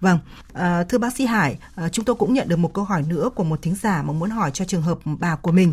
Vâng, 0.00 0.18
à, 0.52 0.84
thưa 0.88 0.98
bác 0.98 1.14
sĩ 1.14 1.26
Hải, 1.26 1.58
à, 1.74 1.88
chúng 1.88 2.04
tôi 2.04 2.16
cũng 2.16 2.34
nhận 2.34 2.48
được 2.48 2.56
một 2.58 2.74
câu 2.74 2.84
hỏi 2.84 3.02
nữa 3.02 3.30
của 3.34 3.44
một 3.44 3.62
thính 3.62 3.74
giả 3.82 4.02
mà 4.02 4.12
muốn 4.12 4.30
hỏi 4.30 4.50
cho 4.50 4.64
trường 4.64 4.82
hợp 4.82 4.98
bà 5.04 5.36
của 5.36 5.52
mình. 5.52 5.72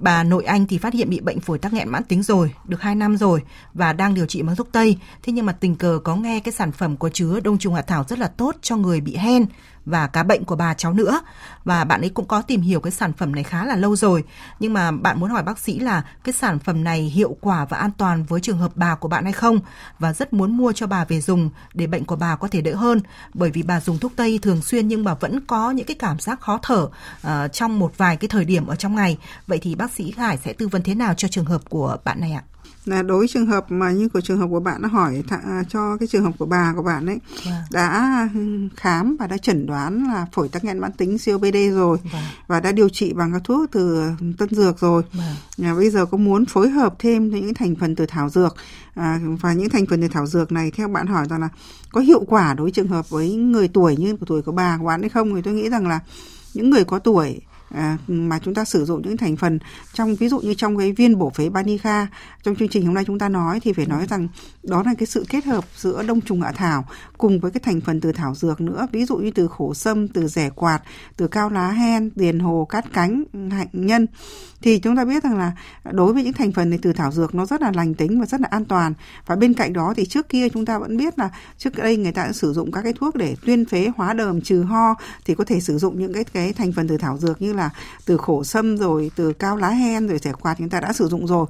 Bà 0.00 0.22
nội 0.22 0.44
anh 0.44 0.66
thì 0.66 0.78
phát 0.78 0.94
hiện 0.94 1.10
bị 1.10 1.20
bệnh 1.20 1.40
phổi 1.40 1.58
tắc 1.58 1.72
nghẽn 1.72 1.88
mãn 1.88 2.04
tính 2.04 2.22
rồi, 2.22 2.54
được 2.64 2.82
2 2.82 2.94
năm 2.94 3.16
rồi 3.16 3.42
và 3.74 3.92
đang 3.92 4.14
điều 4.14 4.26
trị 4.26 4.42
bằng 4.42 4.56
thuốc 4.56 4.68
Tây. 4.72 4.98
Thế 5.22 5.32
nhưng 5.32 5.46
mà 5.46 5.52
tình 5.52 5.76
cờ 5.76 5.98
có 6.04 6.16
nghe 6.16 6.40
cái 6.40 6.52
sản 6.52 6.72
phẩm 6.72 6.96
có 6.96 7.08
chứa 7.08 7.40
đông 7.40 7.58
trùng 7.58 7.74
hạ 7.74 7.82
thảo 7.82 8.04
rất 8.08 8.18
là 8.18 8.28
tốt 8.28 8.56
cho 8.62 8.76
người 8.76 9.00
bị 9.00 9.16
hen 9.16 9.36
hen 9.36 9.46
và 9.86 10.06
cả 10.06 10.22
bệnh 10.22 10.44
của 10.44 10.56
bà 10.56 10.74
cháu 10.74 10.92
nữa. 10.92 11.20
Và 11.64 11.84
bạn 11.84 12.00
ấy 12.00 12.10
cũng 12.10 12.26
có 12.26 12.42
tìm 12.42 12.60
hiểu 12.60 12.80
cái 12.80 12.90
sản 12.90 13.12
phẩm 13.12 13.34
này 13.34 13.44
khá 13.44 13.64
là 13.64 13.76
lâu 13.76 13.96
rồi. 13.96 14.24
Nhưng 14.60 14.72
mà 14.72 14.90
bạn 14.90 15.20
muốn 15.20 15.30
hỏi 15.30 15.42
bác 15.42 15.58
sĩ 15.58 15.78
là 15.78 16.04
cái 16.24 16.32
sản 16.32 16.58
phẩm 16.58 16.84
này 16.84 17.00
hiệu 17.00 17.36
quả 17.40 17.64
và 17.64 17.76
an 17.78 17.90
toàn 17.98 18.24
với 18.24 18.40
trường 18.40 18.58
hợp 18.58 18.72
bà 18.74 18.94
của 18.94 19.08
bạn 19.08 19.24
hay 19.24 19.32
không? 19.32 19.60
Và 19.98 20.12
rất 20.12 20.32
muốn 20.32 20.56
mua 20.56 20.72
cho 20.72 20.86
bà 20.86 21.04
về 21.04 21.20
dùng 21.20 21.50
để 21.74 21.86
bệnh 21.86 22.04
của 22.04 22.16
bà 22.16 22.36
có 22.36 22.48
thể 22.48 22.60
đỡ 22.60 22.74
hơn. 22.74 23.00
Bởi 23.34 23.50
vì 23.50 23.62
bà 23.62 23.80
dùng 23.80 23.98
thuốc 23.98 24.12
tây 24.16 24.38
thường 24.42 24.62
xuyên 24.62 24.88
nhưng 24.88 25.04
mà 25.04 25.14
vẫn 25.14 25.40
có 25.46 25.70
những 25.70 25.86
cái 25.86 25.96
cảm 25.98 26.18
giác 26.18 26.40
khó 26.40 26.58
thở 26.62 26.88
uh, 27.26 27.52
trong 27.52 27.78
một 27.78 27.92
vài 27.96 28.16
cái 28.16 28.28
thời 28.28 28.44
điểm 28.44 28.66
ở 28.66 28.76
trong 28.76 28.94
ngày. 28.94 29.18
Vậy 29.46 29.58
thì 29.62 29.74
bác 29.74 29.92
sĩ 29.92 30.14
Hải 30.16 30.36
sẽ 30.36 30.52
tư 30.52 30.68
vấn 30.68 30.82
thế 30.82 30.94
nào 30.94 31.14
cho 31.14 31.28
trường 31.28 31.44
hợp 31.44 31.60
của 31.70 31.96
bạn 32.04 32.20
này 32.20 32.32
ạ? 32.32 32.42
Là 32.86 33.02
đối 33.02 33.18
với 33.18 33.28
trường 33.28 33.46
hợp 33.46 33.72
mà 33.72 33.90
như 33.90 34.08
của 34.08 34.20
trường 34.20 34.38
hợp 34.38 34.46
của 34.50 34.60
bạn 34.60 34.82
đã 34.82 34.88
hỏi 34.88 35.22
th- 35.28 35.64
cho 35.68 35.96
cái 35.96 36.06
trường 36.06 36.24
hợp 36.24 36.32
của 36.38 36.46
bà 36.46 36.72
của 36.76 36.82
bạn 36.82 37.06
ấy 37.06 37.18
wow. 37.36 37.50
Vâng. 37.50 37.62
đã 37.70 38.28
khám 38.76 39.16
và 39.16 39.26
đã 39.26 39.38
chẩn 39.38 39.66
đoán 39.66 40.04
là 40.04 40.26
phổi 40.32 40.48
tắc 40.48 40.64
nghẽn 40.64 40.78
mãn 40.78 40.92
tính 40.92 41.16
COPD 41.26 41.56
rồi 41.72 41.98
wow. 41.98 42.12
Vâng. 42.12 42.22
và 42.46 42.60
đã 42.60 42.72
điều 42.72 42.88
trị 42.88 43.12
bằng 43.12 43.32
các 43.32 43.42
thuốc 43.44 43.70
từ 43.72 44.10
tân 44.38 44.48
dược 44.50 44.80
rồi. 44.80 45.02
Wow. 45.02 45.18
Vâng. 45.58 45.66
À, 45.66 45.74
bây 45.74 45.90
giờ 45.90 46.06
có 46.06 46.18
muốn 46.18 46.44
phối 46.44 46.70
hợp 46.70 46.94
thêm 46.98 47.30
những 47.30 47.54
thành 47.54 47.74
phần 47.80 47.96
từ 47.96 48.06
thảo 48.06 48.28
dược 48.28 48.56
à, 48.94 49.20
và 49.40 49.52
những 49.52 49.70
thành 49.70 49.86
phần 49.86 50.02
từ 50.02 50.08
thảo 50.08 50.26
dược 50.26 50.52
này 50.52 50.70
theo 50.70 50.88
bạn 50.88 51.06
hỏi 51.06 51.26
rằng 51.30 51.40
là 51.40 51.48
có 51.92 52.00
hiệu 52.00 52.24
quả 52.26 52.54
đối 52.54 52.64
với 52.64 52.72
trường 52.72 52.88
hợp 52.88 53.10
với 53.10 53.34
người 53.34 53.68
tuổi 53.68 53.96
như 53.96 54.16
tuổi 54.26 54.42
của 54.42 54.52
bà 54.52 54.78
của 54.78 54.86
bạn 54.86 55.00
hay 55.00 55.08
không 55.08 55.34
thì 55.34 55.42
tôi 55.42 55.54
nghĩ 55.54 55.70
rằng 55.70 55.88
là 55.88 56.00
những 56.54 56.70
người 56.70 56.84
có 56.84 56.98
tuổi 56.98 57.40
à, 57.70 57.98
mà 58.06 58.38
chúng 58.38 58.54
ta 58.54 58.64
sử 58.64 58.84
dụng 58.84 59.02
những 59.02 59.16
thành 59.16 59.36
phần 59.36 59.58
trong 59.92 60.14
ví 60.14 60.28
dụ 60.28 60.40
như 60.40 60.54
trong 60.54 60.78
cái 60.78 60.92
viên 60.92 61.18
bổ 61.18 61.30
phế 61.30 61.48
Banica 61.48 62.06
trong 62.42 62.56
chương 62.56 62.68
trình 62.68 62.86
hôm 62.86 62.94
nay 62.94 63.04
chúng 63.06 63.18
ta 63.18 63.28
nói 63.28 63.60
thì 63.60 63.72
phải 63.72 63.86
nói 63.86 64.06
rằng 64.10 64.28
đó 64.62 64.82
là 64.86 64.94
cái 64.98 65.06
sự 65.06 65.24
kết 65.28 65.44
hợp 65.44 65.64
giữa 65.76 66.02
đông 66.02 66.20
trùng 66.20 66.42
hạ 66.42 66.52
thảo 66.52 66.84
cùng 67.18 67.40
với 67.40 67.50
cái 67.50 67.60
thành 67.64 67.80
phần 67.80 68.00
từ 68.00 68.12
thảo 68.12 68.34
dược 68.34 68.60
nữa. 68.60 68.86
Ví 68.92 69.04
dụ 69.04 69.16
như 69.16 69.30
từ 69.30 69.48
khổ 69.48 69.74
sâm 69.74 70.08
từ 70.08 70.28
rẻ 70.28 70.50
quạt 70.50 70.82
từ 71.16 71.28
cao 71.28 71.50
lá 71.50 71.70
hen 71.70 72.10
tiền 72.10 72.38
hồ 72.38 72.66
cát 72.68 72.92
cánh 72.92 73.24
hạnh 73.50 73.68
nhân. 73.72 74.06
Thì 74.62 74.78
chúng 74.78 74.96
ta 74.96 75.04
biết 75.04 75.22
rằng 75.22 75.38
là 75.38 75.52
đối 75.92 76.12
với 76.12 76.24
những 76.24 76.32
thành 76.32 76.52
phần 76.52 76.70
này 76.70 76.78
từ 76.82 76.92
thảo 76.92 77.12
dược 77.12 77.34
nó 77.34 77.46
rất 77.46 77.60
là 77.62 77.72
lành 77.74 77.94
tính 77.94 78.20
và 78.20 78.26
rất 78.26 78.40
là 78.40 78.48
an 78.50 78.64
toàn. 78.64 78.94
Và 79.26 79.36
bên 79.36 79.54
cạnh 79.54 79.72
đó 79.72 79.94
thì 79.96 80.06
trước 80.06 80.28
kia 80.28 80.48
chúng 80.48 80.66
ta 80.66 80.78
vẫn 80.78 80.96
biết 80.96 81.18
là 81.18 81.30
trước 81.58 81.76
đây 81.76 81.96
người 81.96 82.12
ta 82.12 82.24
đã 82.24 82.32
sử 82.32 82.52
dụng 82.52 82.72
các 82.72 82.82
cái 82.82 82.92
thuốc 82.92 83.16
để 83.16 83.36
tuyên 83.46 83.64
phế 83.64 83.90
hóa 83.96 84.12
đờm 84.12 84.40
trừ 84.40 84.62
ho 84.62 84.94
thì 85.24 85.34
có 85.34 85.44
thể 85.44 85.60
sử 85.60 85.78
dụng 85.78 85.98
những 85.98 86.12
cái 86.12 86.24
cái 86.24 86.52
thành 86.52 86.72
phần 86.72 86.88
từ 86.88 86.96
thảo 86.96 87.18
dược 87.18 87.42
như 87.42 87.52
là 87.56 87.70
từ 88.04 88.16
khổ 88.16 88.44
sâm 88.44 88.76
rồi, 88.76 89.10
từ 89.16 89.32
cao 89.32 89.56
lá 89.56 89.68
hen 89.68 90.06
rồi 90.06 90.18
rẻ 90.18 90.32
quạt 90.32 90.54
chúng 90.58 90.68
ta 90.68 90.80
đã 90.80 90.92
sử 90.92 91.08
dụng 91.08 91.26
rồi. 91.26 91.46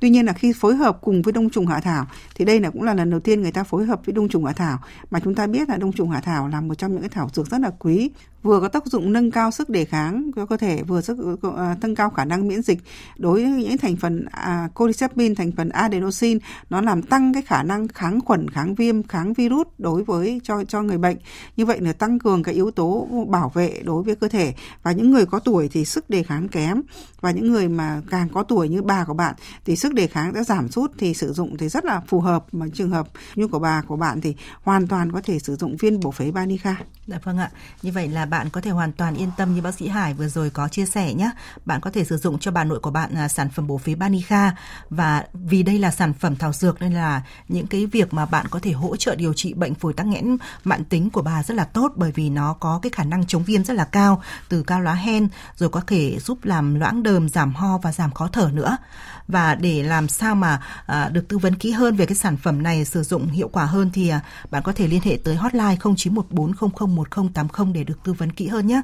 Tuy 0.00 0.10
nhiên 0.10 0.26
là 0.26 0.32
khi 0.32 0.52
phối 0.52 0.76
hợp 0.76 0.98
cùng 1.00 1.22
với 1.22 1.32
đông 1.32 1.50
trùng 1.50 1.66
hạ 1.66 1.80
thảo, 1.80 2.06
thì 2.34 2.44
đây 2.44 2.60
là 2.60 2.70
cũng 2.70 2.82
là 2.82 2.94
lần 2.94 3.10
đầu 3.10 3.20
tiên 3.20 3.42
người 3.42 3.52
ta 3.52 3.64
phối 3.64 3.86
hợp 3.86 4.00
với 4.06 4.12
đông 4.12 4.28
trùng 4.28 4.44
hạ 4.44 4.52
thảo. 4.52 4.78
Mà 5.10 5.20
chúng 5.20 5.34
ta 5.34 5.46
biết 5.46 5.68
là 5.68 5.76
đông 5.76 5.92
trùng 5.92 6.10
hạ 6.10 6.20
thảo 6.20 6.48
là 6.48 6.60
một 6.60 6.74
trong 6.74 6.92
những 6.92 7.00
cái 7.00 7.08
thảo 7.08 7.30
dược 7.32 7.50
rất 7.50 7.60
là 7.60 7.70
quý 7.78 8.10
vừa 8.42 8.60
có 8.60 8.68
tác 8.68 8.86
dụng 8.86 9.12
nâng 9.12 9.30
cao 9.30 9.50
sức 9.50 9.68
đề 9.68 9.84
kháng 9.84 10.30
cho 10.36 10.46
cơ 10.46 10.56
thể 10.56 10.82
vừa 10.82 11.00
sức 11.00 11.38
à, 11.56 11.76
nâng 11.80 11.94
cao 11.94 12.10
khả 12.10 12.24
năng 12.24 12.48
miễn 12.48 12.62
dịch. 12.62 12.78
Đối 13.18 13.44
với 13.44 13.52
những 13.52 13.78
thành 13.78 13.96
phần 13.96 14.24
à, 14.30 14.68
cordyceps 14.74 15.14
thành 15.36 15.52
phần 15.56 15.68
adenosine 15.68 16.38
nó 16.70 16.80
làm 16.80 17.02
tăng 17.02 17.34
cái 17.34 17.42
khả 17.42 17.62
năng 17.62 17.88
kháng 17.88 18.20
khuẩn 18.20 18.50
kháng 18.50 18.74
viêm 18.74 19.02
kháng 19.02 19.32
virus 19.32 19.66
đối 19.78 20.04
với 20.04 20.40
cho 20.44 20.64
cho 20.64 20.82
người 20.82 20.98
bệnh. 20.98 21.16
Như 21.56 21.66
vậy 21.66 21.80
là 21.80 21.92
tăng 21.92 22.18
cường 22.18 22.42
cái 22.42 22.54
yếu 22.54 22.70
tố 22.70 23.08
bảo 23.28 23.48
vệ 23.54 23.82
đối 23.84 24.02
với 24.02 24.14
cơ 24.14 24.28
thể. 24.28 24.54
Và 24.82 24.92
những 24.92 25.10
người 25.10 25.26
có 25.26 25.38
tuổi 25.38 25.68
thì 25.68 25.84
sức 25.84 26.10
đề 26.10 26.22
kháng 26.22 26.48
kém. 26.48 26.82
Và 27.20 27.30
những 27.30 27.52
người 27.52 27.68
mà 27.68 28.02
càng 28.10 28.28
có 28.28 28.42
tuổi 28.42 28.68
như 28.68 28.82
bà 28.82 29.04
của 29.04 29.14
bạn 29.14 29.34
thì 29.64 29.76
sức 29.76 29.94
đề 29.94 30.06
kháng 30.06 30.32
đã 30.32 30.44
giảm 30.44 30.68
sút 30.68 30.92
thì 30.98 31.14
sử 31.14 31.32
dụng 31.32 31.56
thì 31.56 31.68
rất 31.68 31.84
là 31.84 32.02
phù 32.06 32.20
hợp. 32.20 32.44
Mà 32.52 32.66
trường 32.74 32.90
hợp 32.90 33.08
như 33.34 33.48
của 33.48 33.58
bà 33.58 33.82
của 33.82 33.96
bạn 33.96 34.20
thì 34.20 34.34
hoàn 34.62 34.86
toàn 34.86 35.12
có 35.12 35.20
thể 35.24 35.38
sử 35.38 35.56
dụng 35.56 35.76
viên 35.76 36.00
bổ 36.00 36.10
phế 36.10 36.30
Banica. 36.30 36.76
Dạ 37.06 37.18
vâng 37.24 37.38
ạ. 37.38 37.50
Như 37.82 37.92
vậy 37.92 38.08
là 38.08 38.26
bạn 38.28 38.50
có 38.50 38.60
thể 38.60 38.70
hoàn 38.70 38.92
toàn 38.92 39.14
yên 39.14 39.30
tâm 39.36 39.54
như 39.54 39.62
bác 39.62 39.74
sĩ 39.74 39.88
Hải 39.88 40.14
vừa 40.14 40.28
rồi 40.28 40.50
có 40.50 40.68
chia 40.68 40.86
sẻ 40.86 41.14
nhé. 41.14 41.30
Bạn 41.64 41.80
có 41.80 41.90
thể 41.90 42.04
sử 42.04 42.16
dụng 42.16 42.38
cho 42.38 42.50
bà 42.50 42.64
nội 42.64 42.80
của 42.80 42.90
bạn 42.90 43.14
à, 43.14 43.28
sản 43.28 43.48
phẩm 43.50 43.66
bổ 43.66 43.78
phế 43.78 43.94
Banica 43.94 44.56
và 44.90 45.24
vì 45.32 45.62
đây 45.62 45.78
là 45.78 45.90
sản 45.90 46.12
phẩm 46.12 46.36
thảo 46.36 46.52
dược 46.52 46.82
nên 46.82 46.92
là 46.92 47.22
những 47.48 47.66
cái 47.66 47.86
việc 47.86 48.14
mà 48.14 48.26
bạn 48.26 48.46
có 48.50 48.58
thể 48.62 48.72
hỗ 48.72 48.96
trợ 48.96 49.14
điều 49.14 49.32
trị 49.34 49.54
bệnh 49.54 49.74
phổi 49.74 49.92
tắc 49.92 50.06
nghẽn 50.06 50.36
mãn 50.64 50.84
tính 50.84 51.10
của 51.10 51.22
bà 51.22 51.42
rất 51.42 51.54
là 51.54 51.64
tốt 51.64 51.92
bởi 51.96 52.12
vì 52.12 52.30
nó 52.30 52.52
có 52.52 52.78
cái 52.82 52.90
khả 52.90 53.04
năng 53.04 53.26
chống 53.26 53.42
viêm 53.42 53.64
rất 53.64 53.74
là 53.74 53.84
cao 53.84 54.22
từ 54.48 54.62
cao 54.62 54.80
lá 54.80 54.94
hen 54.94 55.28
rồi 55.56 55.68
có 55.68 55.80
thể 55.86 56.18
giúp 56.18 56.44
làm 56.44 56.74
loãng 56.74 57.02
đờm, 57.02 57.28
giảm 57.28 57.54
ho 57.54 57.78
và 57.78 57.92
giảm 57.92 58.10
khó 58.10 58.28
thở 58.32 58.50
nữa. 58.52 58.76
Và 59.28 59.54
để 59.54 59.82
làm 59.82 60.08
sao 60.08 60.34
mà 60.34 60.60
à, 60.86 61.08
được 61.08 61.28
tư 61.28 61.38
vấn 61.38 61.54
kỹ 61.54 61.70
hơn 61.70 61.96
về 61.96 62.06
cái 62.06 62.14
sản 62.14 62.36
phẩm 62.36 62.62
này 62.62 62.84
sử 62.84 63.02
dụng 63.02 63.28
hiệu 63.28 63.48
quả 63.48 63.64
hơn 63.64 63.90
thì 63.92 64.08
à, 64.08 64.20
bạn 64.50 64.62
có 64.62 64.72
thể 64.72 64.86
liên 64.86 65.00
hệ 65.04 65.18
tới 65.24 65.34
hotline 65.34 65.76
0914001080 65.76 67.72
để 67.72 67.84
được 67.84 67.98
tư 68.04 68.12
vấn 68.12 68.32
kỹ 68.32 68.46
hơn 68.48 68.66
nhé. 68.66 68.82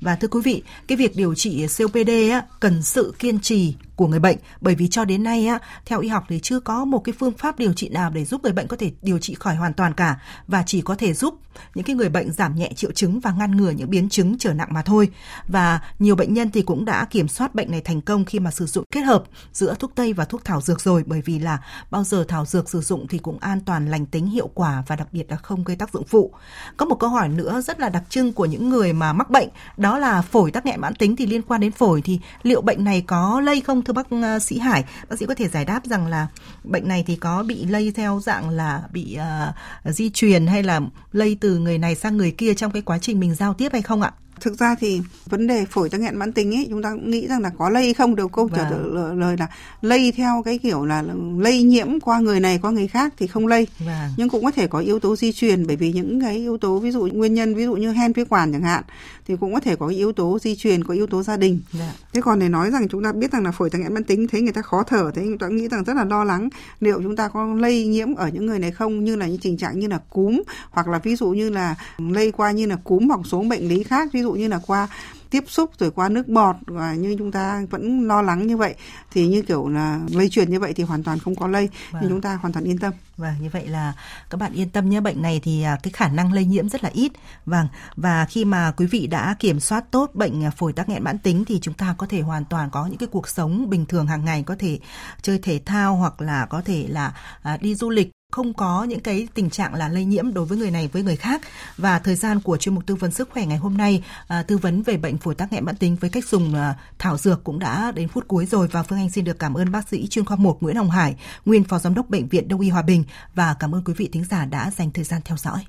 Và 0.00 0.16
thưa 0.16 0.28
quý 0.28 0.40
vị, 0.44 0.62
cái 0.88 0.98
việc 0.98 1.16
điều 1.16 1.34
trị 1.34 1.66
COPD 1.78 2.10
á, 2.32 2.42
cần 2.60 2.82
sự 2.82 3.14
kiên 3.18 3.40
trì 3.40 3.74
của 3.96 4.06
người 4.06 4.20
bệnh. 4.20 4.36
Bởi 4.60 4.74
vì 4.74 4.88
cho 4.88 5.04
đến 5.04 5.22
nay 5.22 5.46
á, 5.46 5.58
theo 5.86 6.00
y 6.00 6.08
học 6.08 6.24
thì 6.28 6.40
chưa 6.42 6.60
có 6.60 6.84
một 6.84 6.98
cái 6.98 7.14
phương 7.18 7.32
pháp 7.32 7.58
điều 7.58 7.72
trị 7.72 7.88
nào 7.88 8.10
để 8.10 8.24
giúp 8.24 8.42
người 8.42 8.52
bệnh 8.52 8.66
có 8.66 8.76
thể 8.76 8.92
điều 9.02 9.18
trị 9.18 9.34
khỏi 9.34 9.56
hoàn 9.56 9.74
toàn 9.74 9.94
cả. 9.94 10.20
Và 10.46 10.62
chỉ 10.66 10.80
có 10.80 10.94
thể 10.94 11.12
giúp 11.12 11.34
những 11.74 11.84
cái 11.84 11.96
người 11.96 12.08
bệnh 12.08 12.32
giảm 12.32 12.54
nhẹ 12.54 12.72
triệu 12.76 12.92
chứng 12.92 13.20
và 13.20 13.32
ngăn 13.38 13.56
ngừa 13.56 13.70
những 13.70 13.90
biến 13.90 14.08
chứng 14.08 14.38
trở 14.38 14.52
nặng 14.52 14.68
mà 14.70 14.82
thôi. 14.82 15.08
Và 15.48 15.80
nhiều 15.98 16.16
bệnh 16.16 16.34
nhân 16.34 16.50
thì 16.50 16.62
cũng 16.62 16.84
đã 16.84 17.04
kiểm 17.04 17.28
soát 17.28 17.54
bệnh 17.54 17.70
này 17.70 17.80
thành 17.80 18.00
công 18.00 18.24
khi 18.24 18.38
mà 18.40 18.50
sử 18.50 18.66
dụng 18.66 18.84
kết 18.92 19.00
hợp 19.00 19.24
giữa 19.52 19.74
thuốc 19.74 19.92
tây 19.94 20.12
và 20.12 20.24
thuốc 20.24 20.44
thảo 20.44 20.60
dược 20.60 20.80
rồi. 20.80 21.02
Bởi 21.06 21.22
vì 21.24 21.38
là 21.38 21.58
bao 21.90 22.04
giờ 22.04 22.24
thảo 22.28 22.44
dược 22.46 22.70
sử 22.70 22.80
dụng 22.80 23.06
thì 23.08 23.18
cũng 23.18 23.38
an 23.38 23.60
toàn, 23.60 23.90
lành 23.90 24.06
tính, 24.06 24.26
hiệu 24.26 24.50
quả 24.54 24.82
và 24.86 24.96
đặc 24.96 25.08
biệt 25.12 25.30
là 25.30 25.36
không 25.36 25.64
gây 25.64 25.76
tác 25.76 25.92
dụng 25.92 26.04
phụ. 26.04 26.32
Có 26.76 26.86
một 26.86 26.94
câu 27.00 27.10
hỏi 27.10 27.28
nữa 27.28 27.60
rất 27.60 27.80
là 27.80 27.88
đặc 27.88 28.02
trưng 28.08 28.32
của 28.32 28.46
những 28.46 28.68
người 28.68 28.92
mà 28.92 29.12
mắc 29.12 29.30
bệnh, 29.30 29.48
đó 29.76 29.98
là 29.98 30.22
phổi 30.22 30.50
tắc 30.50 30.66
nghẽn 30.66 30.80
mãn 30.80 30.94
tính 30.94 31.16
thì 31.16 31.26
liên 31.26 31.42
quan 31.42 31.60
đến 31.60 31.72
phổi 31.72 32.02
thì 32.02 32.20
liệu 32.42 32.60
bệnh 32.60 32.84
này 32.84 33.04
có 33.06 33.40
lây 33.40 33.60
không? 33.60 33.82
Thưa 33.86 33.92
bác 33.92 34.06
à, 34.10 34.38
sĩ 34.38 34.58
Hải 34.58 34.84
bác 35.08 35.18
sĩ 35.18 35.26
có 35.26 35.34
thể 35.34 35.48
giải 35.48 35.64
đáp 35.64 35.80
rằng 35.84 36.06
là 36.06 36.26
bệnh 36.64 36.88
này 36.88 37.04
thì 37.06 37.16
có 37.16 37.42
bị 37.42 37.66
lây 37.66 37.92
theo 37.96 38.20
dạng 38.22 38.50
là 38.50 38.82
bị 38.92 39.18
uh, 39.18 39.94
di 39.94 40.10
truyền 40.10 40.46
hay 40.46 40.62
là 40.62 40.80
lây 41.12 41.36
từ 41.40 41.58
người 41.58 41.78
này 41.78 41.94
sang 41.94 42.16
người 42.16 42.30
kia 42.30 42.54
trong 42.54 42.72
cái 42.72 42.82
quá 42.82 42.98
trình 42.98 43.20
mình 43.20 43.34
giao 43.34 43.54
tiếp 43.54 43.72
hay 43.72 43.82
không 43.82 44.02
ạ? 44.02 44.12
Thực 44.40 44.58
ra 44.58 44.74
thì 44.80 45.00
vấn 45.26 45.46
đề 45.46 45.64
phổi 45.64 45.90
tắc 45.90 46.00
nghẽn 46.00 46.16
mãn 46.16 46.32
tính 46.32 46.54
ấy 46.54 46.66
chúng 46.70 46.82
ta 46.82 46.90
cũng 46.90 47.10
nghĩ 47.10 47.26
rằng 47.26 47.40
là 47.40 47.50
có 47.58 47.70
lây 47.70 47.94
không 47.94 48.16
đều 48.16 48.28
câu 48.28 48.48
trả 48.56 48.70
vâng. 48.70 49.20
lời 49.20 49.36
là 49.38 49.46
lây 49.82 50.12
theo 50.12 50.42
cái 50.44 50.58
kiểu 50.58 50.84
là 50.84 51.04
lây 51.38 51.62
nhiễm 51.62 52.00
qua 52.00 52.18
người 52.18 52.40
này 52.40 52.58
qua 52.62 52.70
người 52.70 52.88
khác 52.88 53.14
thì 53.18 53.26
không 53.26 53.46
lây. 53.46 53.66
Vâng. 53.78 54.12
Nhưng 54.16 54.28
cũng 54.28 54.44
có 54.44 54.50
thể 54.50 54.66
có 54.66 54.78
yếu 54.78 54.98
tố 54.98 55.16
di 55.16 55.32
truyền 55.32 55.66
bởi 55.66 55.76
vì 55.76 55.92
những 55.92 56.20
cái 56.20 56.36
yếu 56.36 56.58
tố 56.58 56.78
ví 56.78 56.90
dụ 56.90 57.08
nguyên 57.12 57.34
nhân 57.34 57.54
ví 57.54 57.64
dụ 57.64 57.74
như 57.74 57.92
hen 57.92 58.14
phế 58.14 58.24
quản 58.24 58.52
chẳng 58.52 58.62
hạn 58.62 58.84
thì 59.26 59.36
cũng 59.40 59.54
có 59.54 59.60
thể 59.60 59.76
có 59.76 59.88
yếu 59.88 60.12
tố 60.12 60.38
di 60.38 60.56
truyền 60.56 60.84
có 60.84 60.94
yếu 60.94 61.06
tố 61.06 61.22
gia 61.22 61.36
đình. 61.36 61.60
Dạ. 61.72 61.92
Thế 62.12 62.20
còn 62.20 62.38
để 62.38 62.48
nói 62.48 62.70
rằng 62.70 62.88
chúng 62.88 63.04
ta 63.04 63.12
biết 63.12 63.32
rằng 63.32 63.44
là 63.44 63.52
phổi 63.52 63.70
tắc 63.70 63.80
nghẽn 63.80 63.94
mãn 63.94 64.04
tính 64.04 64.26
thấy 64.28 64.40
người 64.40 64.52
ta 64.52 64.62
khó 64.62 64.82
thở 64.82 65.10
thế 65.14 65.22
chúng 65.24 65.38
ta 65.38 65.48
nghĩ 65.48 65.68
rằng 65.68 65.84
rất 65.84 65.96
là 65.96 66.04
lo 66.04 66.24
lắng 66.24 66.48
liệu 66.80 67.02
chúng 67.02 67.16
ta 67.16 67.28
có 67.28 67.54
lây 67.54 67.86
nhiễm 67.86 68.14
ở 68.14 68.28
những 68.28 68.46
người 68.46 68.58
này 68.58 68.70
không 68.70 69.04
như 69.04 69.16
là 69.16 69.26
những 69.26 69.38
tình 69.38 69.56
trạng 69.56 69.78
như 69.78 69.88
là 69.88 70.00
cúm 70.10 70.42
hoặc 70.70 70.88
là 70.88 70.98
ví 70.98 71.16
dụ 71.16 71.28
như 71.30 71.50
là 71.50 71.74
lây 71.98 72.32
qua 72.32 72.50
như 72.50 72.66
là 72.66 72.76
cúm 72.84 73.08
hoặc 73.08 73.20
số 73.24 73.42
bệnh 73.42 73.68
lý 73.68 73.82
khác 73.82 74.08
ví 74.12 74.22
dụ 74.22 74.25
như 74.32 74.48
là 74.48 74.60
qua 74.66 74.88
tiếp 75.30 75.44
xúc 75.46 75.70
rồi 75.78 75.90
qua 75.90 76.08
nước 76.08 76.28
bọt 76.28 76.56
và 76.66 76.94
như 76.94 77.16
chúng 77.18 77.32
ta 77.32 77.62
vẫn 77.70 78.08
lo 78.08 78.22
lắng 78.22 78.46
như 78.46 78.56
vậy 78.56 78.74
thì 79.10 79.26
như 79.26 79.42
kiểu 79.42 79.68
là 79.68 80.00
lây 80.12 80.28
truyền 80.28 80.50
như 80.50 80.60
vậy 80.60 80.72
thì 80.72 80.82
hoàn 80.82 81.02
toàn 81.02 81.18
không 81.18 81.34
có 81.34 81.46
lây 81.46 81.68
vâng. 81.90 82.02
nhưng 82.02 82.10
chúng 82.10 82.20
ta 82.20 82.34
hoàn 82.34 82.52
toàn 82.52 82.64
yên 82.64 82.78
tâm. 82.78 82.92
Vâng, 83.16 83.34
như 83.40 83.48
vậy 83.52 83.66
là 83.66 83.92
các 84.30 84.40
bạn 84.40 84.52
yên 84.52 84.70
tâm 84.70 84.90
nhé, 84.90 85.00
bệnh 85.00 85.22
này 85.22 85.40
thì 85.42 85.62
à, 85.62 85.78
cái 85.82 85.92
khả 85.92 86.08
năng 86.08 86.32
lây 86.32 86.44
nhiễm 86.44 86.68
rất 86.68 86.84
là 86.84 86.90
ít. 86.94 87.12
Vâng, 87.46 87.68
và 87.96 88.26
khi 88.30 88.44
mà 88.44 88.72
quý 88.76 88.86
vị 88.86 89.06
đã 89.06 89.36
kiểm 89.38 89.60
soát 89.60 89.84
tốt 89.90 90.10
bệnh 90.14 90.44
à, 90.44 90.50
phổi 90.50 90.72
tắc 90.72 90.88
nghẽn 90.88 91.04
mãn 91.04 91.18
tính 91.18 91.44
thì 91.44 91.58
chúng 91.62 91.74
ta 91.74 91.94
có 91.98 92.06
thể 92.06 92.20
hoàn 92.20 92.44
toàn 92.44 92.70
có 92.70 92.86
những 92.86 92.98
cái 92.98 93.08
cuộc 93.12 93.28
sống 93.28 93.70
bình 93.70 93.86
thường 93.86 94.06
hàng 94.06 94.24
ngày, 94.24 94.42
có 94.46 94.56
thể 94.58 94.78
chơi 95.22 95.38
thể 95.38 95.60
thao 95.66 95.96
hoặc 95.96 96.20
là 96.20 96.46
có 96.46 96.62
thể 96.64 96.86
là 96.88 97.14
à, 97.42 97.56
đi 97.60 97.74
du 97.74 97.90
lịch 97.90 98.10
không 98.30 98.54
có 98.54 98.84
những 98.84 99.00
cái 99.00 99.28
tình 99.34 99.50
trạng 99.50 99.74
là 99.74 99.88
lây 99.88 100.04
nhiễm 100.04 100.34
đối 100.34 100.44
với 100.44 100.58
người 100.58 100.70
này 100.70 100.88
với 100.92 101.02
người 101.02 101.16
khác. 101.16 101.40
Và 101.76 101.98
thời 101.98 102.14
gian 102.14 102.40
của 102.40 102.56
chuyên 102.56 102.74
mục 102.74 102.86
tư 102.86 102.94
vấn 102.94 103.10
sức 103.10 103.30
khỏe 103.30 103.46
ngày 103.46 103.58
hôm 103.58 103.76
nay 103.76 104.04
à, 104.28 104.42
tư 104.42 104.58
vấn 104.58 104.82
về 104.82 104.96
bệnh 104.96 105.18
phổi 105.18 105.34
tắc 105.34 105.52
nghẽn 105.52 105.64
mãn 105.64 105.76
tính 105.76 105.96
với 105.96 106.10
cách 106.10 106.28
dùng 106.28 106.54
à, 106.54 106.74
thảo 106.98 107.18
dược 107.18 107.44
cũng 107.44 107.58
đã 107.58 107.92
đến 107.92 108.08
phút 108.08 108.28
cuối 108.28 108.46
rồi. 108.46 108.68
Và 108.68 108.82
Phương 108.82 108.98
Anh 108.98 109.10
xin 109.10 109.24
được 109.24 109.38
cảm 109.38 109.54
ơn 109.54 109.72
bác 109.72 109.88
sĩ 109.88 110.06
chuyên 110.08 110.24
khoa 110.24 110.36
1 110.36 110.62
Nguyễn 110.62 110.76
Hồng 110.76 110.90
Hải, 110.90 111.16
nguyên 111.44 111.64
phó 111.64 111.78
giám 111.78 111.94
đốc 111.94 112.10
bệnh 112.10 112.28
viện 112.28 112.48
Đông 112.48 112.60
y 112.60 112.68
Hòa 112.68 112.82
Bình. 112.82 113.04
Và 113.34 113.56
cảm 113.60 113.74
ơn 113.74 113.84
quý 113.84 113.94
vị 113.96 114.08
thính 114.12 114.24
giả 114.30 114.44
đã 114.44 114.70
dành 114.76 114.90
thời 114.90 115.04
gian 115.04 115.20
theo 115.24 115.36
dõi. 115.36 115.66